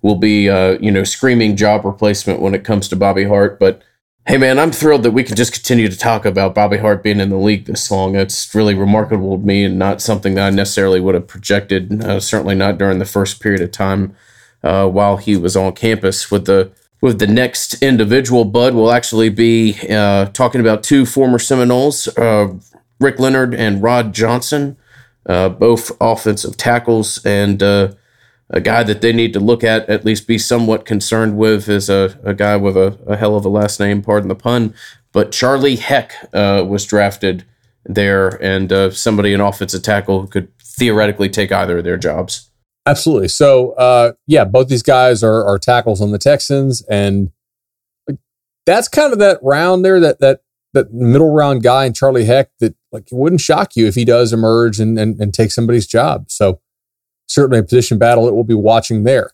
will 0.00 0.14
be, 0.14 0.48
uh, 0.48 0.78
you 0.80 0.92
know, 0.92 1.04
screaming 1.04 1.56
job 1.56 1.84
replacement 1.84 2.40
when 2.40 2.54
it 2.54 2.64
comes 2.64 2.88
to 2.88 2.96
Bobby 2.96 3.24
Hart. 3.24 3.58
But 3.58 3.82
hey, 4.28 4.36
man, 4.36 4.58
I'm 4.58 4.72
thrilled 4.72 5.04
that 5.04 5.12
we 5.12 5.24
can 5.24 5.36
just 5.36 5.54
continue 5.54 5.88
to 5.88 5.96
talk 5.96 6.26
about 6.26 6.54
Bobby 6.54 6.76
Hart 6.76 7.02
being 7.02 7.18
in 7.18 7.30
the 7.30 7.38
league 7.38 7.64
this 7.64 7.90
long. 7.90 8.14
It's 8.14 8.54
really 8.54 8.74
remarkable 8.74 9.38
to 9.38 9.44
me, 9.44 9.64
and 9.64 9.78
not 9.78 10.02
something 10.02 10.34
that 10.34 10.48
I 10.48 10.50
necessarily 10.50 11.00
would 11.00 11.14
have 11.14 11.26
projected. 11.26 12.04
Uh, 12.04 12.20
certainly 12.20 12.54
not 12.54 12.76
during 12.76 12.98
the 12.98 13.06
first 13.06 13.40
period 13.40 13.62
of 13.62 13.72
time 13.72 14.14
uh, 14.62 14.86
while 14.86 15.16
he 15.16 15.34
was 15.38 15.56
on 15.56 15.72
campus 15.72 16.30
with 16.30 16.44
the 16.44 16.70
with 17.00 17.20
the 17.20 17.26
next 17.26 17.80
individual, 17.82 18.44
Bud 18.44 18.74
will 18.74 18.90
actually 18.90 19.30
be 19.30 19.78
uh, 19.88 20.26
talking 20.26 20.60
about 20.60 20.82
two 20.82 21.06
former 21.06 21.38
Seminoles, 21.38 22.08
uh, 22.18 22.52
Rick 23.00 23.20
Leonard 23.20 23.54
and 23.54 23.82
Rod 23.82 24.12
Johnson, 24.12 24.76
uh, 25.24 25.48
both 25.48 25.92
offensive 26.00 26.56
tackles, 26.56 27.24
and 27.24 27.62
uh, 27.62 27.92
a 28.50 28.60
guy 28.60 28.82
that 28.82 29.00
they 29.00 29.12
need 29.12 29.32
to 29.34 29.40
look 29.40 29.62
at, 29.62 29.88
at 29.88 30.04
least 30.04 30.26
be 30.26 30.38
somewhat 30.38 30.84
concerned 30.84 31.36
with, 31.36 31.68
is 31.68 31.90
a, 31.90 32.18
a 32.24 32.34
guy 32.34 32.56
with 32.56 32.76
a, 32.76 32.98
a 33.06 33.16
hell 33.16 33.36
of 33.36 33.44
a 33.44 33.48
last 33.48 33.78
name, 33.78 34.02
pardon 34.02 34.28
the 34.28 34.34
pun. 34.34 34.74
But 35.12 35.32
Charlie 35.32 35.76
Heck 35.76 36.12
uh, 36.32 36.64
was 36.66 36.86
drafted 36.86 37.44
there, 37.84 38.28
and 38.42 38.72
uh, 38.72 38.90
somebody, 38.90 39.34
an 39.34 39.40
offensive 39.40 39.82
tackle, 39.82 40.20
who 40.22 40.26
could 40.26 40.48
theoretically 40.62 41.28
take 41.28 41.52
either 41.52 41.78
of 41.78 41.84
their 41.84 41.96
jobs. 41.96 42.50
Absolutely. 42.86 43.28
So, 43.28 43.72
uh, 43.72 44.12
yeah, 44.26 44.44
both 44.44 44.68
these 44.68 44.82
guys 44.82 45.22
are, 45.22 45.44
are 45.44 45.58
tackles 45.58 46.00
on 46.00 46.10
the 46.10 46.18
Texans, 46.18 46.82
and 46.88 47.30
that's 48.64 48.88
kind 48.88 49.12
of 49.12 49.18
that 49.18 49.38
round 49.42 49.84
there, 49.84 50.00
that 50.00 50.20
that 50.20 50.40
that 50.72 50.92
middle 50.92 51.32
round 51.32 51.62
guy 51.62 51.84
in 51.84 51.92
Charlie 51.92 52.24
Heck 52.24 52.50
that 52.60 52.74
like 52.92 53.10
it 53.10 53.14
wouldn't 53.14 53.40
shock 53.40 53.76
you 53.76 53.86
if 53.86 53.94
he 53.94 54.04
does 54.04 54.32
emerge 54.32 54.80
and 54.80 54.98
and, 54.98 55.20
and 55.20 55.34
take 55.34 55.50
somebody's 55.52 55.86
job. 55.86 56.30
So, 56.30 56.60
certainly 57.28 57.58
a 57.58 57.62
position 57.62 57.98
battle 57.98 58.26
that 58.26 58.34
we'll 58.34 58.44
be 58.44 58.54
watching 58.54 59.04
there. 59.04 59.32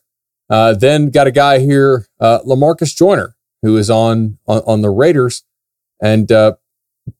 Uh, 0.49 0.73
then 0.73 1.09
got 1.09 1.25
a 1.27 1.31
guy 1.31 1.59
here, 1.59 2.05
uh, 2.19 2.39
Lamarcus 2.45 2.95
Joyner, 2.95 3.35
who 3.63 3.77
is 3.77 3.89
on 3.89 4.37
on, 4.47 4.61
on 4.67 4.81
the 4.81 4.91
Raiders, 4.91 5.43
and 6.01 6.31
uh, 6.31 6.53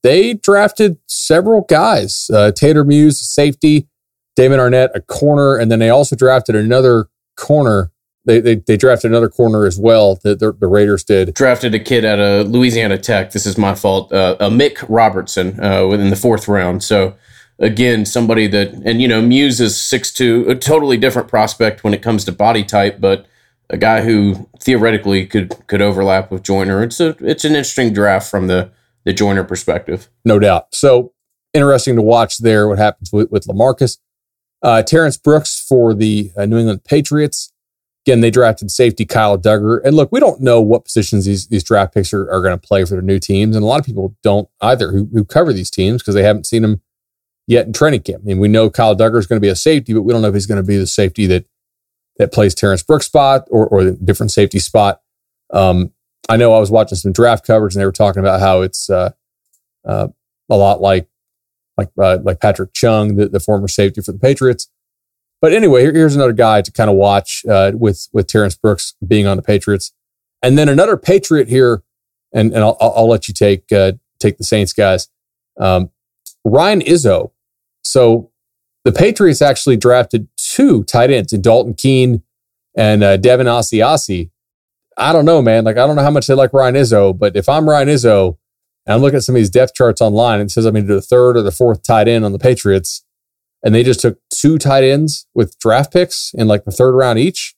they 0.03 0.35
drafted 0.35 0.97
several 1.07 1.61
guys. 1.61 2.29
Uh, 2.31 2.51
Muse, 2.85 3.19
safety. 3.19 3.87
Damon 4.35 4.59
Arnette, 4.59 4.89
a 4.93 5.01
corner, 5.01 5.55
and 5.55 5.71
then 5.71 5.79
they 5.79 5.89
also 5.89 6.15
drafted 6.15 6.55
another 6.55 7.07
corner. 7.37 7.91
They, 8.25 8.39
they, 8.39 8.55
they 8.55 8.75
drafted 8.75 9.11
another 9.11 9.29
corner 9.29 9.65
as 9.65 9.79
well. 9.79 10.19
The, 10.23 10.35
the, 10.35 10.51
the, 10.51 10.67
Raiders 10.67 11.03
did 11.03 11.33
drafted 11.33 11.75
a 11.75 11.79
kid 11.79 12.03
out 12.03 12.19
of 12.19 12.49
Louisiana 12.49 12.97
Tech. 12.97 13.31
This 13.31 13.45
is 13.45 13.57
my 13.57 13.75
fault. 13.75 14.11
Uh, 14.11 14.35
Amik 14.39 14.83
Robertson 14.89 15.63
uh, 15.63 15.85
within 15.87 16.09
the 16.09 16.15
fourth 16.15 16.47
round. 16.47 16.83
So 16.83 17.15
again, 17.59 18.05
somebody 18.05 18.47
that 18.47 18.73
and 18.85 19.01
you 19.01 19.07
know 19.07 19.21
Muse 19.21 19.59
is 19.59 19.79
six 19.79 20.11
two, 20.11 20.45
a 20.47 20.55
totally 20.55 20.97
different 20.97 21.27
prospect 21.27 21.83
when 21.83 21.93
it 21.93 22.01
comes 22.01 22.25
to 22.25 22.31
body 22.31 22.63
type, 22.63 22.99
but 22.99 23.25
a 23.69 23.77
guy 23.77 24.01
who 24.01 24.49
theoretically 24.59 25.25
could 25.25 25.55
could 25.67 25.81
overlap 25.81 26.31
with 26.31 26.43
Joyner. 26.43 26.83
It's 26.83 26.99
a 26.99 27.15
it's 27.19 27.45
an 27.45 27.51
interesting 27.51 27.93
draft 27.93 28.29
from 28.29 28.47
the 28.47 28.71
the 29.03 29.13
Joyner 29.13 29.43
perspective, 29.43 30.09
no 30.23 30.39
doubt. 30.39 30.73
So 30.73 31.13
interesting 31.53 31.95
to 31.95 32.01
watch 32.01 32.39
there 32.39 32.67
what 32.67 32.77
happens 32.77 33.11
with, 33.11 33.31
with 33.31 33.45
Lamarcus. 33.45 33.97
Uh, 34.61 34.81
Terrence 34.81 35.17
Brooks 35.17 35.63
for 35.67 35.93
the 35.93 36.31
uh, 36.35 36.45
New 36.45 36.57
England 36.57 36.83
Patriots. 36.83 37.51
Again, 38.05 38.21
they 38.21 38.29
drafted 38.29 38.69
safety 38.69 39.05
Kyle 39.05 39.37
Dugger. 39.37 39.79
And 39.83 39.95
look, 39.95 40.11
we 40.11 40.19
don't 40.19 40.41
know 40.41 40.61
what 40.61 40.85
positions 40.85 41.25
these, 41.25 41.47
these 41.47 41.63
draft 41.63 41.93
picks 41.93 42.13
are, 42.13 42.29
are 42.31 42.41
going 42.41 42.57
to 42.57 42.67
play 42.67 42.83
for 42.83 42.91
their 42.91 43.01
new 43.01 43.19
teams. 43.19 43.55
And 43.55 43.63
a 43.63 43.67
lot 43.67 43.79
of 43.79 43.85
people 43.85 44.15
don't 44.21 44.47
either 44.61 44.91
who, 44.91 45.09
who 45.11 45.23
cover 45.23 45.53
these 45.53 45.71
teams 45.71 46.01
because 46.01 46.13
they 46.13 46.23
haven't 46.23 46.45
seen 46.45 46.61
them 46.61 46.81
yet 47.47 47.67
in 47.67 47.73
training 47.73 48.01
camp. 48.01 48.23
I 48.23 48.25
mean, 48.25 48.39
we 48.39 48.47
know 48.47 48.69
Kyle 48.69 48.95
Dugger 48.95 49.19
is 49.19 49.27
going 49.27 49.37
to 49.37 49.45
be 49.45 49.49
a 49.49 49.55
safety, 49.55 49.93
but 49.93 50.01
we 50.01 50.13
don't 50.13 50.21
know 50.21 50.29
if 50.29 50.33
he's 50.33 50.47
going 50.47 50.61
to 50.61 50.67
be 50.67 50.77
the 50.77 50.87
safety 50.87 51.25
that 51.27 51.45
that 52.17 52.31
plays 52.31 52.55
Terrence 52.55 52.81
Brooks 52.81 53.05
spot 53.05 53.45
or, 53.51 53.67
or 53.67 53.83
the 53.83 53.91
different 53.91 54.31
safety 54.31 54.59
spot. 54.59 55.01
Um, 55.51 55.91
I 56.29 56.37
know 56.37 56.53
I 56.53 56.59
was 56.59 56.71
watching 56.71 56.97
some 56.97 57.11
draft 57.11 57.45
coverage 57.45 57.75
and 57.75 57.81
they 57.81 57.85
were 57.85 57.91
talking 57.91 58.21
about 58.21 58.39
how 58.39 58.61
it's 58.61 58.89
uh, 58.89 59.11
uh, 59.85 60.07
a 60.49 60.57
lot 60.57 60.81
like 60.81 61.07
like 61.77 61.89
uh, 62.01 62.19
like 62.23 62.39
Patrick 62.39 62.73
Chung, 62.73 63.17
the, 63.17 63.27
the 63.27 63.39
former 63.39 63.67
safety 63.67 64.01
for 64.01 64.11
the 64.11 64.19
Patriots. 64.19 64.69
But 65.41 65.53
anyway, 65.53 65.81
here, 65.81 65.93
here's 65.93 66.15
another 66.15 66.33
guy 66.33 66.61
to 66.61 66.71
kind 66.71 66.89
of 66.89 66.95
watch 66.95 67.43
uh, 67.49 67.73
with 67.75 68.07
with 68.13 68.27
Terrence 68.27 68.55
Brooks 68.55 68.95
being 69.05 69.27
on 69.27 69.37
the 69.37 69.43
Patriots, 69.43 69.93
and 70.41 70.57
then 70.57 70.69
another 70.69 70.97
Patriot 70.97 71.49
here, 71.49 71.83
and 72.33 72.53
and 72.53 72.63
I'll, 72.63 72.77
I'll 72.79 73.09
let 73.09 73.27
you 73.27 73.33
take 73.33 73.71
uh, 73.71 73.93
take 74.19 74.37
the 74.37 74.43
Saints 74.43 74.73
guys. 74.73 75.09
Um, 75.59 75.91
Ryan 76.43 76.81
Izzo. 76.81 77.31
So 77.85 78.31
the 78.83 78.91
Patriots 78.91 79.41
actually 79.41 79.77
drafted 79.77 80.27
two 80.37 80.83
tight 80.83 81.11
ends 81.11 81.33
in 81.33 81.41
Dalton 81.41 81.73
Keene 81.73 82.23
and 82.75 83.03
uh, 83.03 83.17
Devin 83.17 83.47
Asiasi. 83.47 84.29
I 84.97 85.13
don't 85.13 85.25
know, 85.25 85.41
man. 85.41 85.63
Like 85.63 85.77
I 85.77 85.87
don't 85.87 85.95
know 85.95 86.03
how 86.03 86.11
much 86.11 86.27
they 86.27 86.33
like 86.33 86.53
Ryan 86.53 86.75
Izzo, 86.75 87.17
but 87.17 87.35
if 87.35 87.47
I'm 87.49 87.69
Ryan 87.69 87.89
Izzo, 87.89 88.37
and 88.85 88.93
I'm 88.93 89.01
looking 89.01 89.17
at 89.17 89.23
some 89.23 89.35
of 89.35 89.39
these 89.39 89.49
depth 89.49 89.73
charts 89.73 90.01
online. 90.01 90.39
And 90.39 90.49
it 90.49 90.51
says 90.51 90.65
I'm 90.65 90.73
going 90.73 90.85
to 90.85 90.87
do 90.87 90.95
the 90.95 91.01
third 91.01 91.37
or 91.37 91.41
the 91.41 91.51
fourth 91.51 91.83
tight 91.83 92.07
end 92.07 92.23
on 92.23 92.31
the 92.31 92.39
Patriots. 92.39 93.03
And 93.63 93.73
they 93.73 93.83
just 93.83 93.99
took 93.99 94.19
two 94.29 94.57
tight 94.59 94.83
ends 94.83 95.25
with 95.33 95.57
draft 95.57 95.91
picks 95.91 96.31
in 96.35 96.47
like 96.47 96.65
the 96.65 96.71
third 96.71 96.91
round 96.91 97.17
each. 97.17 97.55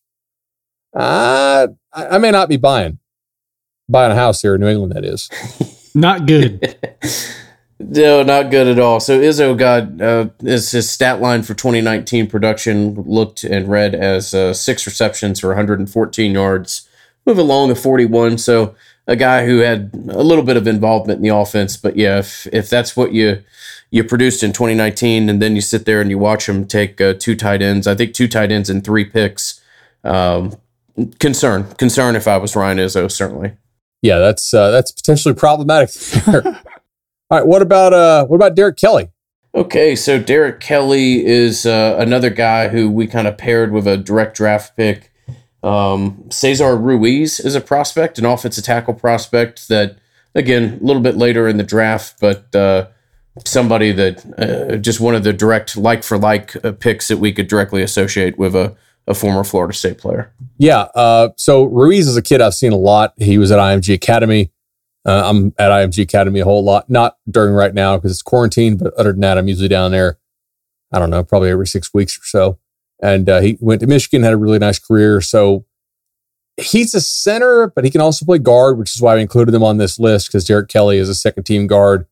Uh, 0.95 1.67
I, 1.93 2.07
I 2.07 2.17
may 2.17 2.31
not 2.31 2.47
be 2.47 2.57
buying 2.57 2.99
buying 3.89 4.11
a 4.11 4.15
house 4.15 4.41
here 4.41 4.55
in 4.55 4.61
New 4.61 4.67
England. 4.67 4.93
That 4.93 5.03
is 5.03 5.29
not 5.95 6.25
good. 6.25 6.77
no, 7.79 8.23
not 8.23 8.49
good 8.49 8.67
at 8.67 8.79
all. 8.79 8.99
So 8.99 9.19
Izzo 9.19 9.57
got 9.57 10.01
uh, 10.01 10.29
his, 10.41 10.71
his 10.71 10.89
stat 10.89 11.21
line 11.21 11.43
for 11.43 11.53
2019 11.53 12.27
production 12.27 12.95
looked 13.03 13.43
and 13.43 13.67
read 13.67 13.93
as 13.93 14.33
uh, 14.33 14.53
six 14.53 14.85
receptions 14.85 15.39
for 15.39 15.49
114 15.49 16.31
yards, 16.31 16.89
move 17.25 17.37
along 17.37 17.69
a 17.69 17.75
41. 17.75 18.39
So 18.39 18.75
a 19.07 19.15
guy 19.15 19.45
who 19.45 19.59
had 19.59 19.91
a 20.09 20.21
little 20.21 20.43
bit 20.43 20.57
of 20.57 20.67
involvement 20.67 21.17
in 21.17 21.23
the 21.23 21.35
offense. 21.35 21.77
But 21.77 21.95
yeah, 21.95 22.19
if 22.19 22.45
if 22.51 22.69
that's 22.69 22.95
what 22.95 23.13
you 23.13 23.43
you 23.89 24.03
produced 24.03 24.43
in 24.43 24.51
2019, 24.51 25.29
and 25.29 25.41
then 25.41 25.55
you 25.55 25.61
sit 25.61 25.85
there 25.85 26.01
and 26.01 26.09
you 26.09 26.17
watch 26.17 26.47
him 26.47 26.67
take 26.67 26.99
uh, 26.99 27.13
two 27.13 27.35
tight 27.35 27.61
ends, 27.61 27.87
I 27.87 27.95
think 27.95 28.13
two 28.13 28.27
tight 28.27 28.51
ends 28.51 28.69
and 28.69 28.83
three 28.83 29.05
picks. 29.05 29.61
Um, 30.03 30.55
concern, 31.19 31.73
concern. 31.75 32.15
If 32.15 32.27
I 32.27 32.37
was 32.37 32.55
Ryan 32.55 32.79
Izzo, 32.79 33.09
certainly. 33.09 33.53
Yeah, 34.01 34.19
that's 34.19 34.53
uh, 34.53 34.71
that's 34.71 34.91
potentially 34.91 35.33
problematic. 35.33 35.89
All 37.29 37.37
right, 37.37 37.47
what 37.47 37.61
about 37.61 37.93
uh, 37.93 38.25
what 38.25 38.35
about 38.35 38.55
Derek 38.55 38.77
Kelly? 38.77 39.09
Okay, 39.55 39.95
so 39.95 40.19
Derek 40.19 40.59
Kelly 40.59 41.25
is 41.25 41.65
uh, 41.65 41.95
another 41.99 42.29
guy 42.29 42.67
who 42.67 42.89
we 42.89 43.07
kind 43.07 43.27
of 43.27 43.37
paired 43.37 43.71
with 43.71 43.87
a 43.87 43.97
direct 43.97 44.37
draft 44.37 44.75
pick 44.77 45.11
um, 45.63 46.23
Cesar 46.29 46.75
Ruiz 46.77 47.39
is 47.39 47.55
a 47.55 47.61
prospect, 47.61 48.19
an 48.19 48.25
offensive 48.25 48.63
tackle 48.63 48.93
prospect 48.93 49.67
that, 49.69 49.97
again, 50.35 50.79
a 50.81 50.85
little 50.85 51.01
bit 51.01 51.17
later 51.17 51.47
in 51.47 51.57
the 51.57 51.63
draft, 51.63 52.15
but 52.19 52.53
uh, 52.55 52.87
somebody 53.45 53.91
that 53.91 54.25
uh, 54.37 54.77
just 54.77 54.99
one 54.99 55.15
of 55.15 55.23
the 55.23 55.33
direct 55.33 55.75
like 55.75 56.03
for 56.03 56.17
like 56.17 56.55
picks 56.79 57.07
that 57.07 57.17
we 57.17 57.33
could 57.33 57.47
directly 57.47 57.81
associate 57.81 58.37
with 58.37 58.55
a, 58.55 58.75
a 59.07 59.13
former 59.13 59.43
Florida 59.43 59.73
State 59.73 59.97
player. 59.97 60.31
Yeah. 60.57 60.81
Uh, 60.95 61.29
so 61.37 61.63
Ruiz 61.65 62.07
is 62.07 62.17
a 62.17 62.21
kid 62.21 62.41
I've 62.41 62.53
seen 62.53 62.71
a 62.71 62.77
lot. 62.77 63.13
He 63.17 63.37
was 63.37 63.51
at 63.51 63.59
IMG 63.59 63.93
Academy. 63.93 64.51
Uh, 65.07 65.23
I'm 65.25 65.53
at 65.57 65.71
IMG 65.71 66.03
Academy 66.03 66.41
a 66.41 66.43
whole 66.43 66.63
lot, 66.63 66.89
not 66.89 67.17
during 67.31 67.53
right 67.53 67.73
now 67.73 67.95
because 67.95 68.11
it's 68.11 68.21
quarantine, 68.21 68.77
but 68.77 68.93
other 68.95 69.13
than 69.13 69.21
that, 69.21 69.37
I'm 69.37 69.47
usually 69.47 69.69
down 69.69 69.91
there. 69.91 70.19
I 70.91 70.99
don't 70.99 71.09
know, 71.09 71.23
probably 71.23 71.49
every 71.49 71.67
six 71.67 71.93
weeks 71.93 72.17
or 72.17 72.25
so 72.25 72.59
and 73.01 73.29
uh, 73.29 73.41
he 73.41 73.57
went 73.59 73.81
to 73.81 73.87
Michigan, 73.87 74.23
had 74.23 74.33
a 74.33 74.37
really 74.37 74.59
nice 74.59 74.79
career. 74.79 75.21
So 75.21 75.65
he's 76.57 76.95
a 76.95 77.01
center, 77.01 77.67
but 77.67 77.83
he 77.83 77.91
can 77.91 78.01
also 78.01 78.25
play 78.25 78.39
guard, 78.39 78.77
which 78.77 78.95
is 78.95 79.01
why 79.01 79.15
we 79.15 79.21
included 79.21 79.53
him 79.53 79.63
on 79.63 79.77
this 79.77 79.99
list 79.99 80.27
because 80.27 80.45
Derek 80.45 80.69
Kelly 80.69 80.97
is 80.97 81.09
a 81.09 81.15
second 81.15 81.43
team 81.43 81.67
guard 81.67 82.07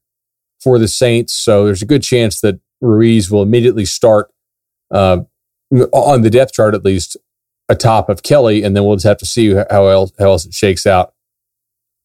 for 0.61 0.77
the 0.77 0.87
Saints. 0.87 1.33
So 1.33 1.65
there's 1.65 1.81
a 1.81 1.87
good 1.87 2.03
chance 2.03 2.41
that 2.41 2.59
Ruiz 2.81 3.31
will 3.31 3.41
immediately 3.41 3.85
start 3.85 4.31
uh, 4.91 5.19
on 5.71 6.21
the 6.21 6.29
depth 6.29 6.53
chart, 6.53 6.75
at 6.75 6.85
least 6.85 7.17
atop 7.67 8.09
of 8.09 8.21
Kelly, 8.21 8.63
and 8.63 8.75
then 8.75 8.85
we'll 8.85 8.95
just 8.95 9.07
have 9.07 9.17
to 9.17 9.25
see 9.25 9.53
how 9.53 9.87
else, 9.87 10.11
how 10.19 10.25
else 10.25 10.45
it 10.45 10.53
shakes 10.53 10.85
out 10.85 11.14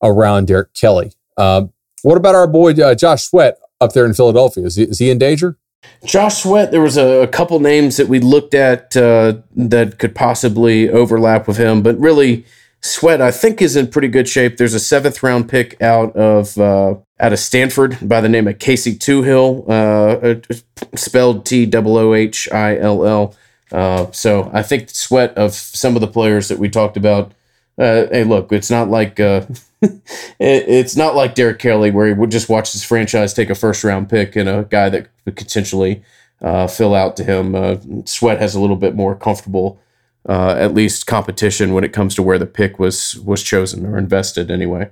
around 0.02 0.46
Derek 0.46 0.74
Kelly. 0.74 1.12
Um, 1.36 1.72
what 2.02 2.16
about 2.16 2.34
our 2.34 2.46
boy 2.46 2.72
uh, 2.72 2.94
Josh 2.94 3.24
Sweat 3.24 3.58
up 3.80 3.92
there 3.92 4.06
in 4.06 4.14
Philadelphia? 4.14 4.64
Is 4.64 4.76
he, 4.76 4.84
is 4.84 4.98
he 4.98 5.10
in 5.10 5.18
danger? 5.18 5.58
Josh 6.04 6.42
Sweat, 6.42 6.70
there 6.70 6.80
was 6.80 6.96
a, 6.96 7.22
a 7.22 7.26
couple 7.26 7.58
names 7.60 7.96
that 7.96 8.08
we 8.08 8.20
looked 8.20 8.54
at 8.54 8.96
uh, 8.96 9.34
that 9.54 9.98
could 9.98 10.14
possibly 10.14 10.88
overlap 10.88 11.48
with 11.48 11.56
him, 11.56 11.82
but 11.82 11.98
really, 11.98 12.44
Sweat, 12.82 13.20
I 13.20 13.30
think, 13.30 13.60
is 13.60 13.76
in 13.76 13.88
pretty 13.88 14.08
good 14.08 14.26
shape. 14.26 14.56
There's 14.56 14.72
a 14.72 14.80
seventh 14.80 15.22
round 15.22 15.50
pick 15.50 15.80
out 15.82 16.16
of 16.16 16.56
uh, 16.56 16.94
out 17.18 17.32
of 17.32 17.38
Stanford 17.38 17.98
by 18.00 18.22
the 18.22 18.28
name 18.28 18.48
of 18.48 18.58
Casey 18.58 18.96
Toohill, 18.96 19.68
uh, 19.68 20.26
uh 20.26 20.96
spelled 20.96 21.44
T 21.44 21.70
O 21.74 21.98
O 21.98 22.14
H 22.14 22.48
I 22.50 22.78
L 22.78 23.04
L. 23.04 23.36
Uh, 23.70 24.10
so 24.12 24.50
I 24.54 24.62
think 24.62 24.88
Sweat 24.88 25.36
of 25.36 25.52
some 25.52 25.94
of 25.94 26.00
the 26.00 26.08
players 26.08 26.48
that 26.48 26.58
we 26.58 26.70
talked 26.70 26.96
about 26.96 27.32
uh, 27.80 28.06
hey, 28.12 28.24
look, 28.24 28.52
it's 28.52 28.70
not 28.70 28.90
like 28.90 29.18
uh, 29.18 29.46
it, 29.82 30.00
it's 30.38 30.96
not 30.96 31.14
like 31.14 31.34
Derek 31.34 31.58
Kelly 31.58 31.90
where 31.90 32.06
he 32.06 32.12
would 32.12 32.30
just 32.30 32.50
watch 32.50 32.72
his 32.72 32.84
franchise 32.84 33.32
take 33.32 33.48
a 33.48 33.54
first 33.54 33.82
round 33.82 34.10
pick 34.10 34.36
and 34.36 34.48
a 34.48 34.64
guy 34.64 34.90
that 34.90 35.08
could 35.24 35.36
potentially 35.36 36.02
uh, 36.42 36.66
fill 36.66 36.94
out 36.94 37.16
to 37.16 37.24
him. 37.24 37.54
Uh, 37.54 37.76
Sweat 38.04 38.38
has 38.38 38.54
a 38.54 38.60
little 38.60 38.76
bit 38.76 38.94
more 38.94 39.14
comfortable, 39.14 39.80
uh, 40.28 40.54
at 40.58 40.74
least 40.74 41.06
competition 41.06 41.72
when 41.72 41.82
it 41.82 41.92
comes 41.92 42.14
to 42.16 42.22
where 42.22 42.38
the 42.38 42.46
pick 42.46 42.78
was 42.78 43.18
was 43.20 43.42
chosen 43.42 43.86
or 43.86 43.96
invested 43.96 44.50
anyway. 44.50 44.90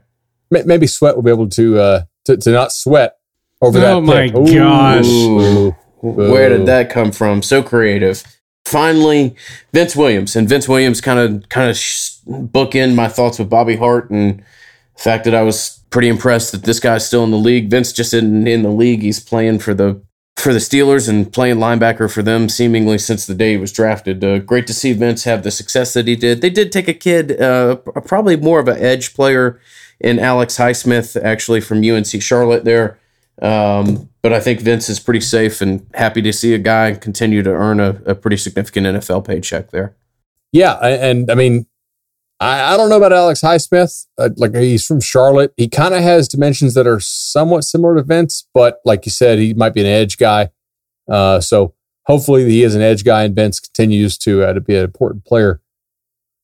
Maybe 0.51 0.87
Sweat 0.87 1.15
will 1.15 1.23
be 1.23 1.31
able 1.31 1.51
to 1.51 1.79
uh, 1.79 2.03
to, 2.25 2.39
to 2.39 2.51
not 2.51 2.73
sweat 2.73 3.19
over 3.61 3.79
that. 3.81 3.93
Oh 3.93 4.01
my 4.01 4.29
pick. 4.29 4.37
Ooh. 4.37 4.55
gosh. 4.55 5.07
Ooh. 5.07 5.77
Where 6.01 6.49
did 6.49 6.65
that 6.67 6.91
come 6.91 7.13
from? 7.13 7.43
So 7.43 7.63
creative. 7.63 8.25
Finally, 8.65 9.35
Vince 9.73 9.97
Williams 9.97 10.37
and 10.37 10.49
Vince 10.49 10.69
Williams 10.69 11.01
kind 11.01 11.19
of 11.19 11.49
kind 11.49 11.71
of 11.71 11.77
sh- 11.77 12.18
bookend 12.29 12.95
my 12.95 13.09
thoughts 13.09 13.39
with 13.39 13.51
Bobby 13.51 13.77
Hart 13.77 14.11
and 14.11 14.41
the 14.97 15.03
fact 15.03 15.25
that 15.25 15.35
I 15.35 15.43
was 15.43 15.83
pretty 15.91 16.09
impressed 16.09 16.53
that 16.53 16.65
this 16.65 16.81
guy's 16.81 17.07
still 17.07 17.25
in 17.25 17.31
the 17.31 17.37
league. 17.39 17.71
Vince 17.71 17.93
just 17.93 18.13
isn't 18.15 18.47
in 18.47 18.63
the 18.63 18.71
league. 18.71 19.03
He's 19.03 19.21
playing 19.21 19.61
for 19.61 19.75
the 19.75 20.01
for 20.37 20.53
the 20.53 20.61
Steelers 20.61 21.09
and 21.09 21.33
playing 21.33 21.57
linebacker 21.57 22.13
for 22.13 22.23
them 22.23 22.49
seemingly 22.49 22.97
since 22.97 23.27
the 23.27 23.35
day 23.35 23.53
he 23.53 23.57
was 23.57 23.73
drafted. 23.73 24.23
Uh, 24.23 24.39
great 24.39 24.69
to 24.69 24.73
see 24.73 24.93
Vince 24.93 25.25
have 25.25 25.43
the 25.43 25.51
success 25.51 25.95
that 25.95 26.07
he 26.07 26.15
did. 26.15 26.41
They 26.41 26.51
did 26.51 26.71
take 26.71 26.87
a 26.87 26.95
kid, 26.95 27.41
uh, 27.41 27.77
probably 28.07 28.37
more 28.37 28.61
of 28.61 28.69
an 28.69 28.79
edge 28.79 29.15
player 29.15 29.61
in 29.99 30.21
Alex 30.21 30.57
Highsmith, 30.57 31.21
actually 31.21 31.61
from 31.61 31.83
UNC 31.83 32.23
Charlotte 32.23 32.65
there. 32.65 33.01
Um, 33.43 34.11
but 34.23 34.33
I 34.33 34.39
think 34.39 34.61
Vince 34.61 34.89
is 34.89 35.01
pretty 35.01 35.21
safe 35.21 35.61
and 35.61 35.85
happy 35.95 36.23
to 36.23 36.33
see 36.33 36.55
a 36.55 36.59
guy 36.59 36.95
continue 36.95 37.43
to 37.43 37.51
earn 37.51 37.81
a, 37.81 38.01
a 38.07 38.15
pretty 38.15 38.37
significant 38.37 38.87
NFL 38.87 39.27
paycheck 39.27 39.71
there. 39.71 39.97
Yeah, 40.53 40.75
and, 40.75 41.03
and 41.03 41.31
I 41.31 41.35
mean, 41.35 41.67
I, 42.41 42.75
I 42.75 42.77
don't 42.77 42.89
know 42.89 42.97
about 42.97 43.13
Alex 43.13 43.41
Highsmith. 43.41 44.07
Uh, 44.17 44.31
like 44.37 44.55
he's 44.55 44.87
from 44.87 45.01
Charlotte. 45.01 45.53
He 45.57 45.69
kind 45.69 45.95
of 45.95 46.03
has 46.03 46.29
dimensions 46.29 46.75
that 46.75 46.87
are 46.87 47.01
somewhat 47.01 47.65
similar 47.65 47.97
to 47.97 48.03
Vince, 48.03 48.47
but 48.55 48.81
like 48.85 49.07
you 49.07 49.11
said, 49.11 49.39
he 49.39 49.55
might 49.55 49.75
be 49.75 49.81
an 49.81 49.87
edge 49.87 50.19
guy. 50.19 50.51
Uh, 51.11 51.41
so 51.41 51.75
hopefully 52.05 52.49
he 52.49 52.63
is 52.63 52.75
an 52.75 52.83
edge 52.83 53.05
guy, 53.05 53.25
and 53.25 53.35
Vince 53.35 53.61
continues 53.61 54.17
to 54.19 54.45
uh, 54.45 54.53
to 54.53 54.61
be 54.61 54.77
an 54.77 54.85
important 54.85 55.25
player 55.25 55.61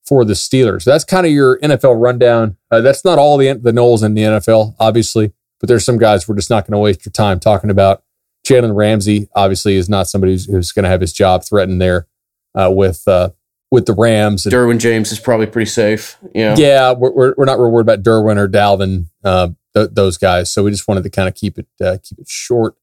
for 0.07 0.24
the 0.24 0.34
Steelers. 0.34 0.84
That's 0.84 1.05
kind 1.05 1.26
of 1.26 1.32
your 1.32 1.59
NFL 1.61 2.01
rundown. 2.01 2.57
Uh, 2.70 2.80
that's 2.80 3.05
not 3.05 3.18
all 3.18 3.36
the 3.36 3.53
the 3.53 3.72
Noles 3.72 4.03
in 4.03 4.14
the 4.14 4.22
NFL, 4.22 4.74
obviously, 4.80 5.32
but 5.61 5.68
there's 5.68 5.84
some 5.84 5.99
guys 5.99 6.28
we're 6.28 6.36
just 6.36 6.51
not 6.51 6.64
going 6.66 6.72
to 6.72 6.78
waste 6.78 7.07
your 7.07 7.12
time 7.12 7.38
talking 7.38 7.70
about. 7.70 8.03
Jalen 8.47 8.76
Ramsey 8.76 9.28
obviously 9.34 9.76
is 9.76 9.88
not 9.88 10.07
somebody 10.07 10.32
who's, 10.32 10.45
who's 10.45 10.72
going 10.72 10.82
to 10.82 10.90
have 10.90 11.01
his 11.01 11.14
job 11.14 11.45
threatened 11.45 11.80
there 11.80 12.07
uh, 12.55 12.70
with 12.70 13.03
uh, 13.09 13.30
with 13.75 13.87
the 13.87 13.93
Rams. 13.93 14.47
And, 14.47 14.55
Derwin 14.55 14.79
James 14.79 15.12
is 15.12 15.18
probably 15.18 15.47
pretty 15.47 15.68
safe. 15.68 16.16
Yeah, 16.35 16.55
yeah, 16.57 16.93
we're, 16.93 17.11
we're, 17.11 17.35
we're 17.37 17.45
not 17.45 17.59
real 17.59 17.70
worried 17.70 17.83
about 17.83 18.03
Derwin 18.03 18.39
or 18.39 18.49
Dalvin, 18.49 19.07
uh, 19.25 19.49
th- 19.75 19.91
those 19.93 20.16
guys. 20.16 20.51
So 20.51 20.62
we 20.62 20.70
just 20.70 20.87
wanted 20.89 21.03
to 21.03 21.11
kind 21.11 21.29
of 21.29 21.35
keep 21.35 21.59
it 21.59 21.66
uh, 21.85 21.99
keep 22.03 22.18
it 22.20 22.29
short. 22.29 22.77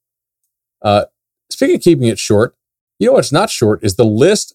Uh, 0.81 1.05
speaking 1.49 1.77
of 1.77 1.81
keeping 1.81 2.07
it 2.07 2.19
short, 2.19 2.55
you 2.99 3.07
know 3.07 3.13
what's 3.13 3.31
not 3.31 3.49
short 3.49 3.83
is 3.83 3.95
the 3.95 4.05
list 4.05 4.53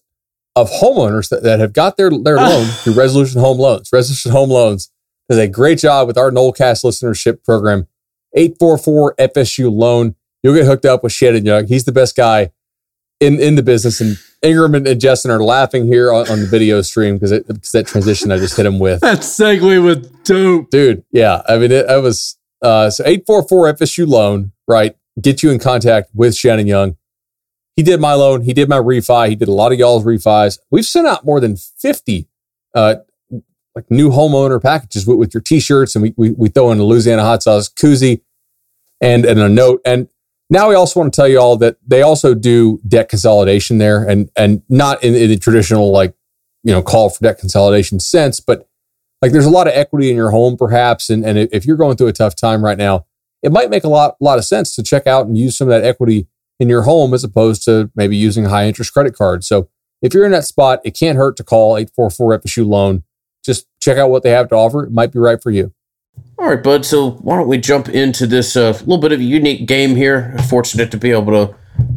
of 0.55 0.69
homeowners 0.69 1.29
that, 1.29 1.43
that 1.43 1.59
have 1.59 1.73
got 1.73 1.97
their 1.97 2.11
their 2.11 2.37
loan 2.37 2.65
through 2.67 2.93
Resolution 2.93 3.41
Home 3.41 3.57
Loans. 3.57 3.89
Resolution 3.91 4.31
Home 4.31 4.51
Loans 4.51 4.91
does 5.27 5.39
a 5.39 5.47
great 5.47 5.79
job 5.79 6.07
with 6.07 6.17
our 6.17 6.31
Nolecast 6.31 6.85
listenership 6.85 7.43
program. 7.43 7.87
844 8.35 9.15
FSU 9.15 9.71
loan. 9.75 10.15
You'll 10.43 10.53
get 10.53 10.65
hooked 10.65 10.85
up 10.85 11.03
with 11.03 11.11
Shannon 11.11 11.45
Young. 11.45 11.65
He's 11.65 11.85
the 11.85 11.91
best 11.91 12.15
guy 12.15 12.51
in, 13.19 13.39
in 13.39 13.55
the 13.55 13.63
business. 13.63 13.99
And 13.99 14.17
Ingram 14.41 14.75
and, 14.75 15.01
Justin 15.01 15.31
are 15.31 15.43
laughing 15.43 15.87
here 15.87 16.11
on, 16.11 16.29
on 16.29 16.39
the 16.39 16.45
video 16.45 16.81
stream 16.81 17.17
because 17.17 17.31
that 17.71 17.87
transition 17.87 18.31
I 18.31 18.37
just 18.37 18.55
hit 18.55 18.65
him 18.65 18.79
with. 18.79 19.01
That 19.07 19.19
segue 19.19 19.83
was 19.83 20.07
dope. 20.23 20.69
Dude, 20.69 21.03
yeah. 21.11 21.41
I 21.47 21.57
mean, 21.57 21.71
it, 21.71 21.87
I 21.87 21.97
was, 21.97 22.37
uh, 22.61 22.89
so 22.89 23.03
844 23.05 23.73
FSU 23.73 24.07
loan, 24.07 24.51
right? 24.67 24.95
Get 25.19 25.41
you 25.41 25.49
in 25.49 25.59
contact 25.59 26.09
with 26.13 26.35
Shannon 26.35 26.67
Young. 26.67 26.97
He 27.75 27.83
did 27.83 27.99
my 27.99 28.13
loan. 28.13 28.41
He 28.41 28.53
did 28.53 28.69
my 28.69 28.77
refi. 28.77 29.29
He 29.29 29.35
did 29.35 29.47
a 29.47 29.53
lot 29.53 29.71
of 29.71 29.79
y'all's 29.79 30.03
refis. 30.03 30.59
We've 30.69 30.85
sent 30.85 31.07
out 31.07 31.25
more 31.25 31.39
than 31.39 31.55
50, 31.55 32.27
uh, 32.75 32.95
like 33.75 33.89
new 33.89 34.09
homeowner 34.09 34.61
packages 34.61 35.07
with, 35.07 35.17
with 35.17 35.33
your 35.33 35.41
t-shirts 35.41 35.95
and 35.95 36.03
we, 36.03 36.13
we, 36.17 36.31
we 36.31 36.49
throw 36.49 36.71
in 36.71 36.79
a 36.79 36.83
Louisiana 36.83 37.21
hot 37.21 37.43
sauce 37.43 37.69
koozie 37.69 38.21
and, 38.99 39.25
and 39.25 39.39
a 39.39 39.47
note. 39.47 39.81
And 39.85 40.09
now 40.49 40.69
we 40.69 40.75
also 40.75 40.99
want 40.99 41.13
to 41.13 41.15
tell 41.15 41.27
you 41.27 41.39
all 41.39 41.57
that 41.57 41.77
they 41.85 42.01
also 42.01 42.33
do 42.33 42.79
debt 42.87 43.09
consolidation 43.09 43.77
there 43.77 44.03
and, 44.03 44.29
and 44.37 44.61
not 44.69 45.03
in, 45.03 45.13
in 45.15 45.29
the 45.29 45.37
traditional, 45.37 45.91
like, 45.91 46.15
you 46.63 46.71
know, 46.71 46.81
call 46.81 47.09
for 47.09 47.23
debt 47.23 47.39
consolidation 47.39 47.99
sense, 47.99 48.39
but 48.39 48.67
like 49.21 49.31
there's 49.31 49.45
a 49.45 49.49
lot 49.49 49.67
of 49.67 49.73
equity 49.73 50.09
in 50.09 50.15
your 50.15 50.31
home 50.31 50.57
perhaps. 50.57 51.09
And, 51.09 51.25
and 51.25 51.37
if 51.51 51.65
you're 51.65 51.77
going 51.77 51.97
through 51.97 52.07
a 52.07 52.13
tough 52.13 52.35
time 52.35 52.63
right 52.63 52.77
now, 52.77 53.05
it 53.43 53.51
might 53.51 53.69
make 53.69 53.83
a 53.83 53.89
lot, 53.89 54.15
lot 54.19 54.37
of 54.37 54.45
sense 54.45 54.75
to 54.75 54.83
check 54.83 55.05
out 55.05 55.27
and 55.27 55.37
use 55.37 55.57
some 55.57 55.67
of 55.67 55.71
that 55.71 55.87
equity 55.87 56.27
in 56.59 56.69
your 56.69 56.83
home 56.83 57.13
as 57.13 57.23
opposed 57.23 57.63
to 57.65 57.91
maybe 57.95 58.15
using 58.15 58.45
a 58.45 58.49
high 58.49 58.67
interest 58.67 58.93
credit 58.93 59.15
card. 59.15 59.43
So 59.43 59.69
if 60.01 60.13
you're 60.13 60.25
in 60.25 60.31
that 60.31 60.45
spot, 60.45 60.79
it 60.83 60.91
can't 60.91 61.17
hurt 61.17 61.37
to 61.37 61.43
call 61.43 61.77
844 61.77 62.39
FSU 62.39 62.65
loan. 62.65 63.03
Just 63.43 63.67
check 63.79 63.97
out 63.97 64.09
what 64.09 64.23
they 64.23 64.31
have 64.31 64.49
to 64.49 64.55
offer. 64.55 64.85
It 64.85 64.91
might 64.91 65.11
be 65.11 65.19
right 65.19 65.41
for 65.41 65.51
you. 65.51 65.73
All 66.39 66.49
right, 66.49 66.61
bud. 66.61 66.85
So 66.85 67.11
why 67.11 67.37
don't 67.37 67.47
we 67.47 67.57
jump 67.57 67.89
into 67.89 68.27
this 68.27 68.55
uh, 68.55 68.71
little 68.81 68.99
bit 68.99 69.11
of 69.11 69.19
a 69.19 69.23
unique 69.23 69.67
game 69.67 69.95
here? 69.95 70.37
Fortunate 70.49 70.91
to 70.91 70.97
be 70.97 71.11
able 71.11 71.47
to 71.47 71.55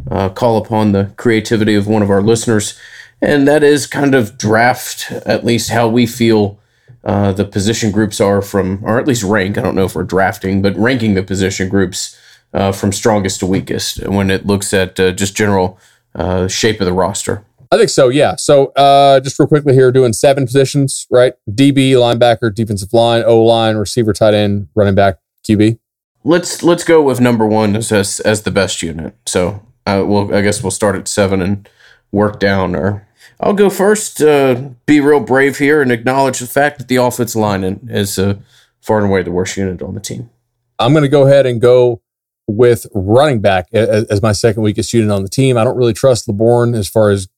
uh, 0.09 0.29
call 0.29 0.57
upon 0.57 0.91
the 0.91 1.13
creativity 1.15 1.75
of 1.75 1.87
one 1.87 2.01
of 2.01 2.09
our 2.09 2.21
listeners, 2.21 2.77
and 3.21 3.47
that 3.47 3.63
is 3.63 3.85
kind 3.87 4.15
of 4.15 4.37
draft 4.37 5.11
at 5.25 5.45
least 5.45 5.69
how 5.69 5.87
we 5.87 6.05
feel 6.05 6.59
uh, 7.03 7.31
the 7.31 7.45
position 7.45 7.91
groups 7.91 8.19
are 8.19 8.41
from, 8.41 8.79
or 8.83 8.99
at 8.99 9.07
least 9.07 9.23
rank. 9.23 9.57
I 9.57 9.61
don't 9.61 9.75
know 9.75 9.85
if 9.85 9.95
we're 9.95 10.03
drafting, 10.03 10.61
but 10.61 10.75
ranking 10.75 11.13
the 11.13 11.23
position 11.23 11.69
groups 11.69 12.17
uh, 12.53 12.71
from 12.71 12.91
strongest 12.91 13.39
to 13.39 13.45
weakest 13.45 14.05
when 14.07 14.29
it 14.29 14.45
looks 14.45 14.73
at 14.73 14.99
uh, 14.99 15.11
just 15.11 15.35
general 15.35 15.79
uh, 16.15 16.47
shape 16.47 16.79
of 16.79 16.85
the 16.85 16.93
roster. 16.93 17.43
I 17.71 17.77
think 17.77 17.89
so. 17.89 18.09
Yeah. 18.09 18.35
So 18.35 18.67
uh, 18.75 19.21
just 19.21 19.39
real 19.39 19.47
quickly 19.47 19.73
here, 19.73 19.91
doing 19.93 20.11
seven 20.11 20.45
positions, 20.45 21.07
right? 21.09 21.33
DB, 21.49 21.93
linebacker, 21.93 22.53
defensive 22.53 22.91
line, 22.91 23.23
O 23.25 23.41
line, 23.41 23.77
receiver, 23.77 24.11
tight 24.11 24.33
end, 24.33 24.67
running 24.75 24.95
back, 24.95 25.19
QB. 25.47 25.79
Let's 26.23 26.61
let's 26.61 26.83
go 26.83 27.01
with 27.01 27.21
number 27.21 27.47
one 27.47 27.75
as 27.75 27.91
as, 27.91 28.19
as 28.19 28.43
the 28.43 28.51
best 28.51 28.83
unit. 28.83 29.15
So 29.25 29.65
uh, 29.85 30.03
we'll 30.05 30.35
I 30.35 30.41
guess 30.41 30.61
we'll 30.61 30.71
start 30.71 30.95
at 30.97 31.07
seven 31.07 31.41
and 31.41 31.67
work 32.11 32.39
down. 32.39 32.75
Or 32.75 33.07
I'll 33.39 33.53
go 33.53 33.69
first. 33.69 34.21
Uh, 34.21 34.69
be 34.85 34.99
real 34.99 35.21
brave 35.21 35.57
here 35.57 35.81
and 35.81 35.91
acknowledge 35.91 36.39
the 36.39 36.47
fact 36.47 36.77
that 36.77 36.89
the 36.89 36.97
offensive 36.97 37.39
line 37.39 37.63
is 37.89 38.19
uh, 38.19 38.35
far 38.81 38.97
and 38.97 39.07
away 39.07 39.23
the 39.23 39.31
worst 39.31 39.55
unit 39.55 39.81
on 39.81 39.93
the 39.93 40.01
team. 40.01 40.29
I'm 40.77 40.91
going 40.91 41.03
to 41.03 41.09
go 41.09 41.25
ahead 41.25 41.45
and 41.45 41.61
go 41.61 42.01
with 42.47 42.85
running 42.93 43.39
back 43.39 43.67
as, 43.71 44.05
as 44.05 44.21
my 44.21 44.33
second 44.33 44.63
weakest 44.63 44.93
unit 44.93 45.09
on 45.09 45.23
the 45.23 45.29
team. 45.29 45.57
I 45.57 45.63
don't 45.63 45.77
really 45.77 45.93
trust 45.93 46.27
Laborn 46.27 46.75
as 46.75 46.89
far 46.89 47.11
as 47.11 47.29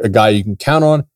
a 0.00 0.08
guy 0.08 0.30
you 0.30 0.44
can 0.44 0.56
count 0.56 0.84
on. 0.84 1.06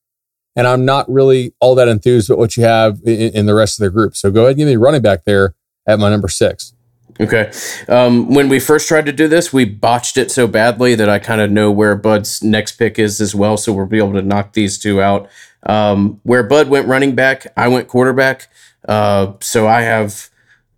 And 0.56 0.68
I'm 0.68 0.84
not 0.84 1.10
really 1.10 1.52
all 1.60 1.74
that 1.74 1.88
enthused 1.88 2.30
about 2.30 2.38
what 2.38 2.56
you 2.56 2.62
have 2.62 3.00
in, 3.04 3.32
in 3.32 3.46
the 3.46 3.54
rest 3.54 3.80
of 3.80 3.84
the 3.84 3.90
group. 3.90 4.14
So 4.16 4.30
go 4.30 4.42
ahead 4.42 4.50
and 4.50 4.58
give 4.58 4.68
me 4.68 4.76
running 4.76 5.02
back 5.02 5.24
there 5.24 5.54
at 5.86 5.98
my 5.98 6.10
number 6.10 6.28
six. 6.28 6.74
Okay. 7.20 7.52
Um, 7.88 8.34
when 8.34 8.48
we 8.48 8.58
first 8.58 8.88
tried 8.88 9.06
to 9.06 9.12
do 9.12 9.28
this, 9.28 9.52
we 9.52 9.64
botched 9.64 10.16
it 10.16 10.30
so 10.30 10.46
badly 10.46 10.94
that 10.94 11.08
I 11.08 11.18
kind 11.18 11.40
of 11.40 11.50
know 11.50 11.70
where 11.70 11.94
Bud's 11.94 12.42
next 12.42 12.72
pick 12.72 12.98
is 12.98 13.20
as 13.20 13.34
well. 13.34 13.56
So 13.56 13.72
we'll 13.72 13.86
be 13.86 13.98
able 13.98 14.14
to 14.14 14.22
knock 14.22 14.52
these 14.52 14.78
two 14.78 15.00
out. 15.00 15.28
Um, 15.64 16.20
where 16.24 16.42
Bud 16.42 16.68
went 16.68 16.88
running 16.88 17.14
back, 17.14 17.46
I 17.56 17.68
went 17.68 17.88
quarterback. 17.88 18.48
Uh, 18.88 19.34
so 19.40 19.66
I 19.66 19.82
have, 19.82 20.28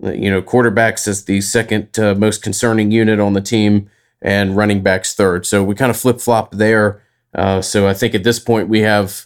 you 0.00 0.30
know, 0.30 0.42
quarterbacks 0.42 1.08
as 1.08 1.24
the 1.24 1.40
second 1.40 1.98
uh, 1.98 2.14
most 2.14 2.42
concerning 2.42 2.90
unit 2.90 3.18
on 3.18 3.32
the 3.32 3.40
team 3.40 3.90
and 4.22 4.56
running 4.56 4.82
backs 4.82 5.14
third. 5.14 5.46
So 5.46 5.64
we 5.64 5.74
kind 5.74 5.90
of 5.90 5.96
flip 5.96 6.20
flop 6.20 6.52
there. 6.52 7.02
Uh, 7.36 7.60
so 7.60 7.86
I 7.86 7.94
think 7.94 8.14
at 8.14 8.24
this 8.24 8.40
point 8.40 8.68
we 8.68 8.80
have 8.80 9.24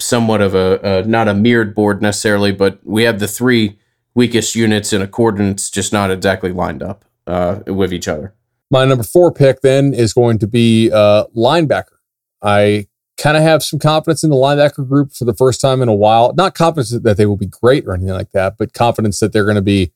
somewhat 0.00 0.42
of 0.42 0.54
a, 0.54 0.80
a, 0.82 1.02
not 1.04 1.28
a 1.28 1.34
mirrored 1.34 1.74
board 1.74 2.02
necessarily, 2.02 2.52
but 2.52 2.80
we 2.84 3.04
have 3.04 3.20
the 3.20 3.28
three 3.28 3.78
weakest 4.14 4.54
units 4.56 4.92
in 4.92 5.00
accordance, 5.00 5.70
just 5.70 5.92
not 5.92 6.10
exactly 6.10 6.52
lined 6.52 6.82
up 6.82 7.04
uh, 7.26 7.60
with 7.66 7.92
each 7.92 8.08
other. 8.08 8.34
My 8.70 8.84
number 8.84 9.04
four 9.04 9.32
pick 9.32 9.60
then 9.60 9.94
is 9.94 10.12
going 10.12 10.38
to 10.40 10.46
be 10.46 10.90
uh, 10.90 11.26
linebacker. 11.36 11.98
I 12.42 12.88
kind 13.16 13.36
of 13.36 13.42
have 13.42 13.62
some 13.62 13.78
confidence 13.78 14.24
in 14.24 14.30
the 14.30 14.36
linebacker 14.36 14.86
group 14.86 15.12
for 15.12 15.24
the 15.24 15.34
first 15.34 15.60
time 15.60 15.80
in 15.82 15.88
a 15.88 15.94
while. 15.94 16.34
Not 16.34 16.54
confidence 16.54 16.90
that 16.90 17.16
they 17.16 17.26
will 17.26 17.36
be 17.36 17.46
great 17.46 17.86
or 17.86 17.94
anything 17.94 18.12
like 18.12 18.32
that, 18.32 18.56
but 18.58 18.72
confidence 18.72 19.20
that 19.20 19.32
they're 19.32 19.44
going 19.44 19.54
to 19.54 19.62
be 19.62 19.92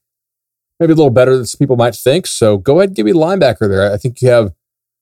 maybe 0.78 0.92
a 0.92 0.96
little 0.96 1.10
better 1.10 1.36
than 1.36 1.46
some 1.46 1.58
people 1.58 1.76
might 1.76 1.94
think. 1.94 2.26
So 2.26 2.58
go 2.58 2.78
ahead 2.78 2.90
and 2.90 2.96
give 2.96 3.06
me 3.06 3.12
linebacker 3.12 3.68
there. 3.68 3.92
I 3.92 3.96
think 3.96 4.22
you 4.22 4.28
have 4.28 4.52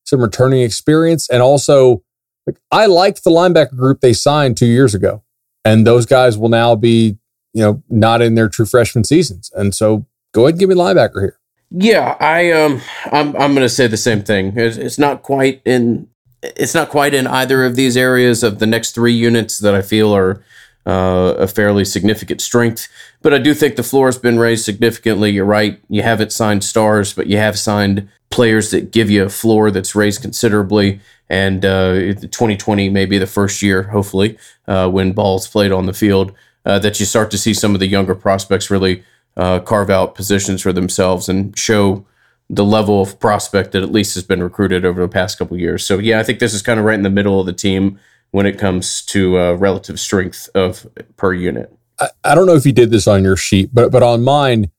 some 0.05 0.21
returning 0.21 0.63
experience 0.63 1.29
and 1.29 1.43
also 1.43 2.03
like 2.49 2.61
I 2.71 2.87
liked 2.87 3.25
the 3.25 3.31
linebacker 3.31 3.77
group 3.77 4.01
they 4.01 4.15
signed 4.15 4.57
two 4.57 4.67
years 4.67 4.95
ago, 4.95 5.23
and 5.65 5.87
those 5.87 6.07
guys 6.07 6.39
will 6.39 6.49
now 6.49 6.75
be, 6.75 7.19
you 7.53 7.63
know, 7.63 7.83
not 7.91 8.23
in 8.23 8.37
their 8.37 8.49
true 8.49 8.65
freshman 8.65 9.05
seasons. 9.05 9.51
And 9.55 9.75
so 9.75 10.07
go 10.33 10.45
ahead 10.45 10.55
and 10.55 10.61
give 10.61 10.69
me 10.71 10.75
linebacker 10.75 11.21
here. 11.21 11.39
Yeah, 11.71 12.17
I 12.19 12.51
um, 12.53 12.81
I'm 13.13 13.37
I'm 13.37 13.55
going 13.55 13.57
to 13.57 13.69
say 13.69 13.87
the 13.87 13.99
same 13.99 14.23
thing. 14.23 14.55
It's, 14.57 14.79
it's 14.79 14.99
not 14.99 15.23
quite 15.23 15.61
in 15.67 16.09
it's 16.43 16.75
not 16.75 16.89
quite 16.89 17.13
in 17.13 17.27
either 17.27 17.65
of 17.65 17.77
these 17.77 17.97
areas 17.97 18.43
of 18.43 18.61
the 18.61 18.67
next 18.67 18.95
three 18.95 19.13
units 19.13 19.59
that 19.59 19.75
I 19.75 19.83
feel 19.83 20.15
are 20.17 20.43
uh, 20.89 21.35
a 21.37 21.47
fairly 21.47 21.85
significant 21.85 22.41
strength. 22.41 22.89
But 23.21 23.35
I 23.35 23.39
do 23.39 23.53
think 23.53 23.77
the 23.77 23.83
floor 23.83 24.07
has 24.07 24.19
been 24.19 24.39
raised 24.39 24.65
significantly. 24.65 25.31
You're 25.31 25.45
right. 25.45 25.79
You 25.91 26.03
haven't 26.03 26.33
signed 26.33 26.65
stars, 26.65 27.13
but 27.13 27.27
you 27.27 27.37
have 27.37 27.59
signed 27.59 28.09
players 28.31 28.71
that 28.71 28.91
give 28.91 29.11
you 29.11 29.25
a 29.25 29.29
floor 29.29 29.71
that's 29.71 29.95
raised 29.95 30.23
considerably. 30.23 31.01
And 31.29 31.63
uh, 31.63 32.15
2020 32.15 32.89
may 32.89 33.05
be 33.05 33.19
the 33.19 33.27
first 33.27 33.61
year, 33.61 33.83
hopefully, 33.83 34.39
uh, 34.67 34.89
when 34.89 35.13
ball's 35.13 35.47
played 35.47 35.73
on 35.73 35.85
the 35.85 35.93
field, 35.93 36.33
uh, 36.65 36.79
that 36.79 36.99
you 36.99 37.05
start 37.05 37.31
to 37.33 37.39
see 37.39 37.53
some 37.53 37.75
of 37.75 37.81
the 37.81 37.87
younger 37.87 38.15
prospects 38.15 38.71
really 38.71 39.05
uh, 39.37 39.61
carve 39.61 39.91
out 39.91 40.15
positions 40.15 40.63
for 40.63 40.73
themselves 40.73 41.29
and 41.29 41.57
show 41.59 42.07
the 42.49 42.65
level 42.65 43.03
of 43.03 43.21
prospect 43.21 43.73
that 43.73 43.83
at 43.83 43.93
least 43.93 44.15
has 44.15 44.25
been 44.25 44.43
recruited 44.43 44.87
over 44.87 45.03
the 45.03 45.09
past 45.09 45.39
couple 45.39 45.59
years. 45.59 45.85
So 45.85 45.99
yeah, 45.99 46.19
I 46.19 46.23
think 46.23 46.39
this 46.39 46.55
is 46.55 46.63
kind 46.63 46.81
of 46.81 46.87
right 46.87 46.95
in 46.95 47.03
the 47.03 47.11
middle 47.11 47.39
of 47.39 47.45
the 47.45 47.53
team 47.53 48.01
when 48.31 48.47
it 48.47 48.59
comes 48.59 49.03
to 49.07 49.39
uh, 49.39 49.53
relative 49.55 49.99
strength 49.99 50.49
of 50.55 50.87
per 51.17 51.33
unit. 51.33 51.73
I, 51.99 52.09
I 52.25 52.35
don't 52.35 52.47
know 52.47 52.55
if 52.55 52.67
you 52.67 52.73
did 52.73 52.91
this 52.91 53.07
on 53.07 53.23
your 53.25 53.37
sheet, 53.37 53.71
but 53.73 53.91
but 53.91 54.03
on 54.03 54.23
mine, 54.23 54.71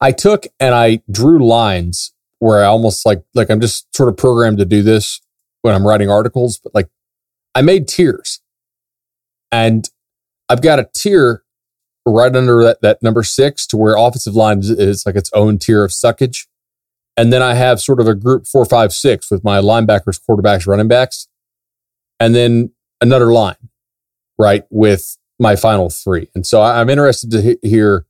I 0.00 0.12
took 0.12 0.46
and 0.60 0.74
I 0.74 1.02
drew 1.10 1.44
lines 1.44 2.12
where 2.38 2.62
I 2.62 2.66
almost 2.66 3.04
like 3.04 3.22
like 3.34 3.50
I'm 3.50 3.60
just 3.60 3.94
sort 3.96 4.08
of 4.08 4.16
programmed 4.16 4.58
to 4.58 4.64
do 4.64 4.82
this 4.82 5.20
when 5.62 5.74
I'm 5.74 5.86
writing 5.86 6.10
articles, 6.10 6.58
but 6.58 6.74
like 6.74 6.88
I 7.54 7.62
made 7.62 7.88
tiers. 7.88 8.40
And 9.50 9.88
I've 10.48 10.62
got 10.62 10.78
a 10.78 10.88
tier 10.94 11.42
right 12.06 12.34
under 12.34 12.62
that, 12.62 12.80
that 12.82 13.02
number 13.02 13.22
six 13.22 13.66
to 13.68 13.76
where 13.76 13.96
offensive 13.96 14.34
line 14.34 14.60
is, 14.60 14.70
is 14.70 15.04
like 15.04 15.16
its 15.16 15.30
own 15.32 15.58
tier 15.58 15.84
of 15.84 15.90
suckage. 15.90 16.46
And 17.16 17.32
then 17.32 17.42
I 17.42 17.54
have 17.54 17.80
sort 17.80 18.00
of 18.00 18.06
a 18.06 18.14
group 18.14 18.46
four, 18.46 18.64
five, 18.64 18.92
six 18.92 19.30
with 19.30 19.42
my 19.42 19.58
linebackers, 19.58 20.20
quarterbacks, 20.28 20.66
running 20.66 20.88
backs. 20.88 21.28
And 22.20 22.34
then 22.34 22.70
another 23.00 23.32
line, 23.32 23.56
right, 24.38 24.64
with 24.70 25.16
my 25.38 25.56
final 25.56 25.90
three. 25.90 26.28
And 26.34 26.46
so 26.46 26.62
I'm 26.62 26.90
interested 26.90 27.30
to 27.30 27.42
he- 27.42 27.68
hear 27.68 28.06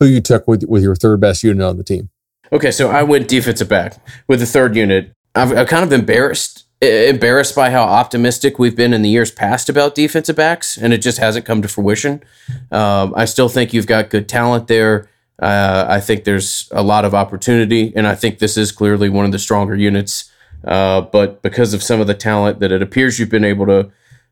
who 0.00 0.06
you 0.06 0.20
took 0.20 0.48
with, 0.48 0.64
with 0.64 0.82
your 0.82 0.96
third 0.96 1.20
best 1.20 1.42
unit 1.42 1.62
on 1.62 1.76
the 1.76 1.84
team. 1.84 2.10
Okay, 2.52 2.70
so 2.70 2.90
I 2.90 3.02
went 3.02 3.28
defensive 3.28 3.68
back 3.68 3.96
with 4.28 4.40
the 4.40 4.46
third 4.46 4.76
unit. 4.76 5.14
I've, 5.34 5.56
I'm 5.56 5.66
kind 5.66 5.84
of 5.84 5.92
embarrassed 5.92 6.66
embarrassed 6.82 7.54
by 7.54 7.70
how 7.70 7.84
optimistic 7.84 8.58
we've 8.58 8.74
been 8.74 8.92
in 8.92 9.02
the 9.02 9.08
years 9.08 9.30
past 9.30 9.68
about 9.68 9.94
defensive 9.94 10.34
backs, 10.34 10.76
and 10.76 10.92
it 10.92 10.98
just 10.98 11.18
hasn't 11.18 11.46
come 11.46 11.62
to 11.62 11.68
fruition. 11.68 12.22
Um, 12.72 13.14
I 13.16 13.24
still 13.24 13.48
think 13.48 13.72
you've 13.72 13.86
got 13.86 14.10
good 14.10 14.28
talent 14.28 14.66
there. 14.66 15.08
Uh, 15.40 15.86
I 15.88 16.00
think 16.00 16.24
there's 16.24 16.68
a 16.72 16.82
lot 16.82 17.04
of 17.04 17.14
opportunity, 17.14 17.92
and 17.94 18.06
I 18.06 18.16
think 18.16 18.40
this 18.40 18.56
is 18.56 18.72
clearly 18.72 19.08
one 19.08 19.24
of 19.24 19.32
the 19.32 19.38
stronger 19.38 19.76
units. 19.76 20.30
Uh, 20.64 21.00
but 21.00 21.42
because 21.42 21.72
of 21.72 21.82
some 21.82 22.00
of 22.00 22.06
the 22.08 22.14
talent 22.14 22.60
that 22.60 22.70
it 22.72 22.82
appears 22.82 23.18
you've 23.18 23.30
been 23.30 23.44
able 23.44 23.66
to 23.66 23.90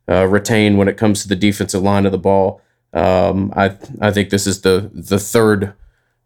uh, 0.08 0.26
retain 0.26 0.76
when 0.76 0.88
it 0.88 0.96
comes 0.96 1.22
to 1.22 1.28
the 1.28 1.36
defensive 1.36 1.82
line 1.82 2.06
of 2.06 2.12
the 2.12 2.18
ball, 2.18 2.60
um, 2.92 3.52
I 3.56 3.76
I 4.00 4.10
think 4.10 4.30
this 4.30 4.46
is 4.46 4.62
the 4.62 4.90
the 4.92 5.18
third 5.18 5.74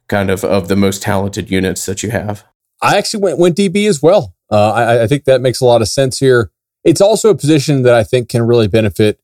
kind 0.09 0.31
of 0.31 0.45
of 0.45 0.69
the 0.69 0.77
most 0.77 1.03
talented 1.03 1.51
units 1.51 1.87
that 1.87 2.03
you 2.03 2.11
have. 2.11 2.45
I 2.83 2.97
actually 2.97 3.23
went 3.23 3.39
went 3.39 3.57
DB 3.57 3.89
as 3.89 4.03
well. 4.03 4.35
Uh, 4.51 4.73
I, 4.73 5.03
I, 5.03 5.07
think 5.07 5.25
that 5.25 5.41
makes 5.41 5.61
a 5.61 5.65
lot 5.65 5.81
of 5.81 5.89
sense 5.89 6.19
here. 6.19 6.51
It's 6.85 7.01
also 7.01 7.31
a 7.31 7.35
position 7.35 7.83
that 7.83 7.95
I 7.95 8.05
think 8.05 8.29
can 8.29 8.43
really 8.43 8.69
benefit 8.69 9.19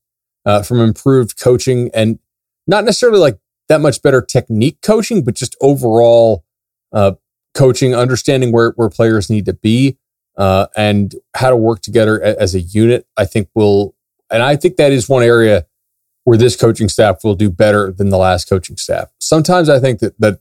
uh, 0.46 0.62
from 0.62 0.80
improved 0.80 1.38
coaching 1.38 1.90
and 1.92 2.18
not 2.66 2.84
necessarily 2.84 3.18
like 3.18 3.38
that 3.68 3.80
much 3.80 4.02
better 4.02 4.22
technique 4.22 4.78
coaching, 4.82 5.22
but 5.22 5.34
just 5.34 5.56
overall 5.60 6.44
uh, 6.92 7.12
coaching, 7.54 7.94
understanding 7.94 8.50
where 8.52 8.72
where 8.76 8.88
players 8.88 9.28
need 9.30 9.44
to 9.44 9.52
be 9.52 9.98
uh, 10.36 10.66
and 10.76 11.14
how 11.34 11.50
to 11.50 11.56
work 11.56 11.80
together 11.80 12.20
as 12.22 12.54
a 12.54 12.60
unit. 12.60 13.06
I 13.16 13.26
think 13.26 13.48
will, 13.54 13.94
and 14.30 14.42
I 14.42 14.56
think 14.56 14.76
that 14.76 14.92
is 14.92 15.08
one 15.08 15.22
area 15.22 15.66
where 16.24 16.38
this 16.38 16.56
coaching 16.56 16.88
staff 16.88 17.24
will 17.24 17.34
do 17.34 17.50
better 17.50 17.92
than 17.92 18.10
the 18.10 18.18
last 18.18 18.48
coaching 18.48 18.76
staff. 18.76 19.10
Sometimes 19.18 19.68
I 19.68 19.78
think 19.78 20.00
that 20.00 20.18
that 20.20 20.40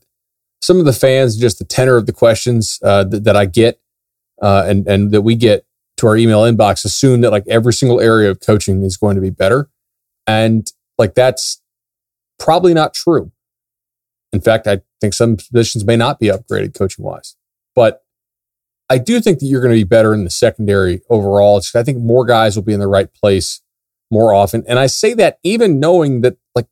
some 0.62 0.78
of 0.78 0.84
the 0.84 0.92
fans, 0.92 1.36
just 1.36 1.58
the 1.58 1.64
tenor 1.64 1.96
of 1.96 2.06
the 2.06 2.12
questions 2.12 2.78
uh, 2.84 3.04
that, 3.04 3.24
that, 3.24 3.34
I 3.34 3.46
get 3.46 3.80
uh, 4.42 4.64
and 4.66 4.86
and 4.86 5.10
that 5.10 5.22
we 5.22 5.34
get 5.34 5.66
to 5.96 6.06
our 6.06 6.16
email 6.16 6.42
inbox, 6.42 6.84
assume 6.84 7.22
that 7.22 7.30
like 7.30 7.44
every 7.48 7.72
single 7.72 8.00
area 8.00 8.30
of 8.30 8.40
coaching 8.40 8.82
is 8.84 8.96
going 8.96 9.16
to 9.16 9.22
be 9.22 9.30
better, 9.30 9.68
and 10.26 10.70
like 10.98 11.14
that's 11.14 11.62
probably 12.38 12.74
not 12.74 12.94
true. 12.94 13.32
In 14.32 14.40
fact, 14.40 14.66
I 14.66 14.82
think 15.00 15.14
some 15.14 15.36
positions 15.36 15.84
may 15.84 15.96
not 15.96 16.20
be 16.20 16.28
upgraded 16.28 16.74
coaching 16.74 17.04
wise, 17.04 17.36
but 17.74 18.04
I 18.88 18.98
do 18.98 19.20
think 19.20 19.38
that 19.38 19.46
you're 19.46 19.60
going 19.60 19.74
to 19.74 19.80
be 19.80 19.84
better 19.84 20.12
in 20.12 20.24
the 20.24 20.30
secondary 20.30 21.02
overall. 21.08 21.60
I 21.74 21.82
think 21.82 21.98
more 21.98 22.24
guys 22.24 22.54
will 22.54 22.62
be 22.62 22.72
in 22.72 22.80
the 22.80 22.88
right 22.88 23.12
place 23.12 23.60
more 24.10 24.34
often, 24.34 24.64
and 24.66 24.78
I 24.78 24.86
say 24.86 25.14
that 25.14 25.38
even 25.42 25.80
knowing 25.80 26.20
that 26.22 26.36
like 26.54 26.66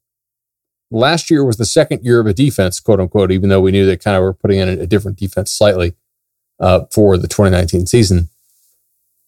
last 0.90 1.30
year 1.30 1.44
was 1.44 1.56
the 1.56 1.64
second 1.64 2.04
year 2.04 2.20
of 2.20 2.26
a 2.26 2.34
defense, 2.34 2.80
quote 2.80 3.00
unquote, 3.00 3.30
even 3.30 3.48
though 3.48 3.60
we 3.60 3.72
knew 3.72 3.86
they 3.86 3.96
kind 3.96 4.16
of 4.16 4.22
were 4.22 4.32
putting 4.34 4.58
in 4.58 4.68
a, 4.68 4.82
a 4.82 4.86
different 4.86 5.18
defense 5.18 5.52
slightly 5.52 5.94
uh, 6.60 6.84
for 6.92 7.16
the 7.16 7.28
2019 7.28 7.86
season. 7.86 8.28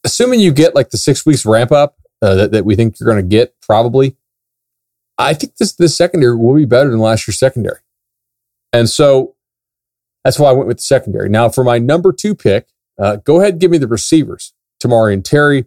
Assuming 0.05 0.41
you 0.41 0.53
get 0.53 0.75
like 0.75 0.91
the 0.91 0.97
six 0.97 1.27
weeks 1.27 1.45
ramp 1.45 1.73
up 1.73 1.97
uh, 2.23 2.35
that, 2.35 2.53
that 2.53 2.65
we 2.65 2.75
think 2.75 2.99
you're 2.99 3.11
going 3.11 3.23
to 3.23 3.29
get, 3.29 3.55
probably, 3.61 4.17
I 5.19 5.35
think 5.35 5.57
this, 5.57 5.75
this 5.75 5.97
secondary 5.97 6.37
will 6.37 6.55
be 6.55 6.65
better 6.65 6.91
than 6.91 6.99
last 6.99 7.29
year's 7.29 7.39
secondary. 7.39 7.81
And 8.73 8.89
so 8.89 9.35
that's 10.25 10.39
why 10.39 10.51
I 10.51 10.53
went 10.53 10.69
with 10.69 10.79
the 10.79 10.83
secondary. 10.83 11.29
Now, 11.29 11.49
for 11.49 11.65
my 11.65 11.79
number 11.79 12.13
two 12.13 12.35
pick, 12.35 12.69
uh, 12.99 13.17
go 13.17 13.41
ahead 13.41 13.55
and 13.55 13.61
give 13.61 13.71
me 13.71 13.79
the 13.79 13.87
receivers. 13.87 14.55
Tamorrion 14.83 15.23
Terry. 15.23 15.67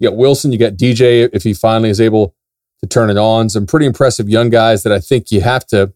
You 0.00 0.08
got 0.08 0.16
Wilson, 0.16 0.50
you 0.50 0.58
got 0.58 0.72
DJ 0.72 1.28
if 1.32 1.44
he 1.44 1.54
finally 1.54 1.90
is 1.90 2.00
able 2.00 2.34
to 2.80 2.88
turn 2.88 3.10
it 3.10 3.18
on. 3.18 3.48
Some 3.48 3.66
pretty 3.66 3.86
impressive 3.86 4.28
young 4.28 4.50
guys 4.50 4.82
that 4.82 4.92
I 4.92 4.98
think 4.98 5.30
you 5.30 5.42
have 5.42 5.64
to 5.66 5.92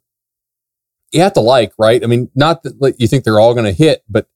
you 1.13 1.21
have 1.21 1.33
to 1.35 1.41
like, 1.41 1.73
right? 1.79 2.03
I 2.03 2.07
mean, 2.07 2.31
not 2.35 2.65
that 2.65 2.81
like, 2.81 2.97
you 2.99 3.07
think 3.07 3.25
they're 3.25 3.39
all 3.41 3.55
going 3.55 3.67
to 3.67 3.73
hit, 3.73 4.03
but 4.09 4.27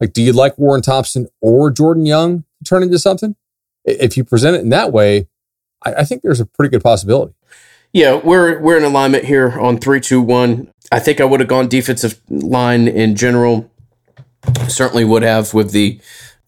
like, 0.00 0.12
do 0.12 0.22
you 0.22 0.32
like 0.32 0.58
Warren 0.58 0.82
Thompson 0.82 1.28
or 1.40 1.70
Jordan 1.70 2.06
Young 2.06 2.44
to 2.58 2.64
turn 2.64 2.82
into 2.82 2.98
something? 2.98 3.36
If 3.84 4.16
you 4.16 4.24
present 4.24 4.56
it 4.56 4.60
in 4.60 4.68
that 4.68 4.92
way, 4.92 5.28
I, 5.84 5.94
I 5.94 6.04
think 6.04 6.22
there's 6.22 6.40
a 6.40 6.46
pretty 6.46 6.70
good 6.70 6.82
possibility. 6.82 7.34
Yeah, 7.92 8.20
we're 8.22 8.60
we're 8.60 8.76
in 8.76 8.84
alignment 8.84 9.24
here 9.24 9.58
on 9.58 9.78
three, 9.78 10.00
two, 10.00 10.20
one. 10.20 10.72
I 10.92 11.00
think 11.00 11.20
I 11.20 11.24
would 11.24 11.40
have 11.40 11.48
gone 11.48 11.68
defensive 11.68 12.20
line 12.28 12.86
in 12.86 13.16
general. 13.16 13.68
Certainly 14.68 15.06
would 15.06 15.22
have 15.22 15.52
with 15.54 15.72
the, 15.72 16.00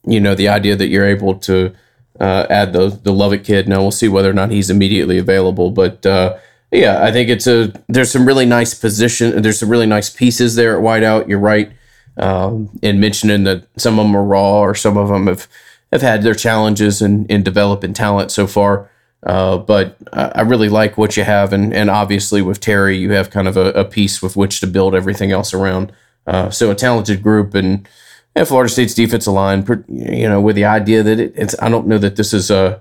you 0.07 0.21
know, 0.21 0.35
the 0.35 0.49
idea 0.49 0.77
that 0.77 0.89
you're 0.89 1.07
able 1.07 1.35
to 1.41 1.75
uh, 2.23 2.47
add 2.49 2.73
the 2.73 2.89
the 3.03 3.13
Lovett 3.13 3.45
kid. 3.45 3.69
Now 3.69 3.83
we'll 3.83 3.91
see 3.91 4.09
whether 4.09 4.31
or 4.31 4.35
not 4.35 4.51
he's 4.51 4.71
immediately 4.71 5.19
available, 5.19 5.73
but 5.73 6.07
uh, 6.07 6.39
yeah, 6.71 7.03
I 7.03 7.11
think 7.11 7.29
it's 7.29 7.49
a 7.49 7.73
there's 7.89 8.13
some 8.13 8.27
really 8.27 8.47
nice 8.47 8.75
position. 8.75 9.43
There's 9.43 9.59
some 9.59 9.69
really 9.69 9.87
nice 9.87 10.09
pieces 10.09 10.55
there 10.55 10.77
at 10.77 10.83
wideout. 10.83 11.29
You're 11.29 11.41
right 11.41 11.73
um, 12.17 12.71
in 12.81 13.01
mentioning 13.01 13.43
that 13.45 13.67
some 13.77 13.99
of 13.99 14.07
them 14.07 14.17
are 14.17 14.25
raw 14.25 14.61
or 14.61 14.75
some 14.77 14.97
of 14.97 15.09
them 15.09 15.27
have 15.27 15.49
have 15.91 16.03
had 16.03 16.23
their 16.23 16.35
challenges 16.35 17.03
in 17.03 17.27
in 17.27 17.43
developing 17.43 17.93
talent 17.93 18.31
so 18.31 18.47
far. 18.47 18.89
Uh, 19.25 19.57
but 19.57 19.97
I 20.13 20.43
really 20.43 20.69
like 20.69 20.97
what 20.97 21.17
you 21.17 21.25
have, 21.25 21.53
and 21.53 21.75
and 21.75 21.91
obviously 21.91 22.41
with 22.41 22.61
Terry, 22.61 22.99
you 22.99 23.11
have 23.13 23.31
kind 23.31 23.49
of 23.49 23.57
a, 23.57 23.71
a 23.73 23.85
piece 23.85 24.23
with 24.23 24.37
which 24.37 24.61
to 24.61 24.67
build 24.67 24.95
everything 24.95 25.33
else 25.33 25.53
around. 25.53 25.93
Uh, 26.25 26.51
so 26.51 26.71
a 26.71 26.75
talented 26.77 27.21
group, 27.21 27.55
and 27.55 27.89
and 28.35 28.49
Florida 28.49 28.73
State's 28.73 28.95
defensive 28.95 29.33
line, 29.33 29.65
you 29.89 30.29
know, 30.29 30.41
with 30.41 30.57
the 30.57 30.65
idea 30.65 31.03
that 31.03 31.21
it, 31.21 31.33
it's, 31.37 31.55
I 31.61 31.69
don't 31.69 31.87
know 31.87 31.99
that 31.99 32.17
this 32.17 32.33
is 32.33 32.51
a, 32.51 32.81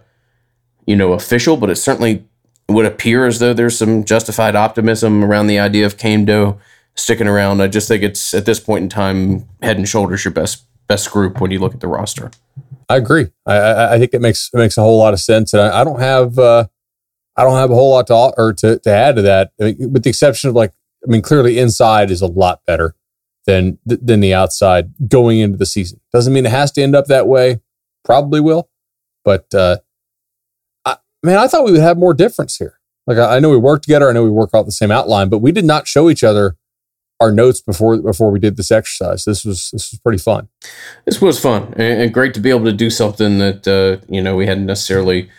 you 0.86 0.96
know, 0.96 1.14
official, 1.14 1.58
but 1.58 1.70
it 1.70 1.76
certainly 1.76 2.26
would 2.70 2.86
appear 2.86 3.26
as 3.26 3.40
though 3.40 3.54
there's 3.54 3.78
some 3.78 4.06
justified 4.06 4.56
optimism 4.56 5.24
around 5.24 5.48
the 5.48 5.60
idea 5.60 5.86
of 5.86 5.98
Kaindoh 5.98 6.58
sticking 6.96 7.28
around. 7.28 7.62
I 7.62 7.68
just 7.68 7.88
think 7.88 8.04
it's 8.04 8.34
at 8.34 8.46
this 8.46 8.60
point 8.60 8.84
in 8.84 8.90
time, 8.90 9.48
head 9.62 9.78
and 9.78 9.88
shoulders 9.88 10.24
your 10.24 10.34
best 10.34 10.66
best 10.88 11.12
group 11.12 11.40
when 11.40 11.52
you 11.52 11.60
look 11.60 11.74
at 11.74 11.80
the 11.80 11.88
roster. 11.88 12.32
I 12.90 12.98
agree. 12.98 13.28
I, 13.46 13.96
I 13.96 14.00
think 14.00 14.14
it 14.14 14.22
makes 14.22 14.50
it 14.54 14.58
makes 14.58 14.78
a 14.78 14.82
whole 14.82 14.98
lot 14.98 15.14
of 15.14 15.20
sense, 15.20 15.54
and 15.54 15.62
I, 15.62 15.82
I 15.82 15.84
don't 15.84 16.00
have 16.00 16.40
uh, 16.40 16.68
I 17.36 17.44
don't 17.44 17.58
have 17.58 17.72
a 17.72 17.76
whole 17.76 17.92
lot 17.92 18.08
to 18.08 18.34
or 18.38 18.54
to, 18.54 18.80
to 18.80 18.90
add 18.90 19.16
to 19.18 19.22
that, 19.24 19.52
I 19.60 19.64
mean, 19.64 19.94
with 19.94 20.04
the 20.04 20.10
exception 20.10 20.50
of 20.50 20.56
like 20.56 20.72
I 21.06 21.10
mean, 21.12 21.22
clearly 21.22 21.60
inside 21.60 22.12
is 22.12 22.22
a 22.22 22.28
lot 22.28 22.62
better 22.66 22.96
than 23.46 23.78
than 23.86 24.20
the 24.20 24.34
outside 24.34 24.94
going 25.08 25.40
into 25.40 25.58
the 25.58 25.66
season. 25.66 26.00
Doesn't 26.14 26.34
mean 26.34 26.46
it 26.46 26.52
has 26.52 26.72
to 26.74 26.82
end 26.82 26.96
up 26.96 27.06
that 27.08 27.28
way. 27.28 27.62
Probably 28.04 28.40
will, 28.40 28.70
but 29.24 29.54
uh, 29.54 29.78
I, 30.86 30.98
man, 31.24 31.38
I 31.38 31.48
thought 31.48 31.66
we 31.66 31.72
would 31.72 31.82
have 31.82 31.98
more 31.98 32.14
difference 32.14 32.58
here. 32.58 32.80
Like 33.08 33.18
I, 33.18 33.38
I 33.38 33.40
know 33.40 33.50
we 33.50 33.58
work 33.58 33.82
together. 33.84 34.10
I 34.10 34.14
know 34.14 34.24
we 34.24 34.30
work 34.30 34.52
out 34.54 34.66
the 34.66 34.72
same 34.72 34.92
outline, 34.92 35.30
but 35.30 35.40
we 35.40 35.52
did 35.52 35.66
not 35.66 35.88
show 35.88 36.10
each 36.10 36.24
other 36.24 36.58
our 37.22 37.32
notes 37.32 37.62
before 37.62 38.02
before 38.02 38.32
we 38.32 38.40
did 38.40 38.58
this 38.58 38.72
exercise. 38.72 39.24
This 39.24 39.46
was 39.46 39.70
this 39.72 39.92
was 39.92 40.00
pretty 40.00 40.18
fun. 40.18 40.50
This 41.06 41.22
was 41.22 41.40
fun 41.40 41.74
and, 41.78 42.12
great 42.14 42.34
to 42.34 42.40
be 42.40 42.50
able 42.50 42.66
to 42.66 42.74
do 42.74 42.90
something 42.90 43.38
that 43.38 43.68
uh, 43.68 44.04
you 44.12 44.22
know 44.22 44.36
we 44.36 44.48
hadn't 44.48 44.66
necessarily 44.66 45.30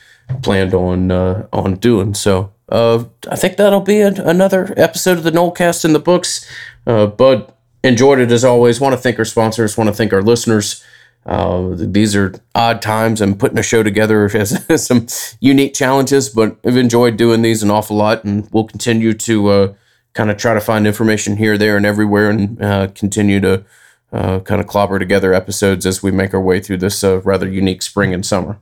planned 0.42 0.74
on 0.74 1.10
uh, 1.10 1.46
on 1.52 1.74
doing. 1.74 2.14
So 2.14 2.52
uh, 2.68 3.04
I 3.28 3.36
think 3.36 3.56
that'll 3.56 3.80
be 3.80 4.00
another 4.00 4.72
episode 4.76 5.18
of 5.18 5.24
the 5.24 5.32
Nolecast 5.32 5.84
in 5.84 5.92
the 5.92 5.98
books. 5.98 6.46
Uh, 6.86 7.06
Bud, 7.06 7.52
enjoyed 7.84 8.18
it 8.18 8.30
as 8.30 8.44
always. 8.44 8.80
Want 8.80 8.94
to 8.94 9.00
thank 9.00 9.18
our 9.18 9.24
sponsors. 9.24 9.76
Want 9.76 9.88
to 9.88 9.94
thank 9.94 10.12
our 10.12 10.22
listeners. 10.22 10.84
uh, 11.26 11.70
these 11.74 12.16
are 12.16 12.34
odd 12.54 12.82
times 12.82 13.20
and 13.20 13.38
putting 13.38 13.58
a 13.58 13.62
show 13.62 13.82
together 13.82 14.28
has 14.28 14.86
some 14.86 15.06
unique 15.40 15.74
challenges, 15.74 16.28
but 16.28 16.56
I've 16.64 16.76
enjoyed 16.76 17.16
doing 17.16 17.42
these 17.42 17.62
an 17.62 17.70
awful 17.70 17.96
lot, 17.96 18.24
and 18.24 18.48
we'll 18.52 18.64
continue 18.64 19.14
to 19.14 19.48
uh, 19.48 19.74
kind 20.14 20.30
of 20.30 20.36
try 20.36 20.54
to 20.54 20.60
find 20.60 20.86
information 20.86 21.36
here, 21.36 21.56
there, 21.56 21.76
and 21.76 21.86
everywhere, 21.86 22.30
and 22.30 22.62
uh, 22.62 22.88
continue 22.88 23.40
to 23.40 23.64
uh, 24.12 24.40
kind 24.40 24.60
of 24.60 24.66
clobber 24.66 24.98
together 24.98 25.32
episodes 25.32 25.86
as 25.86 26.02
we 26.02 26.10
make 26.10 26.34
our 26.34 26.40
way 26.40 26.60
through 26.60 26.78
this 26.78 27.02
uh, 27.04 27.20
rather 27.22 27.48
unique 27.48 27.82
spring 27.82 28.12
and 28.12 28.26
summer. 28.26 28.58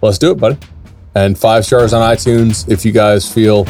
Let's 0.00 0.18
do 0.18 0.30
it, 0.30 0.38
buddy. 0.38 0.58
And 1.14 1.38
five 1.38 1.64
stars 1.64 1.92
on 1.92 2.02
iTunes 2.14 2.68
if 2.70 2.84
you 2.84 2.92
guys 2.92 3.30
feel 3.30 3.64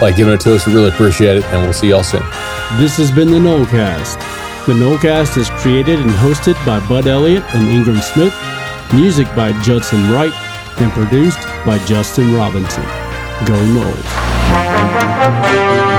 like 0.00 0.16
giving 0.16 0.34
it 0.34 0.40
to 0.40 0.54
us. 0.54 0.66
We 0.66 0.74
really 0.74 0.88
appreciate 0.88 1.38
it, 1.38 1.44
and 1.44 1.62
we'll 1.62 1.72
see 1.72 1.90
y'all 1.90 2.02
soon. 2.02 2.22
This 2.78 2.96
has 2.96 3.10
been 3.10 3.30
the 3.30 3.38
Nolecast. 3.38 4.39
The 4.66 4.74
Nolecast 4.74 5.38
is 5.38 5.48
created 5.62 6.00
and 6.00 6.10
hosted 6.10 6.54
by 6.66 6.86
Bud 6.86 7.06
Elliott 7.06 7.42
and 7.54 7.66
Ingram 7.66 8.02
Smith, 8.02 8.34
music 8.92 9.26
by 9.34 9.58
Judson 9.62 10.12
Wright, 10.12 10.34
and 10.80 10.92
produced 10.92 11.40
by 11.64 11.78
Justin 11.86 12.34
Robinson. 12.34 12.84
Go 13.46 13.56
Noles. 13.72 15.89